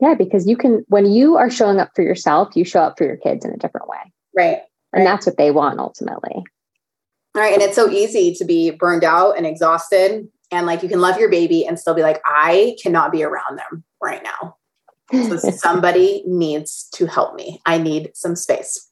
Yeah, 0.00 0.14
because 0.14 0.46
you 0.46 0.56
can, 0.56 0.84
when 0.88 1.06
you 1.06 1.36
are 1.36 1.50
showing 1.50 1.78
up 1.78 1.90
for 1.94 2.02
yourself, 2.02 2.56
you 2.56 2.64
show 2.64 2.80
up 2.80 2.96
for 2.96 3.04
your 3.04 3.16
kids 3.16 3.44
in 3.44 3.52
a 3.52 3.56
different 3.56 3.88
way. 3.88 4.12
Right. 4.34 4.58
And 4.92 5.04
right. 5.04 5.04
that's 5.04 5.26
what 5.26 5.36
they 5.36 5.50
want 5.50 5.78
ultimately. 5.78 6.42
All 7.34 7.42
right. 7.42 7.52
And 7.52 7.62
it's 7.62 7.76
so 7.76 7.90
easy 7.90 8.34
to 8.34 8.44
be 8.44 8.70
burned 8.70 9.04
out 9.04 9.36
and 9.36 9.46
exhausted. 9.46 10.28
And 10.50 10.66
like 10.66 10.82
you 10.82 10.88
can 10.88 11.00
love 11.00 11.18
your 11.18 11.30
baby 11.30 11.66
and 11.66 11.78
still 11.78 11.94
be 11.94 12.02
like, 12.02 12.20
I 12.24 12.76
cannot 12.82 13.12
be 13.12 13.22
around 13.22 13.58
them 13.58 13.84
right 14.02 14.22
now. 14.22 14.56
So 15.12 15.36
somebody 15.50 16.24
needs 16.26 16.88
to 16.94 17.06
help 17.06 17.34
me. 17.34 17.60
I 17.66 17.78
need 17.78 18.10
some 18.14 18.36
space. 18.36 18.89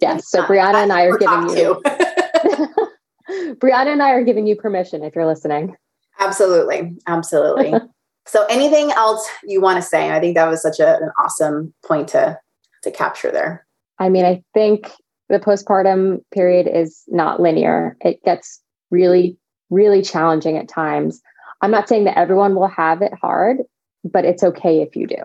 Yes. 0.00 0.28
So 0.28 0.42
Brianna 0.44 0.82
and 0.82 0.92
I 0.92 1.04
are 1.04 1.18
giving 1.18 1.56
you. 1.56 1.82
Brianna 3.58 3.92
and 3.92 4.02
I 4.02 4.10
are 4.10 4.24
giving 4.24 4.46
you 4.46 4.56
permission 4.56 5.02
if 5.02 5.14
you're 5.14 5.26
listening. 5.26 5.76
Absolutely. 6.18 6.96
Absolutely. 7.06 7.74
so 8.26 8.44
anything 8.46 8.90
else 8.92 9.26
you 9.44 9.60
want 9.60 9.76
to 9.76 9.82
say? 9.82 10.10
I 10.10 10.20
think 10.20 10.36
that 10.36 10.48
was 10.48 10.62
such 10.62 10.80
a, 10.80 10.96
an 10.96 11.10
awesome 11.22 11.74
point 11.84 12.08
to 12.08 12.38
to 12.82 12.90
capture 12.90 13.30
there. 13.30 13.66
I 13.98 14.08
mean, 14.08 14.24
I 14.24 14.42
think 14.54 14.90
the 15.28 15.40
postpartum 15.40 16.20
period 16.32 16.68
is 16.68 17.02
not 17.08 17.40
linear. 17.40 17.96
It 18.00 18.22
gets 18.24 18.60
really, 18.90 19.38
really 19.70 20.02
challenging 20.02 20.56
at 20.56 20.68
times. 20.68 21.20
I'm 21.62 21.70
not 21.70 21.88
saying 21.88 22.04
that 22.04 22.18
everyone 22.18 22.54
will 22.54 22.68
have 22.68 23.02
it 23.02 23.12
hard, 23.20 23.58
but 24.04 24.24
it's 24.24 24.42
okay 24.42 24.82
if 24.82 24.94
you 24.94 25.06
do. 25.06 25.16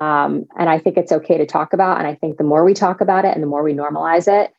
Um, 0.00 0.46
and 0.58 0.68
I 0.68 0.78
think 0.78 0.96
it's 0.96 1.12
okay 1.12 1.38
to 1.38 1.46
talk 1.46 1.72
about. 1.72 1.98
And 1.98 2.06
I 2.06 2.14
think 2.14 2.36
the 2.36 2.44
more 2.44 2.64
we 2.64 2.74
talk 2.74 3.00
about 3.00 3.24
it 3.24 3.34
and 3.34 3.42
the 3.42 3.46
more 3.46 3.62
we 3.62 3.74
normalize 3.74 4.26
it, 4.26 4.52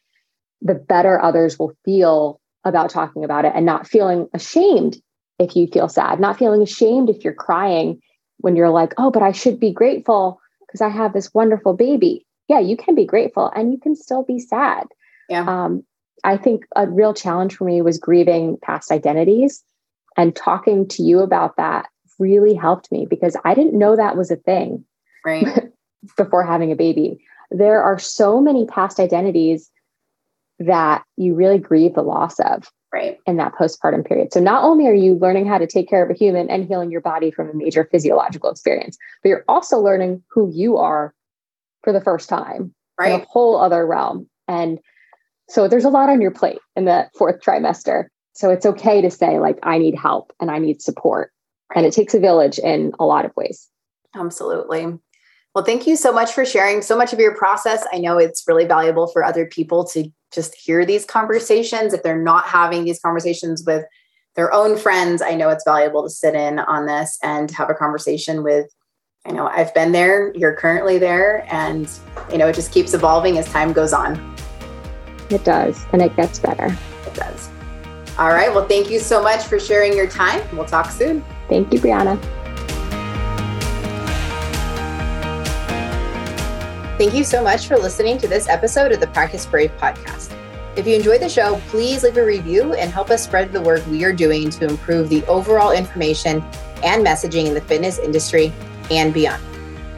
the 0.62 0.76
better 0.76 1.22
others 1.22 1.60
will 1.60 1.74
feel 1.84 2.40
about 2.64 2.90
talking 2.90 3.24
about 3.24 3.46
it 3.46 3.52
and 3.56 3.66
not 3.66 3.88
feeling 3.88 4.28
ashamed 4.34 4.98
if 5.38 5.56
you 5.56 5.68
feel 5.68 5.90
sad, 5.90 6.20
not 6.20 6.40
feeling 6.40 6.62
ashamed 6.62 7.10
if 7.10 7.24
you're 7.24 7.34
crying 7.34 8.00
when 8.38 8.56
you're 8.56 8.70
like, 8.70 8.94
oh, 8.98 9.12
but 9.12 9.22
I 9.22 9.32
should 9.32 9.60
be 9.60 9.72
grateful 9.72 10.40
because 10.62 10.82
I 10.82 10.90
have 10.90 11.14
this 11.14 11.34
wonderful 11.34 11.74
baby. 11.74 12.26
Yeah, 12.48 12.60
you 12.60 12.78
can 12.78 12.96
be 12.96 13.06
grateful 13.06 13.52
and 13.56 13.72
you 13.72 13.80
can 13.80 13.96
still 13.96 14.24
be 14.24 14.40
sad. 14.40 14.88
Yeah. 15.30 15.46
Um, 15.48 15.84
I 16.24 16.38
think 16.38 16.66
a 16.76 16.88
real 16.88 17.14
challenge 17.14 17.56
for 17.56 17.66
me 17.66 17.82
was 17.82 18.00
grieving 18.00 18.58
past 18.62 18.92
identities 18.92 19.64
and 20.18 20.36
talking 20.36 20.88
to 20.90 21.04
you 21.04 21.20
about 21.20 21.58
that 21.58 21.88
really 22.18 22.54
helped 22.54 22.92
me 22.92 23.06
because 23.08 23.36
I 23.44 23.54
didn't 23.54 23.78
know 23.78 23.96
that 23.96 24.18
was 24.18 24.32
a 24.32 24.38
thing 24.38 24.86
right 25.26 25.46
before 26.18 26.44
having 26.44 26.72
a 26.72 26.76
baby. 26.76 27.20
There 27.52 27.82
are 27.82 28.00
so 28.00 28.40
many 28.42 28.66
past 28.66 29.00
identities 29.00 29.70
that 30.60 31.04
you 31.18 31.36
really 31.36 31.60
grieve 31.60 31.96
the 31.96 32.02
loss 32.02 32.40
of 32.40 32.72
right. 32.94 33.20
in 33.26 33.38
that 33.38 33.54
postpartum 33.54 34.06
period. 34.06 34.32
So 34.32 34.40
not 34.40 34.64
only 34.64 34.88
are 34.88 34.94
you 34.94 35.16
learning 35.16 35.48
how 35.48 35.58
to 35.58 35.68
take 35.68 35.90
care 35.90 36.04
of 36.04 36.10
a 36.10 36.18
human 36.18 36.50
and 36.50 36.66
healing 36.66 36.92
your 36.92 37.02
body 37.02 37.32
from 37.32 37.50
a 37.50 37.54
major 37.54 37.88
physiological 37.92 38.50
experience 38.50 38.98
but 39.22 39.30
you're 39.30 39.44
also 39.48 39.80
learning 39.80 40.24
who 40.30 40.50
you 40.54 40.78
are 40.78 41.14
for 41.84 41.92
the 41.92 42.02
first 42.02 42.30
time 42.30 42.74
right 43.00 43.14
in 43.14 43.22
a 43.22 43.26
whole 43.26 43.60
other 43.60 43.86
realm. 43.86 44.30
And 44.48 44.80
so 45.50 45.68
there's 45.68 45.86
a 45.86 45.90
lot 45.90 46.10
on 46.10 46.22
your 46.22 46.32
plate 46.32 46.60
in 46.76 46.86
the 46.86 47.10
fourth 47.18 47.42
trimester. 47.42 48.06
So 48.34 48.50
it's 48.50 48.66
okay 48.66 49.02
to 49.02 49.12
say 49.12 49.40
like 49.40 49.60
i 49.64 49.78
need 49.78 49.96
help 49.96 50.34
and 50.40 50.50
i 50.50 50.58
need 50.58 50.82
support. 50.82 51.32
Right. 51.70 51.78
and 51.78 51.86
it 51.86 51.94
takes 51.94 52.14
a 52.14 52.20
village 52.20 52.60
in 52.60 52.94
a 53.00 53.06
lot 53.06 53.26
of 53.26 53.36
ways. 53.36 53.68
Absolutely 54.16 55.00
well, 55.56 55.64
thank 55.64 55.88
you 55.88 55.96
so 55.96 56.12
much 56.12 56.34
for 56.34 56.46
sharing 56.46 56.82
so 56.82 56.98
much 56.98 57.14
of 57.14 57.20
your 57.20 57.34
process. 57.34 57.88
I 57.94 57.98
know 57.98 58.18
it's 58.18 58.44
really 58.46 58.66
valuable 58.66 59.08
for 59.08 59.24
other 59.24 59.46
people 59.46 59.86
to 59.86 60.12
just 60.34 60.54
hear 60.54 60.86
these 60.86 61.06
conversations. 61.06 61.94
If 61.94 62.04
they're 62.04 62.22
not 62.22 62.46
having 62.46 62.84
these 62.84 63.00
conversations 63.00 63.64
with 63.66 63.86
their 64.36 64.54
own 64.54 64.76
friends, 64.76 65.22
I 65.22 65.34
know 65.34 65.48
it's 65.48 65.64
valuable 65.66 66.04
to 66.04 66.10
sit 66.10 66.36
in 66.36 66.60
on 66.60 66.88
this 66.88 67.18
and 67.24 67.50
have 67.52 67.70
a 67.70 67.74
conversation 67.74 68.44
with. 68.44 68.70
I 69.26 69.32
know 69.32 69.48
I've 69.48 69.74
been 69.74 69.94
there, 69.94 70.34
you're 70.36 70.56
currently 70.56 70.98
there, 70.98 71.48
and 71.50 71.90
you 72.30 72.38
know, 72.38 72.48
it 72.48 72.54
just 72.54 72.74
keeps 72.74 72.94
evolving 72.94 73.38
as 73.38 73.50
time 73.50 73.72
goes 73.72 73.94
on. 73.94 74.36
It 75.30 75.46
does, 75.46 75.86
and 75.94 76.02
it 76.02 76.16
gets 76.18 76.38
better. 76.38 76.68
It 77.08 77.14
does. 77.14 77.50
All 78.20 78.30
right. 78.30 78.54
Well, 78.54 78.68
thank 78.68 78.92
you 78.92 79.00
so 79.00 79.24
much 79.24 79.46
for 79.46 79.58
sharing 79.58 79.94
your 79.94 80.08
time. 80.08 80.42
We'll 80.56 80.66
talk 80.66 80.92
soon. 80.92 81.24
Thank 81.48 81.74
you, 81.74 81.80
Brianna. 81.80 82.22
Thank 86.98 87.14
you 87.14 87.26
so 87.26 87.44
much 87.44 87.68
for 87.68 87.76
listening 87.76 88.18
to 88.20 88.28
this 88.30 88.48
episode 88.48 88.94
of 88.94 89.02
the 89.02 89.08
Practice 89.08 89.46
Brave 89.46 89.70
podcast. 89.80 90.34
If 90.78 90.88
you 90.88 90.96
enjoyed 90.96 91.22
the 91.22 91.28
show, 91.28 91.62
please 91.68 92.04
leave 92.04 92.16
a 92.16 92.24
review 92.24 92.74
and 92.74 92.90
help 92.90 93.10
us 93.10 93.22
spread 93.22 93.52
the 93.52 93.60
work 93.60 93.86
we 93.88 94.06
are 94.06 94.14
doing 94.14 94.50
to 94.52 94.66
improve 94.66 95.10
the 95.10 95.22
overall 95.26 95.72
information 95.72 96.42
and 96.86 97.06
messaging 97.06 97.48
in 97.48 97.54
the 97.54 97.60
fitness 97.60 98.00
industry 98.00 98.54
and 98.92 99.14
beyond. 99.14 99.44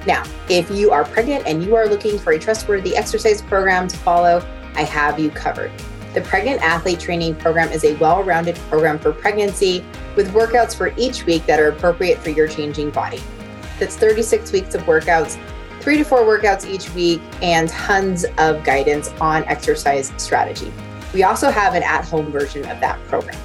Now, 0.07 0.23
if 0.49 0.71
you 0.71 0.89
are 0.89 1.05
pregnant 1.05 1.45
and 1.45 1.63
you 1.63 1.75
are 1.75 1.87
looking 1.87 2.17
for 2.17 2.33
a 2.33 2.39
trustworthy 2.39 2.95
exercise 2.95 3.43
program 3.43 3.87
to 3.89 3.97
follow, 3.97 4.43
I 4.73 4.81
have 4.81 5.19
you 5.19 5.29
covered. 5.29 5.71
The 6.15 6.21
Pregnant 6.21 6.63
Athlete 6.63 6.99
Training 6.99 7.35
Program 7.35 7.71
is 7.71 7.83
a 7.83 7.95
well 7.97 8.23
rounded 8.23 8.55
program 8.69 8.97
for 8.97 9.13
pregnancy 9.13 9.85
with 10.15 10.33
workouts 10.33 10.75
for 10.75 10.91
each 10.97 11.27
week 11.27 11.45
that 11.45 11.59
are 11.59 11.69
appropriate 11.69 12.17
for 12.17 12.31
your 12.31 12.47
changing 12.47 12.89
body. 12.89 13.21
That's 13.77 13.95
36 13.95 14.51
weeks 14.51 14.73
of 14.73 14.81
workouts 14.85 15.39
three 15.88 15.95
to 15.95 16.03
four 16.03 16.23
workouts 16.23 16.69
each 16.69 16.93
week, 16.95 17.21
and 17.41 17.69
tons 17.69 18.25
of 18.39 18.61
guidance 18.65 19.07
on 19.21 19.45
exercise 19.45 20.11
strategy. 20.17 20.69
We 21.13 21.23
also 21.23 21.49
have 21.49 21.75
an 21.75 21.83
at 21.83 22.03
home 22.03 22.29
version 22.29 22.67
of 22.67 22.81
that 22.81 23.01
program. 23.05 23.39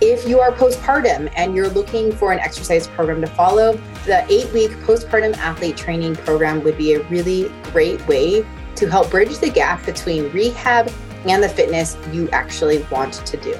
If 0.00 0.28
you 0.28 0.38
are 0.38 0.52
postpartum 0.52 1.32
and 1.34 1.56
you're 1.56 1.70
looking 1.70 2.12
for 2.12 2.30
an 2.30 2.38
exercise 2.38 2.86
program 2.86 3.20
to 3.22 3.26
follow, 3.26 3.72
the 4.06 4.24
eight 4.32 4.52
week 4.52 4.70
postpartum 4.86 5.36
athlete 5.38 5.76
training 5.76 6.14
program 6.14 6.62
would 6.62 6.78
be 6.78 6.94
a 6.94 7.02
really 7.08 7.52
great 7.72 8.06
way 8.06 8.46
to 8.76 8.88
help 8.88 9.10
bridge 9.10 9.36
the 9.38 9.50
gap 9.50 9.84
between 9.84 10.30
rehab 10.30 10.92
and 11.26 11.42
the 11.42 11.48
fitness 11.48 11.96
you 12.12 12.30
actually 12.30 12.84
want 12.84 13.14
to 13.14 13.36
do. 13.38 13.58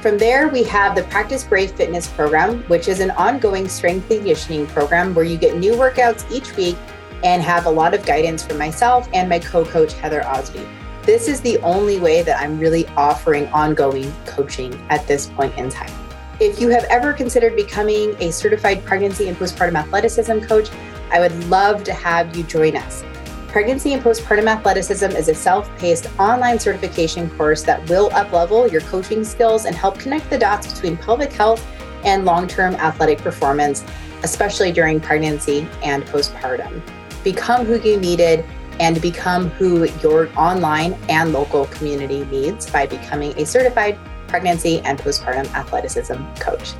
From 0.00 0.16
there, 0.16 0.48
we 0.48 0.62
have 0.64 0.94
the 0.94 1.02
Practice 1.04 1.44
Brave 1.44 1.72
Fitness 1.72 2.06
program, 2.06 2.62
which 2.64 2.88
is 2.88 3.00
an 3.00 3.10
ongoing 3.12 3.68
strength 3.68 4.08
conditioning 4.08 4.66
program 4.68 5.14
where 5.14 5.24
you 5.26 5.36
get 5.36 5.58
new 5.58 5.72
workouts 5.72 6.30
each 6.30 6.56
week 6.56 6.78
and 7.24 7.42
have 7.42 7.66
a 7.66 7.70
lot 7.70 7.94
of 7.94 8.06
guidance 8.06 8.44
from 8.44 8.58
myself 8.58 9.08
and 9.12 9.28
my 9.28 9.38
co 9.38 9.64
coach, 9.64 9.94
Heather 9.94 10.24
Osby. 10.26 10.64
This 11.02 11.26
is 11.26 11.40
the 11.40 11.58
only 11.58 11.98
way 11.98 12.22
that 12.22 12.40
I'm 12.40 12.58
really 12.58 12.86
offering 12.96 13.48
ongoing 13.48 14.12
coaching 14.26 14.74
at 14.90 15.06
this 15.08 15.26
point 15.26 15.56
in 15.58 15.68
time. 15.68 15.92
If 16.40 16.60
you 16.60 16.68
have 16.68 16.84
ever 16.84 17.12
considered 17.12 17.56
becoming 17.56 18.14
a 18.20 18.30
certified 18.30 18.84
pregnancy 18.84 19.28
and 19.28 19.36
postpartum 19.36 19.76
athleticism 19.76 20.40
coach, 20.40 20.68
I 21.10 21.20
would 21.20 21.48
love 21.48 21.84
to 21.84 21.92
have 21.92 22.36
you 22.36 22.44
join 22.44 22.76
us. 22.76 23.04
Pregnancy 23.48 23.92
and 23.92 24.02
Postpartum 24.02 24.48
Athleticism 24.48 25.10
is 25.10 25.28
a 25.28 25.34
self 25.34 25.70
paced 25.78 26.08
online 26.18 26.58
certification 26.58 27.30
course 27.36 27.62
that 27.62 27.88
will 27.88 28.10
uplevel 28.10 28.70
your 28.70 28.80
coaching 28.80 29.22
skills 29.22 29.64
and 29.64 29.76
help 29.76 29.96
connect 29.96 30.28
the 30.28 30.38
dots 30.38 30.72
between 30.74 30.96
pelvic 30.96 31.32
health 31.32 31.64
and 32.04 32.24
long 32.24 32.48
term 32.48 32.74
athletic 32.74 33.18
performance, 33.18 33.84
especially 34.24 34.72
during 34.72 34.98
pregnancy 34.98 35.68
and 35.84 36.04
postpartum 36.06 36.82
become 37.24 37.64
who 37.64 37.80
you 37.80 37.98
needed 37.98 38.44
and 38.80 39.00
become 39.00 39.50
who 39.50 39.88
your 40.02 40.28
online 40.38 40.92
and 41.08 41.32
local 41.32 41.66
community 41.66 42.24
needs 42.26 42.70
by 42.70 42.86
becoming 42.86 43.36
a 43.38 43.46
certified 43.46 43.98
pregnancy 44.28 44.80
and 44.80 44.98
postpartum 44.98 45.46
athleticism 45.54 46.22
coach. 46.38 46.74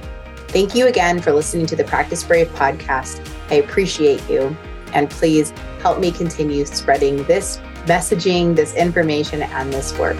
Thank 0.48 0.74
you 0.74 0.86
again 0.86 1.20
for 1.20 1.32
listening 1.32 1.66
to 1.66 1.76
the 1.76 1.84
Practice 1.84 2.22
Brave 2.22 2.48
podcast. 2.50 3.28
I 3.50 3.54
appreciate 3.54 4.28
you. 4.28 4.56
And 4.92 5.10
please 5.10 5.50
help 5.80 5.98
me 5.98 6.12
continue 6.12 6.64
spreading 6.64 7.24
this 7.24 7.58
messaging, 7.86 8.54
this 8.54 8.74
information, 8.74 9.42
and 9.42 9.72
this 9.72 9.96
work. 9.98 10.16